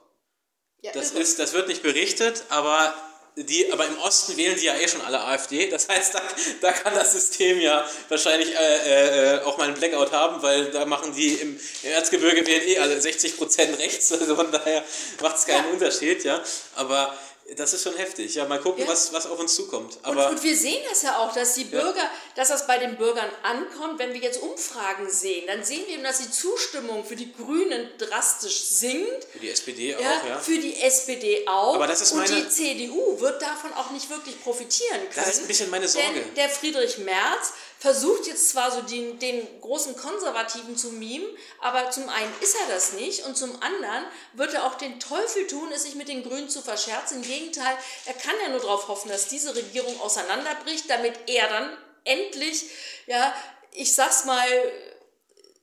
Ja, 0.81 0.91
das, 0.91 1.11
ist, 1.11 1.39
das 1.39 1.53
wird 1.53 1.67
nicht 1.67 1.81
berichtet, 1.81 2.43
aber, 2.49 2.93
die, 3.35 3.71
aber 3.71 3.85
im 3.87 3.97
Osten 3.99 4.37
wählen 4.37 4.55
die 4.55 4.65
ja 4.65 4.75
eh 4.75 4.87
schon 4.87 5.01
alle 5.01 5.19
AfD. 5.21 5.69
Das 5.69 5.89
heißt, 5.89 6.13
da, 6.13 6.21
da 6.61 6.71
kann 6.71 6.93
das 6.93 7.13
System 7.13 7.59
ja 7.59 7.83
wahrscheinlich 8.09 8.53
äh, 8.55 9.37
äh, 9.37 9.41
auch 9.41 9.57
mal 9.57 9.65
einen 9.65 9.73
Blackout 9.73 10.11
haben, 10.11 10.41
weil 10.43 10.69
da 10.71 10.85
machen 10.85 11.15
die 11.15 11.33
im, 11.33 11.59
im 11.83 11.91
Erzgebirge 11.91 12.45
wählen 12.45 12.67
eh 12.67 12.77
alle 12.77 12.95
60% 12.95 13.79
rechts. 13.79 14.11
Also 14.11 14.35
von 14.35 14.51
daher 14.51 14.83
macht 15.21 15.37
es 15.37 15.45
keinen 15.45 15.65
ja. 15.65 15.71
Unterschied. 15.71 16.23
Ja? 16.23 16.43
Aber 16.75 17.17
das 17.55 17.73
ist 17.73 17.83
schon 17.83 17.95
heftig. 17.95 18.36
Ja, 18.36 18.45
mal 18.45 18.60
gucken, 18.60 18.83
ja. 18.83 18.89
Was, 18.89 19.13
was 19.13 19.25
auf 19.25 19.39
uns 19.39 19.55
zukommt. 19.55 19.97
Aber 20.03 20.27
und, 20.27 20.36
und, 20.36 20.43
wir 20.43 20.55
sehen 20.55 20.83
das 20.89 21.01
ja 21.03 21.17
auch, 21.17 21.33
dass 21.33 21.53
die 21.53 21.63
Bürger, 21.63 21.95
ja. 21.95 22.12
dass 22.36 22.49
das 22.49 22.67
bei 22.67 22.77
den 22.77 22.97
Bürgern 22.97 23.29
ankommt. 23.43 23.99
Wenn 23.99 24.13
wir 24.13 24.19
jetzt 24.19 24.41
Umfragen 24.41 25.10
sehen, 25.10 25.45
dann 25.47 25.63
sehen 25.63 25.83
wir 25.88 25.95
eben, 25.95 26.03
dass 26.03 26.17
die 26.19 26.29
Zustimmung 26.29 27.05
für 27.05 27.15
die 27.15 27.31
Grünen 27.33 27.89
drastisch 27.97 28.60
sinkt. 28.63 29.25
Für 29.31 29.39
die 29.39 29.49
SPD 29.49 29.95
auch, 29.95 30.01
ja. 30.01 30.39
Für 30.39 30.57
die 30.57 30.81
SPD 30.81 31.47
auch. 31.47 31.75
Aber 31.75 31.88
das 31.88 32.01
ist 32.01 32.13
meine, 32.13 32.36
und 32.36 32.45
die 32.45 32.49
CDU 32.49 33.19
wird 33.19 33.41
davon 33.41 33.71
auch 33.73 33.91
nicht 33.91 34.10
wirklich 34.10 34.41
profitieren 34.41 34.99
können. 34.99 35.13
Das 35.15 35.29
ist 35.29 35.41
ein 35.41 35.47
bisschen 35.47 35.69
meine 35.69 35.88
Sorge. 35.88 36.07
Denn 36.13 36.36
der 36.36 36.49
Friedrich 36.49 36.97
Merz 36.99 37.53
versucht 37.79 38.25
jetzt 38.27 38.49
zwar 38.49 38.71
so 38.71 38.81
den, 38.81 39.19
den 39.19 39.61
großen 39.61 39.95
Konservativen 39.95 40.75
zu 40.75 40.91
mimen, 40.91 41.27
aber 41.59 41.91
zum 41.91 42.09
einen 42.09 42.33
ist 42.41 42.55
er 42.55 42.73
das 42.73 42.93
nicht 42.93 43.25
und 43.25 43.37
zum 43.37 43.51
anderen 43.61 44.05
wird 44.33 44.53
er 44.53 44.65
auch 44.65 44.75
den 44.75 44.99
Teufel 44.99 45.45
tun, 45.47 45.71
es 45.71 45.83
sich 45.83 45.95
mit 45.95 46.07
den 46.07 46.23
Grünen 46.23 46.49
zu 46.49 46.61
verscherzen. 46.61 47.17
Im 47.17 47.27
Gegenteil, 47.27 47.77
er 48.05 48.13
kann 48.13 48.35
ja 48.43 48.49
nur 48.49 48.59
darauf 48.59 48.87
hoffen, 48.87 49.09
dass 49.09 49.27
diese 49.27 49.55
Regierung 49.55 49.99
auseinanderbricht, 50.01 50.89
damit 50.89 51.13
er 51.27 51.47
dann 51.49 51.77
endlich, 52.03 52.65
ja, 53.05 53.33
ich 53.71 53.93
sag's 53.93 54.25
mal 54.25 54.47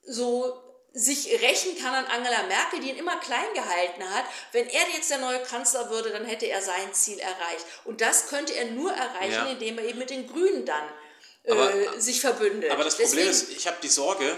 so 0.07 0.61
sich 0.97 1.43
rächen 1.43 1.77
kann 1.77 1.93
an 1.93 2.07
Angela 2.07 2.45
Merkel, 2.45 2.79
die 2.79 2.91
ihn 2.91 2.97
immer 2.97 3.17
klein 3.17 3.53
gehalten 3.53 4.09
hat. 4.15 4.25
Wenn 4.53 4.69
er 4.69 4.89
jetzt 4.95 5.11
der 5.11 5.19
neue 5.19 5.43
Kanzler 5.43 5.91
würde, 5.91 6.11
dann 6.11 6.25
hätte 6.25 6.47
er 6.47 6.63
sein 6.63 6.95
Ziel 6.95 7.19
erreicht. 7.19 7.67
Und 7.85 8.01
das 8.01 8.29
könnte 8.29 8.55
er 8.55 8.67
nur 8.67 8.93
erreichen, 8.93 9.33
ja. 9.33 9.47
indem 9.47 9.79
er 9.79 9.87
eben 9.87 9.99
mit 9.99 10.11
den 10.11 10.29
Grünen 10.29 10.65
dann 10.65 10.85
aber, 11.49 11.75
äh, 11.75 12.01
sich 12.01 12.21
verbündet. 12.21 12.71
Aber 12.71 12.85
das 12.85 12.97
Problem 12.97 13.27
Deswegen, 13.27 13.51
ist, 13.53 13.59
ich 13.59 13.67
habe 13.67 13.77
die 13.83 13.89
Sorge, 13.89 14.37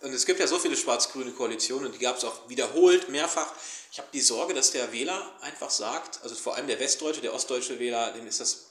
und 0.00 0.12
es 0.12 0.26
gibt 0.26 0.40
ja 0.40 0.46
so 0.46 0.58
viele 0.58 0.76
schwarz-grüne 0.76 1.32
Koalitionen 1.32 1.86
und 1.86 1.94
die 1.94 1.98
gab 1.98 2.16
es 2.16 2.24
auch 2.24 2.48
wiederholt, 2.48 3.08
mehrfach. 3.08 3.52
Ich 3.90 3.98
habe 3.98 4.08
die 4.12 4.20
Sorge, 4.20 4.54
dass 4.54 4.70
der 4.70 4.92
Wähler 4.92 5.36
einfach 5.40 5.70
sagt, 5.70 6.20
also 6.22 6.34
vor 6.34 6.54
allem 6.54 6.66
der 6.66 6.78
westdeutsche, 6.78 7.20
der 7.20 7.34
ostdeutsche 7.34 7.78
Wähler, 7.78 8.12
dem 8.12 8.26
ist 8.26 8.40
das, 8.40 8.66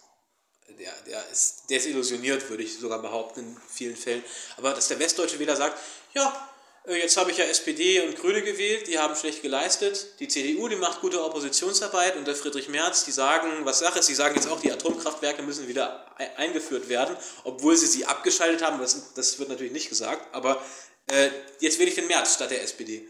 der, 0.80 0.94
der 1.06 1.28
ist 1.30 1.70
desillusioniert, 1.70 2.50
würde 2.50 2.64
ich 2.64 2.78
sogar 2.78 3.02
behaupten, 3.02 3.40
in 3.42 3.58
vielen 3.70 3.98
Fällen. 3.98 4.24
Aber 4.58 4.74
dass 4.74 4.88
der 4.88 5.00
westdeutsche 5.00 5.40
Wähler 5.40 5.56
sagt, 5.56 5.78
ja, 6.14 6.28
äh, 6.30 6.57
jetzt 6.94 7.18
habe 7.18 7.32
ich 7.32 7.38
ja 7.38 7.46
SPD 7.46 8.02
und 8.02 8.16
Grüne 8.16 8.42
gewählt, 8.42 8.88
die 8.88 8.98
haben 8.98 9.16
schlecht 9.16 9.42
geleistet. 9.42 10.08
Die 10.20 10.28
CDU, 10.28 10.68
die 10.68 10.76
macht 10.76 11.02
gute 11.02 11.24
Oppositionsarbeit 11.24 12.16
unter 12.16 12.34
Friedrich 12.34 12.70
Merz, 12.70 13.04
die 13.04 13.12
sagen, 13.12 13.50
was 13.64 13.80
Sache 13.80 14.00
ist, 14.00 14.08
die 14.08 14.14
sagen 14.14 14.36
jetzt 14.36 14.48
auch, 14.48 14.60
die 14.60 14.72
Atomkraftwerke 14.72 15.44
müssen 15.44 15.68
wieder 15.68 16.06
eingeführt 16.38 16.88
werden, 16.88 17.16
obwohl 17.44 17.76
sie 17.76 17.88
sie 17.88 18.06
abgeschaltet 18.06 18.62
haben. 18.62 18.80
Das, 18.80 19.14
das 19.14 19.38
wird 19.38 19.50
natürlich 19.50 19.74
nicht 19.74 19.90
gesagt, 19.90 20.34
aber 20.34 20.64
äh, 21.08 21.30
jetzt 21.60 21.80
wähle 21.80 21.90
ich 21.90 21.96
den 21.96 22.08
Merz 22.08 22.36
statt 22.36 22.52
der 22.52 22.64
SPD. 22.64 23.08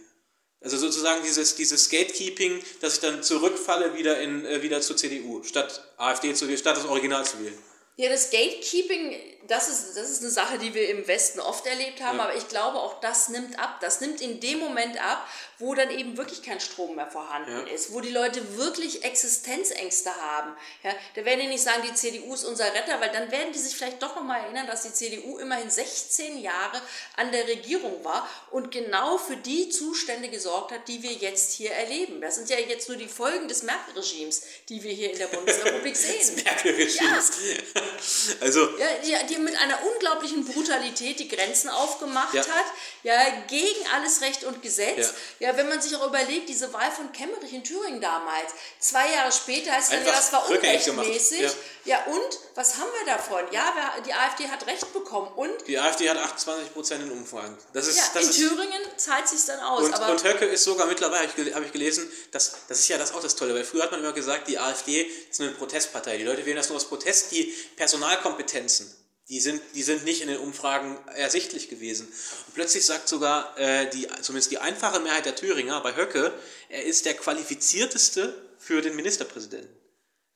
Also 0.59 0.77
sozusagen 0.77 1.21
dieses, 1.23 1.55
dieses 1.55 1.89
Gatekeeping, 1.89 2.63
dass 2.81 2.95
ich 2.95 2.99
dann 2.99 3.21
zurückfalle 3.21 3.95
wieder, 3.95 4.19
in, 4.19 4.43
äh, 4.45 4.63
wieder 4.63 4.81
zur 4.81 4.97
CDU, 4.97 5.43
statt 5.43 5.93
AfD 5.97 6.33
zu 6.33 6.47
wählen, 6.47 6.57
statt 6.57 6.77
das 6.77 6.85
Original 6.85 7.25
zu 7.25 7.39
wählen. 7.39 7.57
Ja, 7.97 8.09
das 8.09 8.29
Gatekeeping 8.29 9.37
das 9.47 9.69
ist, 9.69 9.97
das 9.97 10.09
ist 10.09 10.21
eine 10.21 10.31
Sache, 10.31 10.57
die 10.57 10.73
wir 10.73 10.89
im 10.89 11.07
Westen 11.07 11.39
oft 11.39 11.65
erlebt 11.65 12.01
haben, 12.01 12.17
ja. 12.17 12.25
aber 12.25 12.35
ich 12.35 12.47
glaube, 12.47 12.79
auch 12.79 12.99
das 12.99 13.29
nimmt 13.29 13.57
ab. 13.59 13.79
Das 13.81 14.01
nimmt 14.01 14.21
in 14.21 14.39
dem 14.39 14.59
Moment 14.59 15.01
ab, 15.01 15.27
wo 15.59 15.73
dann 15.73 15.89
eben 15.89 16.17
wirklich 16.17 16.43
kein 16.43 16.59
Strom 16.59 16.95
mehr 16.95 17.07
vorhanden 17.07 17.65
ja. 17.67 17.73
ist, 17.73 17.93
wo 17.93 18.01
die 18.01 18.09
Leute 18.09 18.57
wirklich 18.57 19.03
Existenzängste 19.03 20.13
haben. 20.15 20.53
Ja, 20.83 20.91
da 21.15 21.25
werden 21.25 21.41
die 21.41 21.47
nicht 21.47 21.63
sagen, 21.63 21.83
die 21.87 21.93
CDU 21.93 22.33
ist 22.33 22.43
unser 22.43 22.65
Retter, 22.73 22.99
weil 22.99 23.11
dann 23.11 23.31
werden 23.31 23.53
die 23.53 23.59
sich 23.59 23.75
vielleicht 23.75 24.01
doch 24.01 24.15
nochmal 24.15 24.41
erinnern, 24.41 24.67
dass 24.67 24.83
die 24.83 24.93
CDU 24.93 25.37
immerhin 25.37 25.69
16 25.69 26.39
Jahre 26.39 26.81
an 27.15 27.31
der 27.31 27.47
Regierung 27.47 28.03
war 28.03 28.29
und 28.51 28.71
genau 28.71 29.17
für 29.17 29.37
die 29.37 29.69
Zustände 29.69 30.29
gesorgt 30.29 30.71
hat, 30.71 30.87
die 30.87 31.01
wir 31.03 31.13
jetzt 31.13 31.53
hier 31.53 31.71
erleben. 31.71 32.21
Das 32.21 32.35
sind 32.35 32.49
ja 32.49 32.57
jetzt 32.57 32.89
nur 32.89 32.97
die 32.97 33.07
Folgen 33.07 33.47
des 33.47 33.63
Merkel-Regimes, 33.63 34.43
die 34.69 34.83
wir 34.83 34.91
hier 34.91 35.11
in 35.11 35.17
der 35.17 35.27
Bundesrepublik 35.37 35.95
sehen. 35.95 36.17
Das 36.35 36.43
Merkel-Regimes. 36.43 37.31
Ja. 37.73 37.81
Also, 38.41 38.61
ja, 38.77 38.87
die, 39.03 39.33
die 39.33 39.39
mit 39.39 39.57
einer 39.59 39.79
unglaublichen 39.83 40.45
Brutalität 40.45 41.19
die 41.19 41.27
Grenzen 41.27 41.69
aufgemacht 41.69 42.33
ja. 42.33 42.41
hat, 42.41 42.65
ja, 43.03 43.17
gegen 43.47 43.87
alles 43.95 44.21
Recht 44.21 44.43
und 44.43 44.61
Gesetz. 44.61 45.13
Ja. 45.39 45.49
ja, 45.49 45.57
wenn 45.57 45.69
man 45.69 45.81
sich 45.81 45.95
auch 45.95 46.07
überlegt, 46.07 46.49
diese 46.49 46.71
Wahl 46.73 46.91
von 46.91 47.11
Kemmerich 47.11 47.53
in 47.53 47.63
Thüringen 47.63 48.01
damals, 48.01 48.51
zwei 48.79 49.11
Jahre 49.11 49.31
später 49.31 49.71
heißt 49.71 49.93
dann, 49.93 50.05
ja, 50.05 50.11
das 50.11 50.31
war 50.33 50.49
unrechtmäßig. 50.49 51.49
Ja. 51.85 52.03
und 52.05 52.39
was 52.55 52.77
haben 52.77 52.89
wir 52.99 53.13
davon? 53.13 53.43
Ja, 53.51 53.95
die 54.05 54.13
AfD 54.13 54.47
hat 54.49 54.65
Recht 54.67 54.91
bekommen 54.91 55.31
und? 55.35 55.67
Die 55.67 55.79
AfD 55.79 56.09
hat 56.09 56.17
28 56.17 56.73
Prozent 56.73 57.03
in 57.03 57.11
Umfragen. 57.11 57.57
Das 57.73 57.87
ist, 57.87 57.97
ja, 57.97 58.03
das 58.13 58.23
in 58.23 58.29
ist, 58.29 58.37
Thüringen 58.37 58.81
zahlt 58.97 59.27
sich 59.27 59.45
dann 59.45 59.59
aus. 59.59 59.83
Und, 59.83 59.93
aber 59.93 60.11
und 60.11 60.23
Höcke 60.23 60.45
ist 60.45 60.63
sogar 60.63 60.87
mittlerweile, 60.87 61.27
habe 61.27 61.41
ich, 61.41 61.55
hab 61.55 61.63
ich 61.63 61.71
gelesen, 61.71 62.11
das, 62.31 62.57
das 62.67 62.79
ist 62.79 62.87
ja 62.87 62.97
das 62.97 63.13
auch 63.13 63.21
das 63.21 63.35
Tolle, 63.35 63.53
weil 63.53 63.63
früher 63.63 63.83
hat 63.83 63.91
man 63.91 64.01
immer 64.01 64.11
gesagt, 64.11 64.47
die 64.47 64.59
AfD 64.59 65.09
ist 65.29 65.39
eine 65.39 65.51
Protestpartei. 65.51 66.17
Die 66.17 66.23
Leute 66.23 66.45
wählen 66.45 66.57
das 66.57 66.69
nur 66.69 66.77
aus 66.77 66.85
Protest, 66.85 67.31
die 67.31 67.53
Personalkompetenzen 67.77 68.93
die 69.29 69.41
sind, 69.41 69.61
die 69.75 69.83
sind 69.83 70.05
nicht 70.05 70.21
in 70.21 70.29
den 70.29 70.37
Umfragen 70.37 70.97
ersichtlich 71.15 71.69
gewesen. 71.69 72.07
Und 72.07 72.53
plötzlich 72.53 72.85
sagt 72.85 73.09
sogar 73.09 73.57
äh, 73.57 73.89
die, 73.89 74.07
zumindest 74.21 74.51
die 74.51 74.57
einfache 74.57 75.01
Mehrheit 75.01 75.25
der 75.25 75.35
Thüringer 75.35 75.81
bei 75.81 75.95
Höcke, 75.95 76.33
er 76.69 76.83
ist 76.83 77.05
der 77.05 77.13
qualifizierteste 77.13 78.33
für 78.57 78.81
den 78.81 78.95
Ministerpräsidenten. 78.95 79.69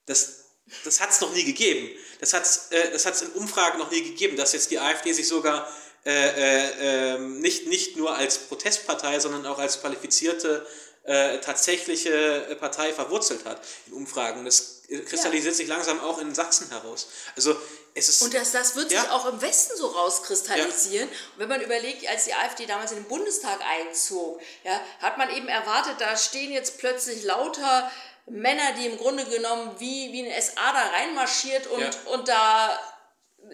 Das, 0.08 0.44
das 0.84 1.00
hat 1.00 1.12
es 1.12 1.22
noch 1.22 1.34
nie 1.34 1.46
gegeben. 1.46 1.90
Das 2.20 2.34
hat 2.34 2.44
es 2.44 2.68
äh, 2.72 3.26
in 3.26 3.32
Umfragen 3.32 3.80
noch 3.80 3.92
nie 3.92 4.04
gegeben, 4.04 4.36
dass 4.36 4.52
jetzt 4.52 4.72
die 4.72 4.80
AfD 4.80 5.14
sich 5.14 5.28
sogar 5.28 5.72
äh, 6.06 6.12
äh, 6.12 7.16
ähm, 7.16 7.40
nicht, 7.40 7.68
nicht 7.68 7.96
nur 7.96 8.16
als 8.16 8.40
Protestpartei, 8.40 9.20
sondern 9.20 9.46
auch 9.46 9.60
als 9.60 9.80
qualifizierte 9.80 10.68
äh, 11.04 11.40
tatsächliche 11.40 12.58
Partei 12.60 12.92
verwurzelt 12.92 13.46
hat 13.46 13.62
in 13.88 13.94
Umfragen. 13.94 14.44
Das 14.44 14.81
kristallisiert 15.00 15.54
ja. 15.54 15.58
sich 15.58 15.68
langsam 15.68 16.00
auch 16.00 16.20
in 16.20 16.36
Sachsen 16.36 16.70
heraus. 16.70 17.08
Also 17.36 17.56
es 17.94 18.10
ist, 18.10 18.22
und 18.22 18.34
das, 18.34 18.52
das 18.52 18.76
wird 18.76 18.92
ja. 18.92 19.02
sich 19.02 19.10
auch 19.10 19.26
im 19.26 19.42
Westen 19.42 19.78
so 19.78 19.88
rauskristallisieren. 19.88 21.10
Ja. 21.10 21.16
Und 21.34 21.40
wenn 21.40 21.50
man 21.50 21.62
überlegt, 21.62 22.08
als 22.08 22.26
die 22.26 22.34
AfD 22.34 22.66
damals 22.66 22.92
in 22.92 23.00
den 23.00 23.08
Bundestag 23.08 23.60
einzog, 23.62 24.40
ja, 24.64 24.80
hat 25.02 25.18
man 25.18 25.30
eben 25.30 25.48
erwartet, 25.48 25.96
da 26.00 26.16
stehen 26.18 26.52
jetzt 26.52 26.78
plötzlich 26.78 27.24
lauter 27.24 27.92
Männer, 28.28 28.74
die 28.78 28.86
im 28.86 28.98
Grunde 28.98 29.26
genommen 29.26 29.76
wie, 29.80 30.12
wie 30.14 30.26
eine 30.26 30.42
SA 30.42 30.72
da 30.74 30.90
reinmarschiert 30.98 31.68
und, 31.68 32.06
und 32.06 32.28
da 32.28 32.80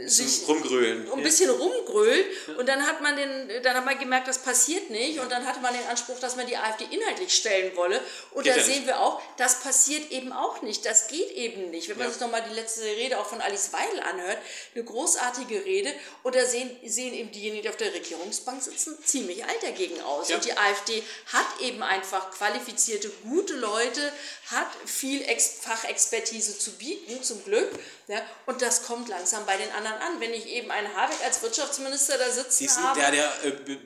sich 0.05 0.47
rumgrölen. 0.47 1.11
ein 1.11 1.23
bisschen 1.23 1.49
rumgrölt 1.49 2.25
und 2.57 2.69
dann 2.69 2.85
hat 2.85 3.01
man 3.01 3.15
den, 3.15 3.63
dann 3.63 3.77
hat 3.77 3.85
man 3.85 3.97
gemerkt, 3.97 4.27
das 4.27 4.37
passiert 4.39 4.91
nicht 4.91 5.19
und 5.19 5.31
dann 5.31 5.45
hatte 5.45 5.59
man 5.59 5.73
den 5.73 5.85
Anspruch, 5.87 6.19
dass 6.19 6.35
man 6.35 6.45
die 6.45 6.55
AfD 6.55 6.85
inhaltlich 6.91 7.33
stellen 7.33 7.75
wolle 7.75 7.99
und 8.31 8.43
geht 8.43 8.55
da 8.55 8.59
sehen 8.59 8.75
nicht. 8.75 8.87
wir 8.87 8.99
auch, 8.99 9.19
das 9.37 9.61
passiert 9.61 10.11
eben 10.11 10.31
auch 10.31 10.61
nicht, 10.61 10.85
das 10.85 11.07
geht 11.07 11.31
eben 11.31 11.71
nicht. 11.71 11.89
Wenn 11.89 11.97
man 11.97 12.07
ja. 12.07 12.11
sich 12.11 12.21
nochmal 12.21 12.43
die 12.47 12.53
letzte 12.53 12.83
Rede 12.83 13.17
auch 13.17 13.25
von 13.25 13.41
Alice 13.41 13.73
Weidel 13.73 14.01
anhört, 14.01 14.37
eine 14.75 14.83
großartige 14.83 15.65
Rede 15.65 15.91
und 16.21 16.35
da 16.35 16.45
sehen, 16.45 16.69
sehen 16.85 17.15
eben 17.15 17.31
diejenigen, 17.31 17.63
die 17.63 17.69
auf 17.69 17.77
der 17.77 17.93
Regierungsbank 17.93 18.61
sitzen, 18.61 18.97
ziemlich 19.03 19.43
alt 19.45 19.63
dagegen 19.63 19.99
aus 20.01 20.29
ja. 20.29 20.35
und 20.35 20.45
die 20.45 20.55
AfD 20.55 21.01
hat 21.33 21.61
eben 21.61 21.81
einfach 21.81 22.29
qualifizierte, 22.31 23.09
gute 23.23 23.55
Leute, 23.55 24.13
hat 24.51 24.67
viel 24.85 25.23
Ex 25.23 25.55
Fachexpertise 25.61 26.59
zu 26.59 26.71
bieten, 26.73 27.23
zum 27.23 27.43
Glück 27.43 27.67
ja, 28.07 28.21
und 28.45 28.61
das 28.61 28.83
kommt 28.83 29.09
langsam 29.09 29.45
bei 29.45 29.57
den 29.57 29.69
anderen 29.73 29.86
an. 29.93 30.19
Wenn 30.19 30.33
ich 30.33 30.47
eben 30.47 30.71
einen 30.71 30.93
Habeck 30.95 31.17
als 31.23 31.41
Wirtschaftsminister 31.41 32.17
da 32.17 32.29
sitzen 32.29 32.63
Diesen, 32.63 32.83
habe. 32.83 32.99
Der, 32.99 33.11
der 33.11 33.45
äh, 33.45 33.77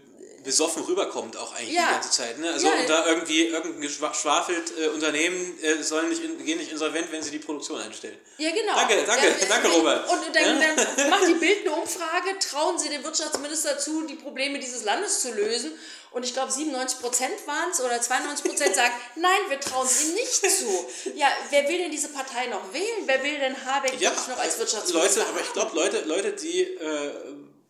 besoffen 0.43 0.83
rüberkommt 0.83 1.37
auch 1.37 1.53
eigentlich 1.55 1.75
ja. 1.75 1.87
die 1.87 1.93
ganze 1.93 2.09
Zeit. 2.09 2.39
Ne? 2.39 2.51
Also 2.51 2.67
ja, 2.67 2.73
und 2.73 2.89
da 2.89 3.05
irgendwie 3.05 3.47
irgendein 3.47 3.81
geschwafelt 3.81 4.73
äh, 4.77 4.87
Unternehmen 4.87 5.59
äh, 5.61 5.81
sollen 5.83 6.09
nicht 6.09 6.23
in, 6.23 6.43
gehen 6.43 6.57
nicht 6.57 6.71
insolvent, 6.71 7.11
wenn 7.11 7.21
sie 7.21 7.31
die 7.31 7.39
Produktion 7.39 7.79
einstellen. 7.79 8.17
Ja, 8.37 8.49
genau. 8.51 8.75
Danke, 8.75 9.03
danke, 9.05 9.27
ja, 9.27 9.45
danke, 9.47 9.67
Robert. 9.69 10.09
Und 10.09 10.35
dann, 10.35 10.59
dann 10.59 11.09
macht 11.09 11.27
die 11.27 11.35
Bild 11.35 11.67
eine 11.67 11.75
Umfrage, 11.75 12.39
trauen 12.39 12.77
Sie 12.77 12.89
dem 12.89 13.03
Wirtschaftsminister 13.03 13.77
zu, 13.77 14.05
die 14.07 14.15
Probleme 14.15 14.59
dieses 14.59 14.83
Landes 14.83 15.21
zu 15.21 15.31
lösen. 15.33 15.71
Und 16.11 16.25
ich 16.25 16.33
glaube, 16.33 16.51
97 16.51 16.99
Prozent 16.99 17.47
waren 17.47 17.71
es 17.71 17.79
oder 17.79 18.01
92 18.01 18.45
Prozent 18.45 18.75
sagen, 18.75 18.93
nein, 19.15 19.39
wir 19.47 19.59
trauen 19.59 19.85
es 19.85 20.05
ihm 20.05 20.13
nicht 20.13 20.33
zu. 20.33 20.85
Ja, 21.15 21.27
wer 21.49 21.67
will 21.69 21.77
denn 21.77 21.91
diese 21.91 22.09
Partei 22.09 22.47
noch 22.47 22.73
wählen? 22.73 23.03
Wer 23.05 23.23
will 23.23 23.39
denn 23.39 23.65
Habeck 23.65 23.99
ja, 23.99 24.11
noch 24.11 24.37
als 24.37 24.59
Wirtschaftsminister? 24.59 25.21
Leute, 25.21 25.29
aber 25.29 25.41
ich 25.41 25.53
glaube, 25.53 25.75
Leute, 25.75 26.01
Leute, 26.01 26.33
die 26.33 26.63
äh, 26.63 27.11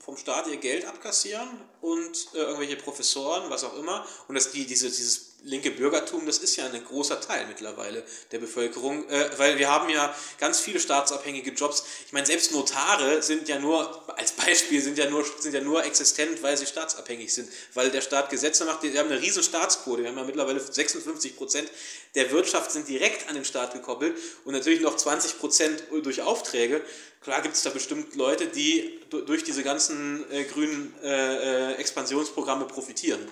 vom 0.03 0.17
Staat 0.17 0.47
ihr 0.47 0.57
Geld 0.57 0.85
abkassieren 0.85 1.49
und 1.81 2.29
äh, 2.33 2.39
irgendwelche 2.39 2.77
Professoren, 2.77 3.49
was 3.51 3.63
auch 3.63 3.77
immer, 3.77 4.05
und 4.27 4.35
dass 4.35 4.51
die, 4.51 4.65
diese, 4.65 4.87
dieses 4.87 5.30
linke 5.43 5.71
Bürgertum, 5.71 6.25
das 6.25 6.37
ist 6.37 6.55
ja 6.55 6.65
ein 6.65 6.83
großer 6.83 7.19
Teil 7.19 7.47
mittlerweile 7.47 8.03
der 8.31 8.39
Bevölkerung, 8.39 9.09
äh, 9.09 9.29
weil 9.37 9.57
wir 9.57 9.69
haben 9.69 9.89
ja 9.89 10.13
ganz 10.39 10.59
viele 10.59 10.79
staatsabhängige 10.79 11.51
Jobs. 11.51 11.83
Ich 12.05 12.13
meine, 12.13 12.25
selbst 12.25 12.51
Notare 12.51 13.21
sind 13.21 13.47
ja 13.47 13.59
nur, 13.59 14.03
als 14.17 14.33
Beispiel, 14.33 14.81
sind 14.81 14.97
ja 14.97 15.09
nur, 15.09 15.25
sind 15.39 15.53
ja 15.53 15.61
nur 15.61 15.83
existent, 15.83 16.43
weil 16.43 16.57
sie 16.57 16.65
staatsabhängig 16.65 17.33
sind, 17.33 17.49
weil 17.73 17.89
der 17.89 18.01
Staat 18.01 18.29
Gesetze 18.29 18.65
macht. 18.65 18.83
Wir 18.83 18.97
haben 18.99 19.09
eine 19.09 19.21
riesen 19.21 19.43
Staatsquote, 19.43 20.03
wir 20.03 20.09
haben 20.09 20.17
ja 20.17 20.23
mittlerweile 20.23 20.59
56 20.59 21.35
Prozent 21.35 21.69
der 22.15 22.29
Wirtschaft 22.31 22.71
sind 22.71 22.87
direkt 22.87 23.29
an 23.29 23.35
den 23.35 23.45
Staat 23.45 23.73
gekoppelt 23.73 24.15
und 24.43 24.53
natürlich 24.53 24.81
noch 24.81 24.97
20 24.97 25.39
Prozent 25.39 25.83
durch 26.03 26.21
Aufträge. 26.21 26.81
Klar 27.21 27.41
gibt 27.41 27.55
es 27.55 27.63
da 27.63 27.69
bestimmt 27.69 28.15
Leute, 28.15 28.47
die 28.47 28.99
durch 29.09 29.43
diese 29.43 29.63
ganzen 29.63 30.29
äh, 30.31 30.43
grünen 30.43 30.93
äh, 31.03 31.71
äh 31.71 31.75
Expansionsprogramme 31.75 32.65
profitieren. 32.65 33.27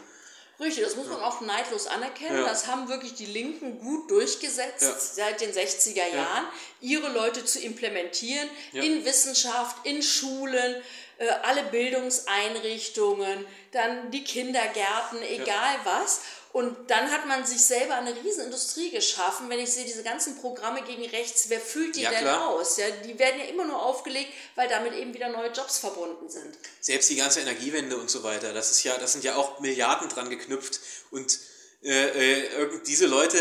Richtig, 0.60 0.84
das 0.84 0.98
muss 0.98 1.08
man 1.08 1.22
auch 1.22 1.40
neidlos 1.40 1.88
anerkennen. 1.88 2.40
Ja. 2.40 2.46
Das 2.46 2.68
haben 2.68 2.90
wirklich 2.90 3.14
die 3.14 3.26
Linken 3.26 3.80
gut 3.80 4.12
durchgesetzt 4.12 4.82
ja. 4.82 5.26
seit 5.26 5.40
den 5.40 5.52
60er 5.52 6.14
Jahren, 6.14 6.48
ihre 6.82 7.10
Leute 7.10 7.46
zu 7.46 7.60
implementieren 7.60 8.50
in 8.74 9.06
Wissenschaft, 9.06 9.86
in 9.86 10.04
Schulen, 10.04 10.76
äh, 11.18 11.28
alle 11.44 11.64
Bildungseinrichtungen, 11.64 13.46
dann 13.72 14.12
die 14.12 14.24
Kindergärten, 14.24 15.22
egal 15.22 15.76
was. 15.86 16.22
Und 16.52 16.90
dann 16.90 17.12
hat 17.12 17.28
man 17.28 17.46
sich 17.46 17.62
selber 17.62 17.94
eine 17.96 18.16
Riesenindustrie 18.16 18.90
geschaffen. 18.90 19.50
Wenn 19.50 19.60
ich 19.60 19.72
sehe, 19.72 19.86
diese 19.86 20.02
ganzen 20.02 20.36
Programme 20.38 20.82
gegen 20.82 21.06
rechts, 21.06 21.46
wer 21.50 21.60
füllt 21.60 21.96
die 21.96 22.02
ja, 22.02 22.10
denn 22.10 22.22
klar. 22.22 22.48
aus? 22.48 22.78
Ja, 22.78 22.90
die 22.90 23.20
werden 23.20 23.40
ja 23.40 23.46
immer 23.46 23.66
nur 23.66 23.80
aufgelegt, 23.80 24.32
weil 24.56 24.68
damit 24.68 24.94
eben 24.94 25.14
wieder 25.14 25.30
neue 25.30 25.52
Jobs 25.52 25.78
verbunden 25.78 26.28
sind. 26.28 26.58
Selbst 26.82 27.08
die 27.10 27.18
ganze 27.18 27.42
Energiewende 27.42 27.98
und 27.98 28.10
so 28.10 28.24
weiter, 28.24 28.52
das 28.52 28.72
ist 28.72 28.84
ja, 28.84 28.98
das 28.98 29.12
sind 29.12 29.24
ja 29.24 29.36
auch 29.36 29.60
Milliarden 29.60 30.10
dran 30.10 30.32
geknüpft. 30.32 30.80
Und 31.12 31.38
äh, 31.84 32.42
äh, 32.44 32.82
diese 32.88 33.06
Leute, 33.06 33.38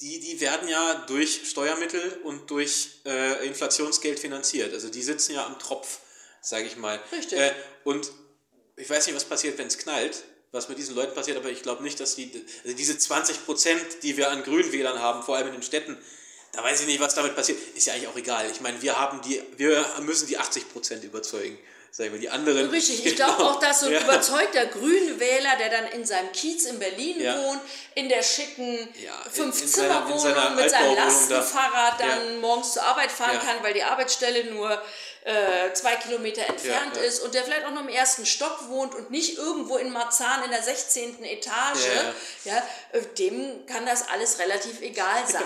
die, 0.00 0.18
die 0.18 0.40
werden 0.40 0.68
ja 0.68 0.94
durch 1.06 1.42
Steuermittel 1.50 2.20
und 2.24 2.50
durch 2.50 3.02
äh, 3.04 3.46
Inflationsgeld 3.46 4.18
finanziert. 4.18 4.72
Also 4.72 4.88
die 4.88 5.02
sitzen 5.02 5.34
ja 5.34 5.44
am 5.44 5.58
Tropf, 5.58 6.00
sage 6.40 6.64
ich 6.64 6.78
mal. 6.78 6.98
Richtig. 7.12 7.38
Äh, 7.38 7.52
und 7.84 8.10
ich 8.76 8.88
weiß 8.88 9.06
nicht, 9.06 9.16
was 9.16 9.24
passiert, 9.24 9.58
wenn 9.58 9.66
es 9.66 9.76
knallt 9.76 10.24
was 10.52 10.68
mit 10.68 10.78
diesen 10.78 10.94
Leuten 10.94 11.14
passiert, 11.14 11.36
aber 11.36 11.50
ich 11.50 11.62
glaube 11.62 11.82
nicht, 11.82 12.00
dass 12.00 12.14
die, 12.14 12.30
also 12.64 12.76
diese 12.76 12.96
20 12.96 13.44
Prozent, 13.44 14.02
die 14.02 14.16
wir 14.16 14.30
an 14.30 14.42
Grünwählern 14.42 15.00
haben, 15.00 15.22
vor 15.22 15.36
allem 15.36 15.48
in 15.48 15.54
den 15.54 15.62
Städten, 15.62 15.96
da 16.52 16.62
weiß 16.62 16.80
ich 16.80 16.86
nicht, 16.86 17.00
was 17.00 17.14
damit 17.14 17.36
passiert. 17.36 17.58
Ist 17.74 17.86
ja 17.86 17.92
eigentlich 17.92 18.08
auch 18.08 18.16
egal. 18.16 18.50
Ich 18.50 18.62
meine, 18.62 18.80
wir 18.80 18.98
haben 18.98 19.20
die, 19.22 19.42
wir 19.56 19.84
müssen 20.00 20.26
die 20.26 20.38
80 20.38 20.72
Prozent 20.72 21.04
überzeugen. 21.04 21.58
Sagen 21.90 22.12
wir, 22.12 22.20
die 22.20 22.28
anderen. 22.28 22.68
Richtig, 22.68 23.06
ich 23.06 23.16
genau. 23.16 23.36
glaube 23.36 23.44
auch, 23.44 23.60
dass 23.60 23.80
so 23.80 23.86
ein 23.86 23.92
ja. 23.92 24.02
überzeugter 24.02 24.66
Grünwähler, 24.66 25.56
der 25.58 25.70
dann 25.70 25.86
in 25.92 26.04
seinem 26.04 26.30
Kiez 26.32 26.66
in 26.66 26.78
Berlin 26.78 27.20
ja. 27.20 27.38
wohnt, 27.38 27.60
in 27.94 28.10
der 28.10 28.22
schicken 28.22 28.86
ja, 29.02 29.14
Fünf-Zimmer-Wohnung 29.32 30.56
mit 30.56 30.70
seinem 30.70 30.94
Lastenfahrrad 30.94 31.98
dann 31.98 32.40
morgens 32.40 32.74
zur 32.74 32.82
Arbeit 32.82 33.10
fahren 33.10 33.38
kann, 33.38 33.62
weil 33.62 33.72
die 33.72 33.82
Arbeitsstelle 33.82 34.44
nur 34.52 34.82
äh, 35.26 35.72
zwei 35.74 35.96
Kilometer 35.96 36.42
entfernt 36.48 36.94
ja, 36.94 37.02
ja. 37.02 37.08
ist 37.08 37.18
und 37.18 37.34
der 37.34 37.42
vielleicht 37.42 37.66
auch 37.66 37.72
noch 37.72 37.80
im 37.80 37.88
ersten 37.88 38.24
Stock 38.24 38.68
wohnt 38.68 38.94
und 38.94 39.10
nicht 39.10 39.36
irgendwo 39.36 39.76
in 39.76 39.92
Marzahn 39.92 40.44
in 40.44 40.52
der 40.52 40.62
16. 40.62 41.24
Etage, 41.24 41.88
ja, 42.44 42.62
äh, 42.92 43.02
dem 43.18 43.66
kann 43.66 43.84
das 43.84 44.08
alles 44.08 44.38
relativ 44.38 44.80
egal 44.80 45.26
sein. 45.26 45.42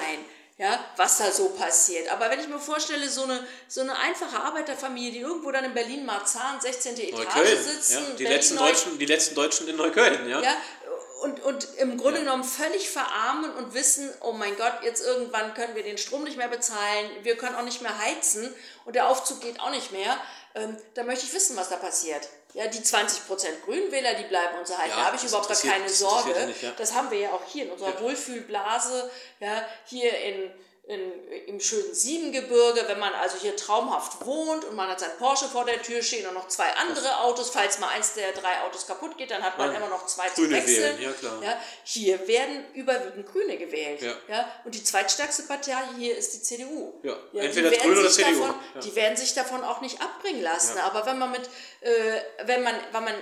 Ja, 0.58 0.78
was 0.96 1.16
da 1.16 1.32
so 1.32 1.48
passiert. 1.48 2.10
Aber 2.12 2.28
wenn 2.28 2.38
ich 2.38 2.46
mir 2.46 2.58
vorstelle, 2.58 3.08
so 3.08 3.22
eine, 3.22 3.42
so 3.66 3.80
eine 3.80 3.98
einfache 3.98 4.38
Arbeiterfamilie, 4.38 5.12
die 5.12 5.20
irgendwo 5.20 5.50
dann 5.50 5.64
in 5.64 5.72
Berlin-Marzahn, 5.72 6.60
16. 6.60 6.98
Etage 6.98 7.12
Neukölln, 7.12 7.64
sitzen. 7.64 8.04
Ja, 8.10 8.14
die, 8.18 8.24
letzten 8.26 8.56
Deutschen, 8.58 8.98
die 8.98 9.06
letzten 9.06 9.34
Deutschen 9.36 9.68
in 9.68 9.76
Neukölln, 9.76 10.28
ja. 10.28 10.42
ja 10.42 10.54
und, 11.20 11.40
und 11.40 11.68
im 11.78 11.98
Grunde 11.98 12.18
ja. 12.18 12.24
genommen 12.24 12.44
völlig 12.44 12.88
verarmen 12.88 13.52
und 13.54 13.74
wissen, 13.74 14.12
oh 14.20 14.32
mein 14.32 14.56
Gott, 14.56 14.72
jetzt 14.82 15.04
irgendwann 15.04 15.54
können 15.54 15.74
wir 15.74 15.82
den 15.82 15.98
Strom 15.98 16.24
nicht 16.24 16.36
mehr 16.36 16.48
bezahlen, 16.48 17.10
wir 17.22 17.36
können 17.36 17.56
auch 17.56 17.64
nicht 17.64 17.82
mehr 17.82 17.98
heizen 17.98 18.52
und 18.84 18.96
der 18.96 19.08
Aufzug 19.08 19.40
geht 19.40 19.60
auch 19.60 19.70
nicht 19.70 19.92
mehr, 19.92 20.18
ähm, 20.54 20.76
da 20.94 21.04
möchte 21.04 21.26
ich 21.26 21.34
wissen, 21.34 21.56
was 21.56 21.68
da 21.68 21.76
passiert. 21.76 22.28
Ja, 22.54 22.66
die 22.66 22.80
20% 22.80 23.60
Grünwähler, 23.64 24.14
die 24.14 24.24
bleiben 24.24 24.58
uns 24.58 24.70
erhalten. 24.70 24.90
Ja, 24.90 24.96
da 24.96 25.04
habe 25.06 25.16
ich 25.16 25.24
überhaupt 25.24 25.48
gar 25.48 25.56
keine 25.56 25.88
Sorge. 25.88 26.32
Das, 26.34 26.46
nicht, 26.46 26.62
ja. 26.62 26.72
das 26.76 26.94
haben 26.94 27.10
wir 27.10 27.18
ja 27.18 27.30
auch 27.30 27.44
hier 27.46 27.66
in 27.66 27.70
unserer. 27.70 28.00
Wohlfühlblase, 28.00 29.08
ja, 29.38 29.64
hier 29.84 30.16
in 30.18 30.50
in, 30.90 31.12
im 31.46 31.60
schönen 31.60 31.94
Siebengebirge, 31.94 32.82
wenn 32.88 32.98
man 32.98 33.14
also 33.14 33.36
hier 33.38 33.54
traumhaft 33.56 34.26
wohnt 34.26 34.64
und 34.64 34.74
man 34.74 34.88
hat 34.88 34.98
sein 34.98 35.10
Porsche 35.18 35.46
vor 35.46 35.64
der 35.64 35.80
Tür 35.82 36.02
stehen 36.02 36.26
und 36.26 36.34
noch 36.34 36.48
zwei 36.48 36.68
andere 36.72 37.20
Autos, 37.20 37.50
falls 37.50 37.78
mal 37.78 37.88
eins 37.88 38.14
der 38.14 38.32
drei 38.32 38.60
Autos 38.66 38.88
kaputt 38.88 39.16
geht, 39.16 39.30
dann 39.30 39.42
hat 39.42 39.56
man 39.56 39.70
ja. 39.70 39.78
immer 39.78 39.88
noch 39.88 40.06
zwei 40.06 40.28
Grüne 40.28 40.48
zu 40.48 40.54
wechseln. 40.54 40.98
Wählen. 40.98 41.02
Ja, 41.02 41.12
klar. 41.12 41.42
Ja, 41.42 41.62
hier 41.84 42.26
werden 42.26 42.64
überwiegend 42.74 43.26
Grüne 43.30 43.56
gewählt. 43.56 44.02
Ja. 44.02 44.14
Ja, 44.28 44.52
und 44.64 44.74
die 44.74 44.82
zweitstärkste 44.82 45.44
Partei 45.44 45.78
hier 45.96 46.16
ist 46.16 46.34
die 46.34 46.42
CDU. 46.42 46.94
Ja, 47.04 47.16
ja 47.32 47.42
entweder 47.44 47.70
Grüne 47.70 48.00
oder 48.00 48.10
CDU. 48.10 48.40
Davon, 48.40 48.54
ja. 48.74 48.80
Die 48.80 48.96
werden 48.96 49.16
sich 49.16 49.32
davon 49.34 49.62
auch 49.62 49.80
nicht 49.80 50.02
abbringen 50.02 50.42
lassen. 50.42 50.78
Aber 50.78 51.06
wenn 51.06 51.18
man 51.18 51.30
mit, 51.30 51.48
äh, 51.82 52.20
wenn 52.46 52.64
man, 52.64 52.74
wenn 52.92 53.04
man 53.04 53.14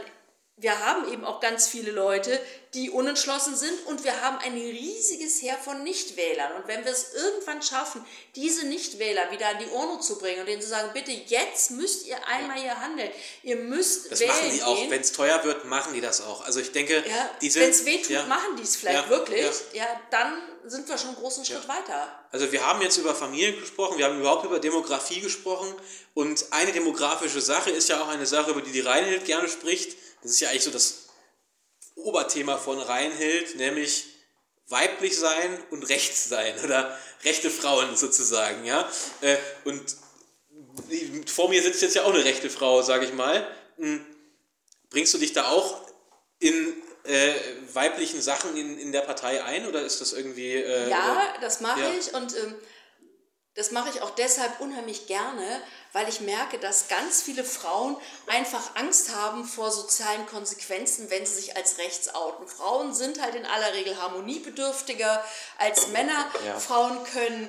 wir 0.61 0.85
haben 0.85 1.13
eben 1.13 1.25
auch 1.25 1.41
ganz 1.41 1.69
viele 1.69 1.93
Leute, 1.93 2.41
die 2.75 2.91
unentschlossen 2.91 3.57
sind 3.57 3.87
und 3.87 4.05
wir 4.05 4.21
haben 4.21 4.39
ein 4.39 4.53
riesiges 4.53 5.41
Heer 5.41 5.57
von 5.57 5.83
Nichtwählern. 5.85 6.53
Und 6.57 6.69
wenn 6.69 6.85
wir 6.85 6.93
es 6.93 7.15
irgendwann 7.15 7.63
schaffen, 7.63 8.05
diese 8.35 8.67
Nichtwähler 8.67 9.31
wieder 9.31 9.49
an 9.49 9.59
die 9.59 9.67
Urne 9.67 10.01
zu 10.01 10.19
bringen 10.19 10.41
und 10.41 10.47
denen 10.47 10.61
zu 10.61 10.69
sagen, 10.69 10.91
bitte 10.93 11.13
jetzt 11.13 11.71
müsst 11.71 12.07
ihr 12.07 12.17
einmal 12.27 12.57
ja. 12.57 12.63
hier 12.63 12.81
handeln, 12.81 13.11
ihr 13.43 13.57
müsst 13.57 14.13
das 14.13 14.21
wählen 14.21 14.33
machen 14.33 14.53
die 14.53 14.63
auch, 14.63 14.91
wenn 14.91 15.01
es 15.01 15.13
teuer 15.13 15.43
wird, 15.45 15.65
machen 15.65 15.95
die 15.95 16.01
das 16.01 16.21
auch. 16.21 16.45
Also 16.45 16.61
ich 16.61 16.73
denke, 16.73 17.03
ja, 17.09 17.31
wenn 17.41 17.71
es 17.71 17.85
wehtut, 17.87 18.11
ja, 18.11 18.27
machen 18.27 18.57
die 18.57 18.65
es 18.65 18.77
vielleicht 18.77 19.09
wirklich, 19.09 19.47
ja. 19.73 19.87
dann 20.11 20.37
sind 20.67 20.89
wir 20.89 20.99
schon 20.99 21.11
einen 21.11 21.19
großen 21.19 21.45
Schritt 21.45 21.67
weiter. 21.69 22.13
Also 22.31 22.53
wir 22.53 22.67
haben 22.67 22.83
jetzt 22.83 22.99
über 22.99 23.15
Familien 23.15 23.59
gesprochen, 23.59 23.97
wir 23.97 24.05
haben 24.05 24.21
überhaupt 24.21 24.45
über 24.45 24.59
Demografie 24.59 25.21
gesprochen 25.21 25.73
und 26.13 26.45
eine 26.51 26.73
demografische 26.73 27.41
Sache 27.41 27.71
ist 27.71 27.89
ja 27.89 28.03
auch 28.03 28.09
eine 28.09 28.27
Sache, 28.27 28.51
über 28.51 28.61
die 28.61 28.73
die 28.73 28.81
Reinhild 28.81 29.25
gerne 29.25 29.49
spricht, 29.49 29.97
das 30.23 30.33
ist 30.33 30.41
ja 30.41 30.51
eigentlich 30.51 30.65
so 30.65 30.71
das 30.71 31.09
Oberthema 31.95 32.57
von 32.57 32.79
Reinhild, 32.79 33.57
nämlich 33.57 34.07
weiblich 34.69 35.19
sein 35.19 35.59
und 35.71 35.89
rechts 35.89 36.29
sein 36.29 36.55
oder 36.65 36.97
rechte 37.25 37.51
Frauen 37.51 37.97
sozusagen, 37.97 38.65
ja. 38.65 38.89
Äh, 39.21 39.37
und 39.65 39.97
vor 41.27 41.49
mir 41.49 41.63
sitzt 41.63 41.83
jetzt 41.83 41.97
ja 41.97 42.05
auch 42.05 42.15
eine 42.15 42.25
rechte 42.25 42.51
Frau, 42.51 42.83
sage 42.83 43.07
ich 43.07 43.13
mal. 43.13 43.47
Hm, 43.77 44.05
bringst 44.91 45.15
du 45.15 45.19
dich 45.19 45.33
da 45.33 45.49
auch 45.49 45.81
in 46.39 46.75
äh, 47.05 47.35
weiblichen 47.73 48.21
Sachen 48.21 48.57
in, 48.57 48.79
in 48.79 48.93
der 48.93 49.01
Partei 49.01 49.43
ein 49.43 49.67
oder 49.67 49.83
ist 49.83 50.01
das 50.01 50.13
irgendwie... 50.13 50.55
Äh, 50.55 50.89
ja, 50.89 51.13
oder? 51.13 51.41
das 51.41 51.61
mache 51.61 51.81
ja. 51.81 51.91
ich 51.99 52.15
und 52.15 52.37
ähm, 52.37 52.55
das 53.55 53.73
mache 53.73 53.91
ich 53.91 54.03
auch 54.03 54.11
deshalb 54.11 54.61
unheimlich 54.61 55.07
gerne, 55.07 55.63
weil 55.93 56.09
ich 56.09 56.21
merke, 56.21 56.59
dass 56.59 56.89
ganz 56.89 57.23
viele 57.23 57.45
Frauen 57.45 57.97
einfach 58.27 58.77
Angst 58.77 59.15
haben 59.15 59.45
vor 59.45 59.71
sozialen 59.71 60.27
Konsequenzen, 60.27 61.11
wenn 61.11 61.25
sie 61.27 61.35
sich 61.35 61.57
als 61.57 61.79
rechts 61.79 62.15
outen. 62.15 62.47
Frauen 62.47 62.95
sind 62.95 63.21
halt 63.23 63.35
in 63.35 63.47
aller 63.47 63.73
Regel 63.73 64.01
harmoniebedürftiger 64.01 65.25
als 65.59 65.89
Männer. 65.89 66.27
Ja. 66.47 66.59
Frauen 66.59 67.03
können 67.05 67.49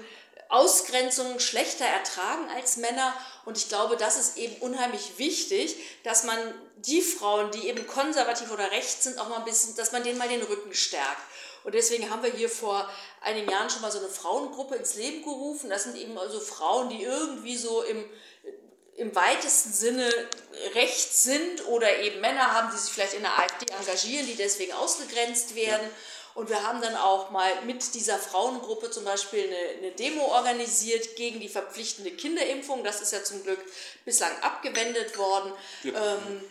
Ausgrenzungen 0.49 1.39
schlechter 1.39 1.85
ertragen 1.85 2.49
als 2.55 2.77
Männer. 2.77 3.13
Und 3.45 3.57
ich 3.57 3.69
glaube, 3.69 3.97
das 3.97 4.19
ist 4.19 4.37
eben 4.37 4.55
unheimlich 4.61 5.17
wichtig, 5.17 5.75
dass 6.03 6.23
man 6.23 6.37
die 6.77 7.01
Frauen, 7.01 7.51
die 7.51 7.67
eben 7.67 7.85
konservativ 7.87 8.51
oder 8.51 8.71
rechts 8.71 9.03
sind, 9.03 9.19
auch 9.19 9.29
mal 9.29 9.37
ein 9.37 9.45
bisschen, 9.45 9.75
dass 9.75 9.91
man 9.91 10.03
denen 10.03 10.17
mal 10.17 10.27
den 10.27 10.41
Rücken 10.41 10.73
stärkt. 10.73 11.21
Und 11.63 11.75
deswegen 11.75 12.09
haben 12.09 12.23
wir 12.23 12.31
hier 12.31 12.49
vor 12.49 12.89
einigen 13.21 13.49
Jahren 13.49 13.69
schon 13.69 13.81
mal 13.81 13.91
so 13.91 13.99
eine 13.99 14.09
Frauengruppe 14.09 14.75
ins 14.75 14.95
Leben 14.95 15.23
gerufen. 15.23 15.69
Das 15.69 15.83
sind 15.83 15.95
eben 15.97 16.17
also 16.17 16.39
Frauen, 16.39 16.89
die 16.89 17.03
irgendwie 17.03 17.57
so 17.57 17.83
im, 17.83 18.03
im 18.95 19.13
weitesten 19.15 19.71
Sinne 19.71 20.09
rechts 20.73 21.23
sind 21.23 21.67
oder 21.67 21.99
eben 21.99 22.21
Männer 22.21 22.53
haben, 22.53 22.71
die 22.71 22.77
sich 22.77 22.91
vielleicht 22.91 23.13
in 23.13 23.21
der 23.21 23.37
AfD 23.37 23.65
engagieren, 23.71 24.25
die 24.25 24.35
deswegen 24.35 24.73
ausgegrenzt 24.73 25.53
werden. 25.55 25.85
Ja. 25.85 25.95
Und 26.39 26.47
wir 26.47 26.63
haben 26.63 26.81
dann 26.81 26.95
auch 26.95 27.31
mal 27.31 27.51
mit 27.65 27.93
dieser 27.95 28.17
Frauengruppe 28.17 28.89
zum 28.89 29.03
Beispiel 29.03 29.43
eine, 29.43 29.77
eine, 29.79 29.91
Demo 29.91 30.23
organisiert 30.23 31.17
gegen 31.17 31.41
die 31.41 31.49
verpflichtende 31.49 32.11
Kinderimpfung. 32.11 32.81
Das 32.85 33.01
ist 33.01 33.11
ja 33.11 33.21
zum 33.21 33.43
Glück 33.43 33.59
bislang 34.05 34.31
abgewendet 34.41 35.17
worden. 35.17 35.51
Ja. 35.83 36.15
Ähm, 36.15 36.41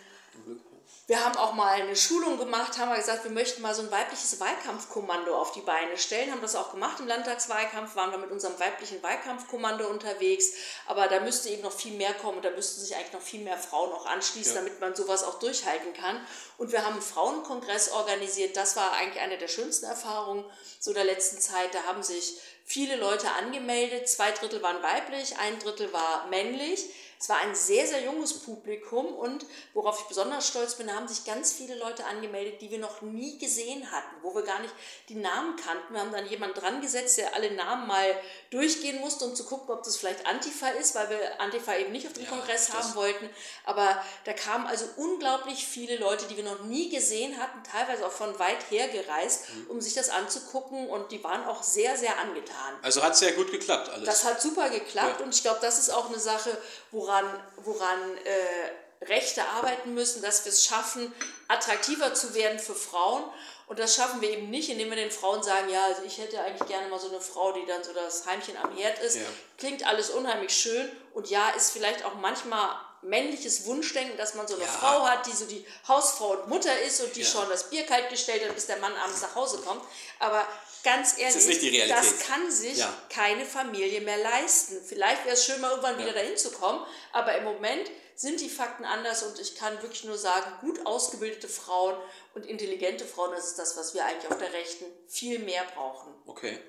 wir 1.09 1.25
haben 1.25 1.35
auch 1.37 1.53
mal 1.53 1.73
eine 1.73 1.95
Schulung 1.95 2.37
gemacht, 2.37 2.77
haben 2.77 2.89
wir 2.89 2.97
gesagt, 2.97 3.23
wir 3.23 3.31
möchten 3.31 3.63
mal 3.63 3.73
so 3.73 3.81
ein 3.81 3.89
weibliches 3.89 4.39
Wahlkampfkommando 4.39 5.35
auf 5.35 5.51
die 5.53 5.61
Beine 5.61 5.97
stellen, 5.97 6.31
haben 6.31 6.41
das 6.43 6.55
auch 6.55 6.69
gemacht 6.69 6.99
im 6.99 7.07
Landtagswahlkampf, 7.07 7.95
waren 7.95 8.11
wir 8.11 8.19
mit 8.19 8.29
unserem 8.29 8.59
weiblichen 8.59 9.01
Wahlkampfkommando 9.01 9.87
unterwegs, 9.87 10.51
aber 10.85 11.07
da 11.07 11.19
müsste 11.21 11.49
eben 11.49 11.63
noch 11.63 11.71
viel 11.71 11.93
mehr 11.93 12.13
kommen 12.13 12.37
und 12.37 12.45
da 12.45 12.51
müssten 12.51 12.81
sich 12.81 12.95
eigentlich 12.95 13.13
noch 13.13 13.23
viel 13.23 13.41
mehr 13.41 13.57
Frauen 13.57 13.91
auch 13.91 14.05
anschließen, 14.05 14.53
ja. 14.53 14.61
damit 14.61 14.79
man 14.79 14.95
sowas 14.95 15.23
auch 15.23 15.39
durchhalten 15.39 15.93
kann. 15.93 16.23
Und 16.59 16.71
wir 16.71 16.85
haben 16.85 16.93
einen 16.93 17.01
Frauenkongress 17.01 17.91
organisiert, 17.91 18.55
das 18.55 18.75
war 18.75 18.93
eigentlich 18.93 19.23
eine 19.23 19.39
der 19.39 19.47
schönsten 19.47 19.87
Erfahrungen 19.87 20.45
so 20.79 20.93
der 20.93 21.05
letzten 21.05 21.39
Zeit, 21.39 21.73
da 21.73 21.85
haben 21.85 22.03
sich 22.03 22.35
viele 22.65 22.97
Leute 22.97 23.31
angemeldet, 23.31 24.07
zwei 24.07 24.29
Drittel 24.29 24.61
waren 24.61 24.83
weiblich, 24.83 25.39
ein 25.39 25.57
Drittel 25.57 25.91
war 25.91 26.27
männlich. 26.27 26.85
Es 27.21 27.27
war 27.27 27.39
ein 27.39 27.53
sehr, 27.53 27.85
sehr 27.85 28.01
junges 28.01 28.33
Publikum 28.33 29.05
und 29.13 29.45
worauf 29.73 29.99
ich 29.99 30.05
besonders 30.05 30.47
stolz 30.47 30.75
bin, 30.75 30.87
da 30.87 30.93
haben 30.93 31.07
sich 31.09 31.25
ganz 31.25 31.51
viele 31.51 31.75
Leute 31.75 32.05
angemeldet, 32.05 32.61
die 32.61 32.71
wir 32.71 32.79
noch 32.79 33.01
nie 33.01 33.37
gesehen 33.37 33.91
hatten, 33.91 34.15
wo 34.21 34.33
wir 34.33 34.43
gar 34.43 34.59
nicht 34.59 34.73
die 35.09 35.15
Namen 35.15 35.57
kannten. 35.57 35.93
Wir 35.93 35.99
haben 35.99 36.13
dann 36.13 36.29
jemanden 36.29 36.57
dran 36.57 36.79
gesetzt, 36.79 37.17
der 37.17 37.35
alle 37.35 37.51
Namen 37.51 37.87
mal 37.87 38.15
durchgehen 38.51 39.01
musste, 39.01 39.25
um 39.25 39.35
zu 39.35 39.43
gucken, 39.43 39.69
ob 39.69 39.83
das 39.83 39.97
vielleicht 39.97 40.25
Antifa 40.25 40.69
ist, 40.69 40.95
weil 40.95 41.09
wir 41.09 41.41
Antifa 41.41 41.75
eben 41.75 41.91
nicht 41.91 42.07
auf 42.07 42.13
dem 42.13 42.23
ja, 42.23 42.29
Kongress 42.29 42.71
haben 42.71 42.95
wollten. 42.95 43.29
Aber 43.65 44.01
da 44.23 44.31
kamen 44.31 44.65
also 44.65 44.85
unglaublich 44.95 45.67
viele 45.67 45.97
Leute, 45.97 46.25
die 46.27 46.37
wir 46.37 46.45
noch 46.45 46.63
nie 46.63 46.87
gesehen 46.87 47.37
hatten, 47.37 47.61
teilweise 47.69 48.07
auch 48.07 48.13
von 48.13 48.39
weit 48.39 48.71
her 48.71 48.87
gereist, 48.87 49.49
mhm. 49.49 49.71
um 49.71 49.81
sich 49.81 49.93
das 49.93 50.09
anzugucken 50.09 50.87
und 50.87 51.11
die 51.11 51.21
waren 51.21 51.45
auch 51.47 51.63
sehr, 51.63 51.97
sehr 51.97 52.17
angetan. 52.17 52.75
Also 52.81 53.03
hat 53.03 53.17
sehr 53.17 53.33
gut 53.33 53.51
geklappt 53.51 53.89
alles. 53.89 54.05
Das 54.05 54.23
hat 54.23 54.41
super 54.41 54.69
geklappt 54.69 55.19
ja. 55.19 55.25
und 55.25 55.35
ich 55.35 55.41
glaube, 55.41 55.59
das 55.61 55.79
ist 55.79 55.89
auch 55.89 56.07
eine 56.07 56.19
Sache, 56.19 56.57
woran 56.91 57.08
woran, 57.09 57.25
woran 57.63 58.17
äh, 58.23 59.05
Rechte 59.05 59.43
arbeiten 59.43 59.93
müssen, 59.93 60.21
dass 60.21 60.45
wir 60.45 60.51
es 60.51 60.63
schaffen, 60.65 61.13
attraktiver 61.47 62.13
zu 62.13 62.33
werden 62.35 62.59
für 62.59 62.75
Frauen. 62.75 63.23
Und 63.67 63.79
das 63.79 63.95
schaffen 63.95 64.21
wir 64.21 64.29
eben 64.29 64.49
nicht, 64.49 64.69
indem 64.69 64.89
wir 64.89 64.95
den 64.95 65.11
Frauen 65.11 65.43
sagen, 65.43 65.69
ja, 65.69 65.85
also 65.85 66.03
ich 66.03 66.17
hätte 66.17 66.41
eigentlich 66.41 66.67
gerne 66.67 66.87
mal 66.89 66.99
so 66.99 67.09
eine 67.09 67.21
Frau, 67.21 67.51
die 67.53 67.65
dann 67.65 67.83
so 67.83 67.93
das 67.93 68.25
Heimchen 68.25 68.57
am 68.57 68.75
Herd 68.75 68.99
ist. 68.99 69.17
Ja. 69.17 69.21
Klingt 69.57 69.85
alles 69.87 70.09
unheimlich 70.09 70.51
schön 70.51 70.91
und 71.13 71.29
ja, 71.29 71.49
ist 71.51 71.71
vielleicht 71.71 72.03
auch 72.03 72.15
manchmal 72.15 72.75
männliches 73.01 73.65
Wunschdenken, 73.65 74.17
dass 74.17 74.35
man 74.35 74.47
so 74.47 74.55
eine 74.55 74.65
ja. 74.65 74.69
Frau 74.69 75.07
hat, 75.07 75.25
die 75.25 75.31
so 75.31 75.45
die 75.45 75.65
Hausfrau 75.87 76.31
und 76.31 76.47
Mutter 76.49 76.81
ist 76.81 77.01
und 77.01 77.15
die 77.15 77.21
ja. 77.21 77.27
schon 77.27 77.47
das 77.49 77.69
Bier 77.69 77.85
kalt 77.85 78.09
gestellt 78.09 78.45
hat, 78.45 78.53
bis 78.55 78.65
der 78.65 78.77
Mann 78.77 78.95
abends 78.95 79.21
nach 79.21 79.35
Hause 79.35 79.59
kommt. 79.59 79.81
Aber 80.19 80.45
ganz 80.83 81.17
ehrlich, 81.17 81.87
das, 81.87 82.09
das 82.09 82.27
kann 82.27 82.51
sich 82.51 82.77
ja. 82.77 82.93
keine 83.09 83.45
Familie 83.45 84.01
mehr 84.01 84.17
leisten. 84.17 84.77
Vielleicht 84.85 85.25
wäre 85.25 85.35
es 85.35 85.45
schön, 85.45 85.61
mal 85.61 85.71
irgendwann 85.71 85.97
wieder 85.97 86.13
dahin 86.13 86.37
zu 86.37 86.51
kommen, 86.51 86.85
aber 87.11 87.37
im 87.37 87.43
Moment 87.43 87.89
sind 88.15 88.41
die 88.41 88.49
Fakten 88.49 88.83
anders 88.83 89.23
und 89.23 89.39
ich 89.39 89.55
kann 89.55 89.81
wirklich 89.81 90.03
nur 90.03 90.17
sagen, 90.17 90.51
gut 90.59 90.85
ausgebildete 90.85 91.47
Frauen 91.47 91.95
und 92.33 92.45
intelligente 92.45 93.05
Frauen, 93.05 93.31
das 93.31 93.51
ist 93.51 93.59
das, 93.59 93.77
was 93.77 93.93
wir 93.93 94.03
eigentlich 94.03 94.29
auf 94.29 94.37
der 94.37 94.51
Rechten 94.51 94.83
viel 95.07 95.39
mehr 95.39 95.63
brauchen. 95.73 96.13
Okay. 96.25 96.59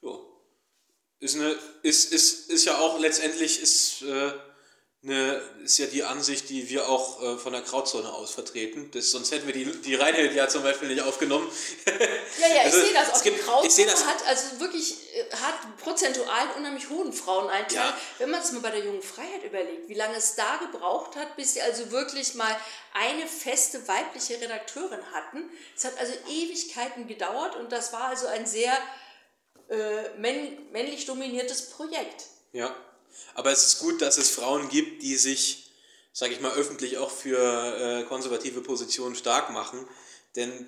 So. 0.00 0.32
Ist, 1.20 1.36
eine, 1.36 1.56
ist, 1.82 2.10
ist, 2.12 2.50
ist 2.50 2.64
ja 2.64 2.78
auch 2.78 2.98
letztendlich 2.98 3.60
ist, 3.60 4.00
äh, 4.02 4.32
eine, 5.04 5.42
ist 5.64 5.78
ja 5.78 5.86
die 5.86 6.04
Ansicht, 6.04 6.48
die 6.48 6.68
wir 6.68 6.88
auch 6.88 7.20
äh, 7.20 7.36
von 7.36 7.52
der 7.52 7.62
Grauzone 7.62 8.08
aus 8.08 8.30
vertreten. 8.30 8.88
Das, 8.92 9.10
sonst 9.10 9.32
hätten 9.32 9.46
wir 9.46 9.52
die, 9.52 9.64
die 9.64 9.96
Reinhild 9.96 10.32
ja 10.32 10.46
zum 10.48 10.62
Beispiel 10.62 10.88
nicht 10.88 11.02
aufgenommen. 11.02 11.50
Ja, 12.40 12.48
ja, 12.48 12.62
also, 12.62 12.78
ich 12.78 12.84
sehe 12.84 12.94
das 12.94 13.12
auch. 13.12 13.22
Gibt, 13.22 13.38
die 13.38 13.42
Grauzone 13.42 13.86
das, 13.90 14.06
hat 14.06 14.26
also 14.26 14.60
wirklich 14.60 14.96
äh, 15.14 15.36
hat 15.36 15.76
prozentual 15.78 16.40
einen 16.40 16.50
unheimlich 16.58 16.88
hohen 16.88 17.12
Frauenanteil. 17.12 17.74
Ja. 17.74 17.98
Wenn 18.18 18.30
man 18.30 18.40
es 18.40 18.52
mal 18.52 18.60
bei 18.60 18.70
der 18.70 18.84
jungen 18.84 19.02
Freiheit 19.02 19.44
überlegt, 19.44 19.88
wie 19.88 19.94
lange 19.94 20.16
es 20.16 20.34
da 20.34 20.56
gebraucht 20.56 21.14
hat, 21.16 21.36
bis 21.36 21.54
sie 21.54 21.62
also 21.62 21.90
wirklich 21.90 22.34
mal 22.34 22.56
eine 22.94 23.26
feste 23.26 23.86
weibliche 23.86 24.40
Redakteurin 24.40 25.00
hatten. 25.12 25.50
Es 25.76 25.84
hat 25.84 25.98
also 25.98 26.12
Ewigkeiten 26.28 27.06
gedauert 27.06 27.54
und 27.56 27.70
das 27.70 27.92
war 27.92 28.04
also 28.04 28.26
ein 28.26 28.46
sehr 28.46 28.72
äh, 29.68 30.18
männlich 30.18 31.06
dominiertes 31.06 31.70
Projekt. 31.70 32.26
Ja. 32.52 32.74
Aber 33.34 33.50
es 33.50 33.64
ist 33.64 33.78
gut, 33.80 34.02
dass 34.02 34.18
es 34.18 34.30
Frauen 34.30 34.68
gibt, 34.68 35.02
die 35.02 35.16
sich, 35.16 35.70
sage 36.12 36.32
ich 36.32 36.40
mal, 36.40 36.52
öffentlich 36.52 36.98
auch 36.98 37.10
für 37.10 37.38
äh, 37.38 38.04
konservative 38.04 38.60
Positionen 38.60 39.14
stark 39.14 39.50
machen. 39.50 39.86
Denn 40.36 40.66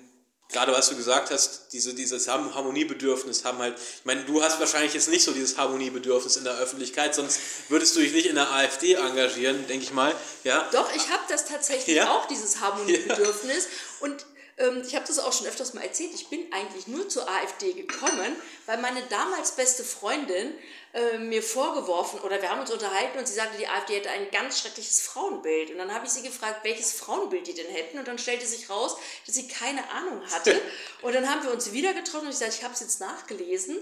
gerade 0.49 0.71
was 0.71 0.89
du 0.89 0.95
gesagt 0.95 1.31
hast, 1.31 1.73
diese, 1.73 1.93
dieses 1.93 2.27
Harmoniebedürfnis 2.27 3.45
haben 3.45 3.57
halt, 3.59 3.77
ich 3.77 4.05
meine, 4.05 4.23
du 4.23 4.41
hast 4.43 4.59
wahrscheinlich 4.59 4.93
jetzt 4.93 5.09
nicht 5.09 5.23
so 5.23 5.31
dieses 5.31 5.57
Harmoniebedürfnis 5.57 6.37
in 6.37 6.43
der 6.43 6.57
Öffentlichkeit, 6.57 7.15
sonst 7.15 7.39
würdest 7.69 7.95
du 7.95 7.99
dich 7.99 8.13
nicht 8.13 8.27
in 8.27 8.35
der 8.35 8.51
AfD 8.51 8.93
engagieren, 8.93 9.67
denke 9.67 9.85
ich 9.85 9.93
mal. 9.93 10.15
Ja? 10.43 10.67
Doch, 10.71 10.93
ich 10.95 11.09
habe 11.09 11.23
das 11.29 11.45
tatsächlich 11.45 11.95
ja? 11.95 12.11
auch, 12.11 12.27
dieses 12.27 12.59
Harmoniebedürfnis. 12.61 13.65
Ja. 13.65 14.07
Und 14.07 14.25
ich 14.57 14.95
habe 14.95 15.05
das 15.05 15.19
auch 15.19 15.33
schon 15.33 15.47
öfters 15.47 15.73
mal 15.73 15.83
erzählt, 15.83 16.13
ich 16.13 16.29
bin 16.29 16.47
eigentlich 16.53 16.87
nur 16.87 17.09
zur 17.09 17.29
AfD 17.29 17.73
gekommen, 17.73 18.35
weil 18.65 18.77
meine 18.77 19.01
damals 19.09 19.51
beste 19.51 19.83
Freundin 19.83 20.53
äh, 20.93 21.17
mir 21.17 21.43
vorgeworfen, 21.43 22.21
oder 22.21 22.41
wir 22.41 22.49
haben 22.49 22.61
uns 22.61 22.71
unterhalten 22.71 23.19
und 23.19 23.27
sie 23.27 23.33
sagte, 23.33 23.57
die 23.57 23.67
AfD 23.67 23.97
hätte 23.97 24.09
ein 24.11 24.31
ganz 24.31 24.61
schreckliches 24.61 25.01
Frauenbild. 25.01 25.71
Und 25.71 25.77
dann 25.77 25.93
habe 25.93 26.05
ich 26.05 26.13
sie 26.13 26.21
gefragt, 26.21 26.63
welches 26.63 26.93
Frauenbild 26.93 27.47
die 27.47 27.53
denn 27.53 27.67
hätten. 27.67 27.99
Und 27.99 28.07
dann 28.07 28.17
stellte 28.17 28.45
sich 28.45 28.69
raus, 28.69 28.95
dass 29.25 29.35
sie 29.35 29.49
keine 29.49 29.89
Ahnung 29.89 30.21
hatte. 30.31 30.61
Und 31.01 31.13
dann 31.13 31.29
haben 31.29 31.43
wir 31.43 31.51
uns 31.51 31.73
wieder 31.73 31.93
getroffen 31.93 32.25
und 32.25 32.31
ich 32.31 32.37
sagte, 32.37 32.55
ich 32.57 32.63
habe 32.63 32.73
es 32.73 32.79
jetzt 32.79 32.99
nachgelesen. 32.99 33.77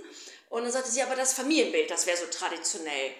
Und 0.50 0.64
dann 0.64 0.72
sagte 0.72 0.92
sie, 0.92 1.02
aber 1.02 1.16
das 1.16 1.34
Familienbild, 1.34 1.90
das 1.90 2.06
wäre 2.06 2.18
so 2.18 2.26
traditionell. 2.26 3.12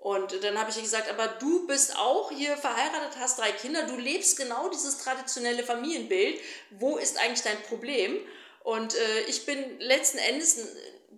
Und 0.00 0.44
dann 0.44 0.58
habe 0.58 0.70
ich 0.70 0.76
ihr 0.76 0.82
gesagt, 0.82 1.10
aber 1.10 1.26
du 1.26 1.66
bist 1.66 1.96
auch 1.96 2.30
hier 2.30 2.56
verheiratet, 2.56 3.18
hast 3.18 3.38
drei 3.38 3.50
Kinder, 3.50 3.82
du 3.82 3.96
lebst 3.96 4.36
genau 4.36 4.68
dieses 4.68 4.98
traditionelle 4.98 5.64
Familienbild. 5.64 6.40
Wo 6.70 6.96
ist 6.96 7.18
eigentlich 7.18 7.42
dein 7.42 7.60
Problem? 7.64 8.16
Und 8.62 8.94
äh, 8.94 9.20
ich 9.28 9.44
bin 9.44 9.80
letzten 9.80 10.18
Endes 10.18 10.58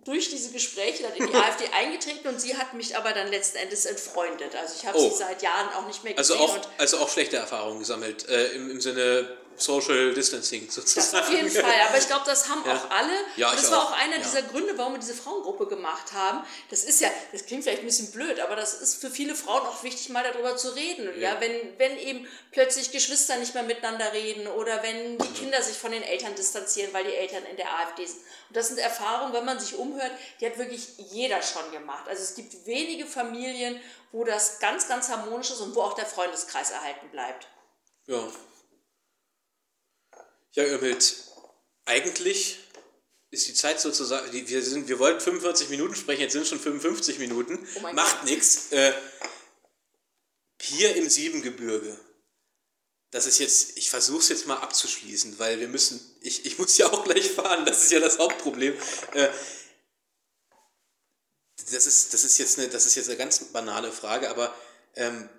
durch 0.03 0.29
diese 0.29 0.51
Gespräche 0.51 1.03
dann 1.03 1.13
in 1.13 1.27
die 1.27 1.33
AfD 1.35 1.65
eingetreten 1.73 2.27
und 2.27 2.41
sie 2.41 2.57
hat 2.57 2.73
mich 2.73 2.97
aber 2.97 3.13
dann 3.13 3.29
letzten 3.29 3.57
Endes 3.57 3.85
entfreundet. 3.85 4.55
Also 4.55 4.75
ich 4.79 4.85
habe 4.85 4.97
oh. 4.97 5.09
sie 5.09 5.15
seit 5.15 5.43
Jahren 5.43 5.69
auch 5.75 5.85
nicht 5.85 6.03
mehr 6.03 6.17
also 6.17 6.33
gesehen. 6.33 6.49
Also 6.49 6.61
auch, 6.61 6.79
also 6.79 6.97
auch 6.99 7.09
schlechte 7.09 7.37
Erfahrungen 7.37 7.79
gesammelt, 7.79 8.27
äh, 8.29 8.47
im, 8.53 8.71
im 8.71 8.81
Sinne 8.81 9.37
Social 9.61 10.13
Distancing 10.13 10.69
sozusagen. 10.69 11.11
Das 11.11 11.23
auf 11.23 11.29
jeden 11.31 11.49
Fall, 11.49 11.73
aber 11.87 11.97
ich 11.97 12.07
glaube, 12.07 12.23
das 12.25 12.49
haben 12.49 12.63
ja. 12.65 12.75
auch 12.75 12.89
alle. 12.89 13.13
Ja, 13.37 13.51
das 13.51 13.71
war 13.71 13.79
auch, 13.79 13.91
auch 13.91 13.97
einer 13.97 14.17
ja. 14.17 14.21
dieser 14.21 14.41
Gründe, 14.41 14.77
warum 14.77 14.93
wir 14.93 14.99
diese 14.99 15.13
Frauengruppe 15.13 15.67
gemacht 15.67 16.13
haben. 16.13 16.43
Das 16.69 16.83
ist 16.83 17.01
ja, 17.01 17.09
das 17.31 17.45
klingt 17.45 17.63
vielleicht 17.63 17.81
ein 17.81 17.85
bisschen 17.85 18.11
blöd, 18.11 18.39
aber 18.39 18.55
das 18.55 18.73
ist 18.73 18.99
für 18.99 19.09
viele 19.09 19.35
Frauen 19.35 19.61
auch 19.61 19.83
wichtig, 19.83 20.09
mal 20.09 20.23
darüber 20.23 20.57
zu 20.57 20.75
reden. 20.75 21.09
Ja, 21.19 21.39
wenn, 21.39 21.51
wenn 21.77 21.97
eben 21.97 22.27
plötzlich 22.51 22.91
Geschwister 22.91 23.37
nicht 23.37 23.53
mehr 23.53 23.63
miteinander 23.63 24.11
reden 24.13 24.47
oder 24.47 24.83
wenn 24.83 25.17
die 25.17 25.33
Kinder 25.39 25.61
sich 25.61 25.77
von 25.77 25.91
den 25.91 26.03
Eltern 26.03 26.35
distanzieren, 26.35 26.93
weil 26.93 27.03
die 27.03 27.15
Eltern 27.15 27.45
in 27.45 27.57
der 27.57 27.71
AfD 27.79 28.05
sind. 28.05 28.19
Und 28.49 28.57
das 28.57 28.67
sind 28.67 28.79
Erfahrungen, 28.79 29.33
wenn 29.33 29.45
man 29.45 29.59
sich 29.59 29.75
umhört, 29.75 30.11
die 30.39 30.45
hat 30.45 30.57
wirklich 30.57 30.89
jeder 30.97 31.41
schon 31.41 31.71
gemacht. 31.71 32.07
Also 32.07 32.23
es 32.23 32.35
gibt 32.35 32.65
wenige 32.65 33.05
Familien, 33.05 33.79
wo 34.11 34.23
das 34.23 34.59
ganz, 34.59 34.87
ganz 34.87 35.09
harmonisch 35.09 35.51
ist 35.51 35.61
und 35.61 35.75
wo 35.75 35.81
auch 35.81 35.93
der 35.93 36.05
Freundeskreis 36.05 36.71
erhalten 36.71 37.09
bleibt. 37.11 37.47
Ja, 38.07 38.27
ja, 40.53 40.63
Irmhild, 40.63 41.15
eigentlich 41.85 42.59
ist 43.31 43.47
die 43.47 43.53
Zeit 43.53 43.79
sozusagen, 43.79 44.31
wir, 44.31 44.61
sind, 44.61 44.89
wir 44.89 44.99
wollten 44.99 45.21
45 45.21 45.69
Minuten 45.69 45.95
sprechen, 45.95 46.21
jetzt 46.21 46.33
sind 46.33 46.41
es 46.43 46.49
schon 46.49 46.59
55 46.59 47.19
Minuten, 47.19 47.65
oh 47.75 47.93
macht 47.93 48.25
nichts. 48.25 48.71
Äh, 48.71 48.93
hier 50.61 50.95
im 50.95 51.09
Siebengebirge, 51.09 51.97
das 53.11 53.25
ist 53.25 53.39
jetzt, 53.39 53.77
ich 53.77 53.89
versuche 53.89 54.19
es 54.19 54.29
jetzt 54.29 54.47
mal 54.47 54.57
abzuschließen, 54.57 55.39
weil 55.39 55.59
wir 55.59 55.67
müssen, 55.67 55.99
ich, 56.21 56.45
ich 56.45 56.57
muss 56.57 56.77
ja 56.77 56.91
auch 56.91 57.03
gleich 57.03 57.31
fahren, 57.31 57.65
das 57.65 57.83
ist 57.83 57.91
ja 57.91 57.99
das 57.99 58.19
Hauptproblem. 58.19 58.73
Äh, 59.13 59.29
das, 61.71 61.85
ist, 61.85 62.13
das, 62.13 62.23
ist 62.23 62.37
jetzt 62.37 62.59
eine, 62.59 62.67
das 62.67 62.85
ist 62.85 62.95
jetzt 62.95 63.07
eine 63.07 63.17
ganz 63.17 63.39
banale 63.45 63.91
Frage, 63.91 64.29
aber 64.29 64.53
ähm, 64.95 65.29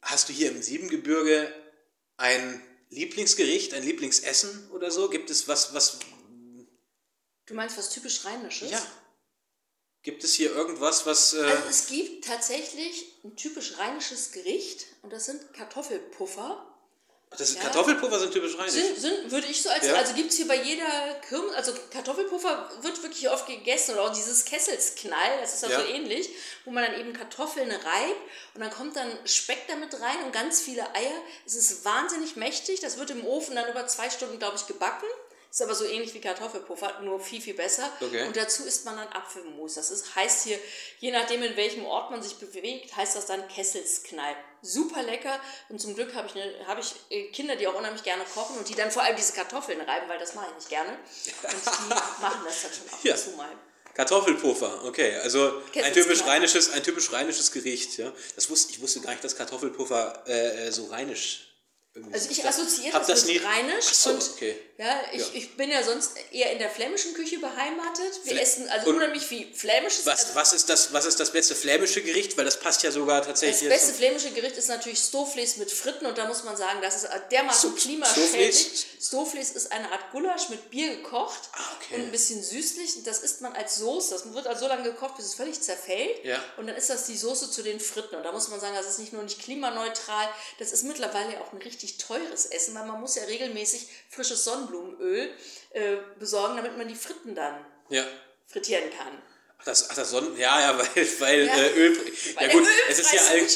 hast 0.00 0.28
du 0.28 0.32
hier 0.32 0.50
im 0.50 0.62
Siebengebirge 0.62 1.52
ein 2.16 2.62
Lieblingsgericht, 2.90 3.74
ein 3.74 3.82
Lieblingsessen 3.82 4.70
oder 4.70 4.90
so? 4.90 5.08
Gibt 5.08 5.30
es 5.30 5.48
was, 5.48 5.74
was. 5.74 5.98
Du 7.46 7.54
meinst 7.54 7.76
was 7.76 7.90
typisch 7.90 8.24
Rheinisches? 8.24 8.70
Ja. 8.70 8.86
Gibt 10.02 10.22
es 10.22 10.34
hier 10.34 10.52
irgendwas, 10.52 11.04
was. 11.06 11.34
Äh 11.34 11.42
also 11.42 11.68
es 11.68 11.86
gibt 11.88 12.24
tatsächlich 12.24 13.06
ein 13.24 13.36
typisch 13.36 13.78
rheinisches 13.78 14.32
Gericht 14.32 14.86
und 15.02 15.12
das 15.12 15.26
sind 15.26 15.52
Kartoffelpuffer. 15.52 16.72
Das 17.30 17.40
ist, 17.40 17.56
ja. 17.56 17.62
Kartoffelpuffer 17.62 18.20
sind 18.20 18.32
typisch 18.32 18.56
rheinisch. 18.56 18.72
Sind, 18.72 18.98
sind, 18.98 19.30
würde 19.30 19.46
ich 19.48 19.60
so 19.60 19.68
als, 19.68 19.84
ja. 19.84 19.94
also 19.94 20.14
gibt 20.14 20.30
es 20.30 20.36
hier 20.36 20.46
bei 20.46 20.62
jeder 20.62 20.86
Kirmes, 21.28 21.54
also 21.54 21.72
Kartoffelpuffer 21.90 22.70
wird 22.82 23.02
wirklich 23.02 23.28
oft 23.28 23.46
gegessen 23.46 23.92
oder 23.94 24.04
auch 24.04 24.12
dieses 24.12 24.44
Kesselsknall, 24.44 25.40
das 25.40 25.54
ist 25.54 25.64
auch 25.64 25.70
ja. 25.70 25.80
so 25.80 25.86
ähnlich, 25.86 26.30
wo 26.64 26.70
man 26.70 26.84
dann 26.84 27.00
eben 27.00 27.12
Kartoffeln 27.12 27.70
reibt 27.70 28.20
und 28.54 28.60
dann 28.60 28.70
kommt 28.70 28.96
dann 28.96 29.10
Speck 29.26 29.66
damit 29.68 30.00
rein 30.00 30.24
und 30.24 30.32
ganz 30.32 30.60
viele 30.62 30.82
Eier. 30.94 31.20
Es 31.44 31.56
ist 31.56 31.84
wahnsinnig 31.84 32.36
mächtig, 32.36 32.80
das 32.80 32.96
wird 32.96 33.10
im 33.10 33.26
Ofen 33.26 33.56
dann 33.56 33.68
über 33.68 33.86
zwei 33.88 34.08
Stunden, 34.08 34.38
glaube 34.38 34.56
ich, 34.56 34.66
gebacken. 34.66 35.08
Ist 35.50 35.62
aber 35.62 35.74
so 35.74 35.84
ähnlich 35.84 36.12
wie 36.14 36.20
Kartoffelpuffer, 36.20 37.00
nur 37.02 37.18
viel, 37.20 37.40
viel 37.40 37.54
besser. 37.54 37.90
Okay. 38.00 38.26
Und 38.26 38.36
dazu 38.36 38.64
isst 38.64 38.84
man 38.84 38.96
dann 38.96 39.08
Apfelmus. 39.08 39.74
Das 39.74 39.90
ist, 39.90 40.14
heißt 40.14 40.44
hier, 40.44 40.58
je 40.98 41.10
nachdem, 41.10 41.42
in 41.42 41.56
welchem 41.56 41.86
Ort 41.86 42.10
man 42.10 42.22
sich 42.22 42.34
bewegt, 42.36 42.94
heißt 42.96 43.16
das 43.16 43.26
dann 43.26 43.46
Kesselsknall. 43.48 44.36
Super 44.62 45.02
lecker. 45.02 45.40
Und 45.68 45.80
zum 45.80 45.94
Glück 45.94 46.14
habe 46.14 46.26
ich, 46.28 46.34
ne, 46.34 46.52
hab 46.66 46.78
ich 46.78 46.94
äh, 47.10 47.28
Kinder, 47.30 47.56
die 47.56 47.66
auch 47.66 47.74
unheimlich 47.74 48.02
gerne 48.02 48.24
kochen 48.34 48.58
und 48.58 48.68
die 48.68 48.74
dann 48.74 48.90
vor 48.90 49.02
allem 49.02 49.16
diese 49.16 49.32
Kartoffeln 49.32 49.80
reiben, 49.80 50.08
weil 50.08 50.18
das 50.18 50.34
mache 50.34 50.46
ich 50.50 50.54
nicht 50.56 50.68
gerne. 50.68 50.90
Und 50.90 51.52
die 51.52 51.88
machen 52.20 52.40
das 52.44 52.62
dann 52.62 52.72
schon 52.72 52.88
ab 52.88 53.04
und 53.04 53.18
zu 53.18 53.30
mal. 53.36 53.48
Kartoffelpuffer, 53.96 54.84
okay. 54.84 55.16
Also 55.22 55.62
ein 55.74 55.92
typisch, 55.94 56.22
rheinisches, 56.26 56.70
ein 56.70 56.82
typisch 56.82 57.10
rheinisches 57.12 57.50
Gericht. 57.50 57.96
Ja. 57.96 58.12
Das 58.34 58.50
wusste, 58.50 58.72
ich 58.72 58.82
wusste 58.82 59.00
gar 59.00 59.12
nicht, 59.12 59.24
dass 59.24 59.36
Kartoffelpuffer 59.36 60.22
äh, 60.28 60.70
so 60.70 60.86
rheinisch 60.88 61.45
also 62.12 62.30
ich 62.30 62.44
assoziiere 62.44 62.98
das, 62.98 63.06
das 63.06 63.24
mit 63.26 63.42
Rheinisch 63.42 63.84
so, 63.84 64.10
und 64.10 64.22
okay. 64.22 64.58
ja, 64.76 65.00
ich, 65.12 65.20
ja. 65.20 65.26
ich 65.32 65.56
bin 65.56 65.70
ja 65.70 65.82
sonst 65.82 66.12
eher 66.30 66.52
in 66.52 66.58
der 66.58 66.68
flämischen 66.68 67.14
Küche 67.14 67.38
beheimatet. 67.38 68.20
Wir 68.24 68.34
Fl 68.34 68.38
essen 68.38 68.68
also 68.68 68.90
und 68.90 68.96
unheimlich 68.96 69.24
viel 69.24 69.52
flämisches. 69.54 70.04
Was, 70.04 70.26
also 70.26 70.34
was, 70.34 70.52
ist 70.52 70.68
das, 70.68 70.92
was 70.92 71.06
ist 71.06 71.18
das 71.18 71.30
beste 71.30 71.54
flämische 71.54 72.02
Gericht? 72.02 72.36
Weil 72.36 72.44
das 72.44 72.60
passt 72.60 72.82
ja 72.82 72.90
sogar 72.90 73.24
tatsächlich. 73.24 73.70
Das 73.70 73.80
beste 73.80 73.94
flämische 73.94 74.30
Gericht 74.32 74.56
ist 74.56 74.68
natürlich 74.68 74.98
Stofles 74.98 75.56
mit 75.56 75.70
Fritten 75.70 76.04
und 76.04 76.18
da 76.18 76.26
muss 76.26 76.44
man 76.44 76.56
sagen, 76.56 76.80
das 76.82 77.02
ist 77.02 77.08
dermaßen 77.30 77.70
so, 77.70 77.76
klimaschädlich. 77.76 78.86
Stofles 79.00 79.52
ist 79.52 79.72
eine 79.72 79.90
Art 79.90 80.10
Gulasch 80.12 80.50
mit 80.50 80.70
Bier 80.70 80.96
gekocht 80.96 81.40
ah, 81.52 81.60
okay. 81.76 81.94
und 81.94 82.02
ein 82.02 82.10
bisschen 82.10 82.42
süßlich. 82.42 83.04
Das 83.04 83.20
isst 83.20 83.40
man 83.40 83.54
als 83.54 83.76
Soße. 83.76 84.10
Das 84.10 84.34
wird 84.34 84.46
also 84.46 84.60
so 84.60 84.68
lange 84.68 84.82
gekocht, 84.82 85.16
bis 85.16 85.26
es 85.26 85.34
völlig 85.34 85.60
zerfällt. 85.60 86.24
Ja. 86.24 86.42
Und 86.56 86.66
dann 86.66 86.76
ist 86.76 86.90
das 86.90 87.06
die 87.06 87.16
Soße 87.16 87.50
zu 87.50 87.62
den 87.62 87.80
Fritten. 87.80 88.16
Und 88.16 88.22
da 88.22 88.32
muss 88.32 88.48
man 88.48 88.60
sagen, 88.60 88.74
das 88.74 88.86
ist 88.86 88.98
nicht 88.98 89.12
nur 89.12 89.22
nicht 89.22 89.40
klimaneutral, 89.40 90.28
das 90.58 90.72
ist 90.72 90.84
mittlerweile 90.84 91.40
auch 91.40 91.52
ein 91.52 91.58
richtig 91.58 91.85
teures 91.92 92.46
Essen 92.46 92.74
weil 92.74 92.86
man 92.86 93.00
muss 93.00 93.16
ja 93.16 93.24
regelmäßig 93.24 93.88
frisches 94.10 94.44
Sonnenblumenöl 94.44 95.30
äh, 95.70 95.96
besorgen, 96.18 96.56
damit 96.56 96.76
man 96.76 96.88
die 96.88 96.94
Fritten 96.94 97.34
dann 97.34 97.64
ja. 97.88 98.04
frittieren 98.46 98.90
kann. 98.90 99.22
Ach, 99.58 99.64
das, 99.64 99.90
ach, 99.90 99.94
das 99.94 100.10
Sonnen... 100.10 100.36
Ja, 100.36 100.60
ja, 100.60 100.78
weil, 100.94 101.08
weil 101.20 101.46
ja, 101.46 101.56
äh, 101.56 101.72
Öl... 101.74 101.98
Weil 102.34 102.48
ja 102.48 102.52
gut, 102.52 102.66
es 102.88 102.98
ist 102.98 103.12
ja 103.12 103.20
all, 103.20 103.46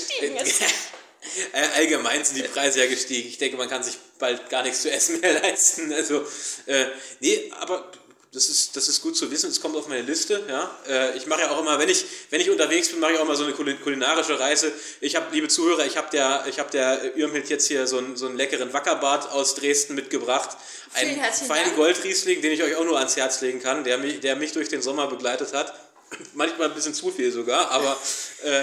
äh, 1.53 1.66
allgemein 1.76 2.24
sind 2.24 2.39
die 2.39 2.49
Preise 2.49 2.81
ja 2.81 2.87
gestiegen. 2.87 3.28
Ich 3.28 3.39
denke, 3.39 3.57
man 3.57 3.68
kann 3.68 3.83
sich 3.83 3.99
bald 4.18 4.49
gar 4.49 4.62
nichts 4.62 4.83
zu 4.83 4.91
essen 4.91 5.20
mehr 5.20 5.33
leisten. 5.43 5.93
Also, 5.93 6.26
äh, 6.66 6.87
nee, 7.20 7.53
aber 7.59 7.91
das 8.33 8.49
ist, 8.49 8.76
das 8.76 8.87
ist 8.87 9.03
gut 9.03 9.16
zu 9.16 9.31
wissen, 9.33 9.51
es 9.51 9.61
kommt 9.61 9.74
auf 9.74 9.89
meine 9.89 10.03
Liste. 10.03 10.45
Ja? 10.49 10.78
Äh, 10.89 11.16
ich 11.16 11.26
mache 11.26 11.41
ja 11.41 11.51
auch 11.51 11.61
immer, 11.61 11.81
wenn 11.81 11.89
ich, 11.89 12.05
wenn 12.31 12.41
ich 12.41 12.49
unterwegs 12.49 12.89
bin, 12.89 13.01
mache 13.01 13.12
ich 13.12 13.18
auch 13.18 13.24
immer 13.24 13.35
so 13.35 13.43
eine 13.45 13.55
kulinarische 13.55 14.39
Reise. 14.39 14.72
Ich 15.01 15.16
habe, 15.16 15.26
liebe 15.33 15.49
Zuhörer, 15.49 15.85
ich 15.85 15.97
habe 15.97 16.09
der, 16.12 16.45
ich 16.49 16.61
hab 16.61 16.70
der 16.70 17.16
Irmhild 17.16 17.49
jetzt 17.49 17.66
hier 17.66 17.89
so 17.89 17.99
einen, 17.99 18.16
so 18.16 18.26
einen 18.26 18.37
leckeren 18.37 18.72
Wackerbart 18.72 19.33
aus 19.33 19.57
Dresden 19.57 19.97
mitgebracht. 19.97 20.57
Einen 20.95 21.20
feinen 21.33 21.74
Goldriesling, 21.74 22.41
den 22.41 22.53
ich 22.53 22.62
euch 22.62 22.76
auch 22.76 22.85
nur 22.85 22.99
ans 22.99 23.16
Herz 23.16 23.41
legen 23.41 23.61
kann, 23.61 23.83
der 23.83 23.99
mich, 23.99 24.20
der 24.20 24.37
mich 24.37 24.53
durch 24.53 24.68
den 24.68 24.81
Sommer 24.81 25.09
begleitet 25.09 25.53
hat. 25.53 25.74
Manchmal 26.35 26.68
ein 26.68 26.74
bisschen 26.74 26.95
zu 26.95 27.11
viel 27.11 27.33
sogar, 27.33 27.72
aber 27.72 28.01
äh, 28.45 28.62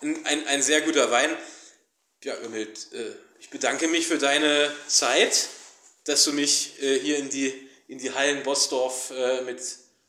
ein, 0.00 0.46
ein 0.46 0.62
sehr 0.62 0.80
guter 0.80 1.10
Wein. 1.10 1.30
Ja, 2.24 2.34
Irmhild, 2.42 2.88
äh, 2.92 3.12
ich 3.40 3.50
bedanke 3.50 3.88
mich 3.88 4.06
für 4.06 4.16
deine 4.16 4.72
Zeit, 4.86 5.48
dass 6.04 6.24
du 6.24 6.32
mich 6.32 6.82
äh, 6.82 6.98
hier 6.98 7.18
in 7.18 7.28
die 7.28 7.68
in 7.92 7.98
die 7.98 8.14
Hallen 8.14 8.42
Bosdorf 8.42 9.12
äh, 9.14 9.42
mit 9.42 9.60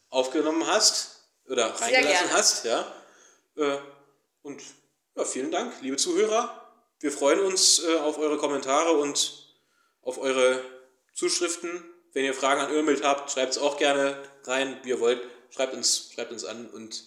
aufgenommen 0.10 0.66
hast 0.66 1.26
oder 1.50 1.66
reingelassen 1.66 2.32
hast. 2.32 2.64
Ja. 2.64 2.90
Äh, 3.58 3.78
und 4.42 4.62
ja, 5.18 5.26
vielen 5.26 5.52
Dank, 5.52 5.74
liebe 5.82 5.98
Zuhörer. 5.98 6.66
Wir 7.02 7.12
freuen 7.12 7.42
uns 7.42 7.84
äh, 7.84 7.98
auf 7.98 8.18
eure 8.20 8.38
Kommentare 8.38 8.94
und 8.94 9.54
auf 10.02 10.18
eure 10.18 10.64
Zuschriften. 11.14 11.84
Wenn 12.14 12.24
ihr 12.24 12.34
Fragen 12.34 12.62
an 12.62 12.74
Irmild 12.74 13.04
habt, 13.04 13.30
schreibt 13.30 13.52
es 13.52 13.58
auch 13.58 13.76
gerne 13.76 14.18
rein, 14.46 14.80
wie 14.84 14.90
ihr 14.90 15.02
wollt. 15.02 15.22
Schreibt 15.50 15.74
uns, 15.74 16.12
schreibt 16.16 16.32
uns 16.32 16.46
an 16.46 16.70
und 16.70 17.04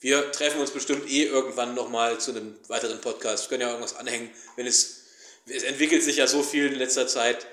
wir 0.00 0.32
treffen 0.32 0.60
uns 0.60 0.72
bestimmt 0.72 1.08
eh 1.08 1.22
irgendwann 1.26 1.76
nochmal 1.76 2.18
zu 2.18 2.32
einem 2.32 2.58
weiteren 2.66 3.00
Podcast. 3.00 3.44
Wir 3.44 3.50
können 3.50 3.60
ja 3.62 3.68
irgendwas 3.68 3.94
anhängen, 3.94 4.32
wenn 4.56 4.66
es, 4.66 5.04
es 5.46 5.62
entwickelt 5.62 6.02
sich 6.02 6.16
ja 6.16 6.26
so 6.26 6.42
viel 6.42 6.66
in 6.66 6.74
letzter 6.74 7.06
Zeit 7.06 7.46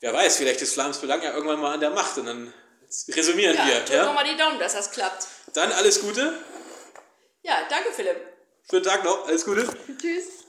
wer 0.00 0.12
weiß, 0.12 0.36
vielleicht 0.36 0.62
ist 0.62 0.74
Flams 0.74 0.98
Belang 0.98 1.22
ja 1.22 1.34
irgendwann 1.34 1.60
mal 1.60 1.74
an 1.74 1.80
der 1.80 1.90
Macht 1.90 2.18
und 2.18 2.26
dann 2.26 2.52
resümieren 3.08 3.56
ja, 3.56 3.66
wir. 3.66 3.74
Drücken 3.80 3.92
ja? 3.92 4.06
wir 4.06 4.12
mal 4.12 4.24
die 4.24 4.36
Daumen, 4.36 4.58
dass 4.58 4.74
das 4.74 4.90
klappt. 4.90 5.26
Dann 5.54 5.72
alles 5.72 6.00
Gute. 6.00 6.34
Ja, 7.42 7.66
danke 7.68 7.92
Philipp. 7.92 8.16
Schönen 8.68 8.84
Tag 8.84 9.04
noch, 9.04 9.26
alles 9.26 9.44
Gute. 9.44 9.66
Tschüss. 10.00 10.44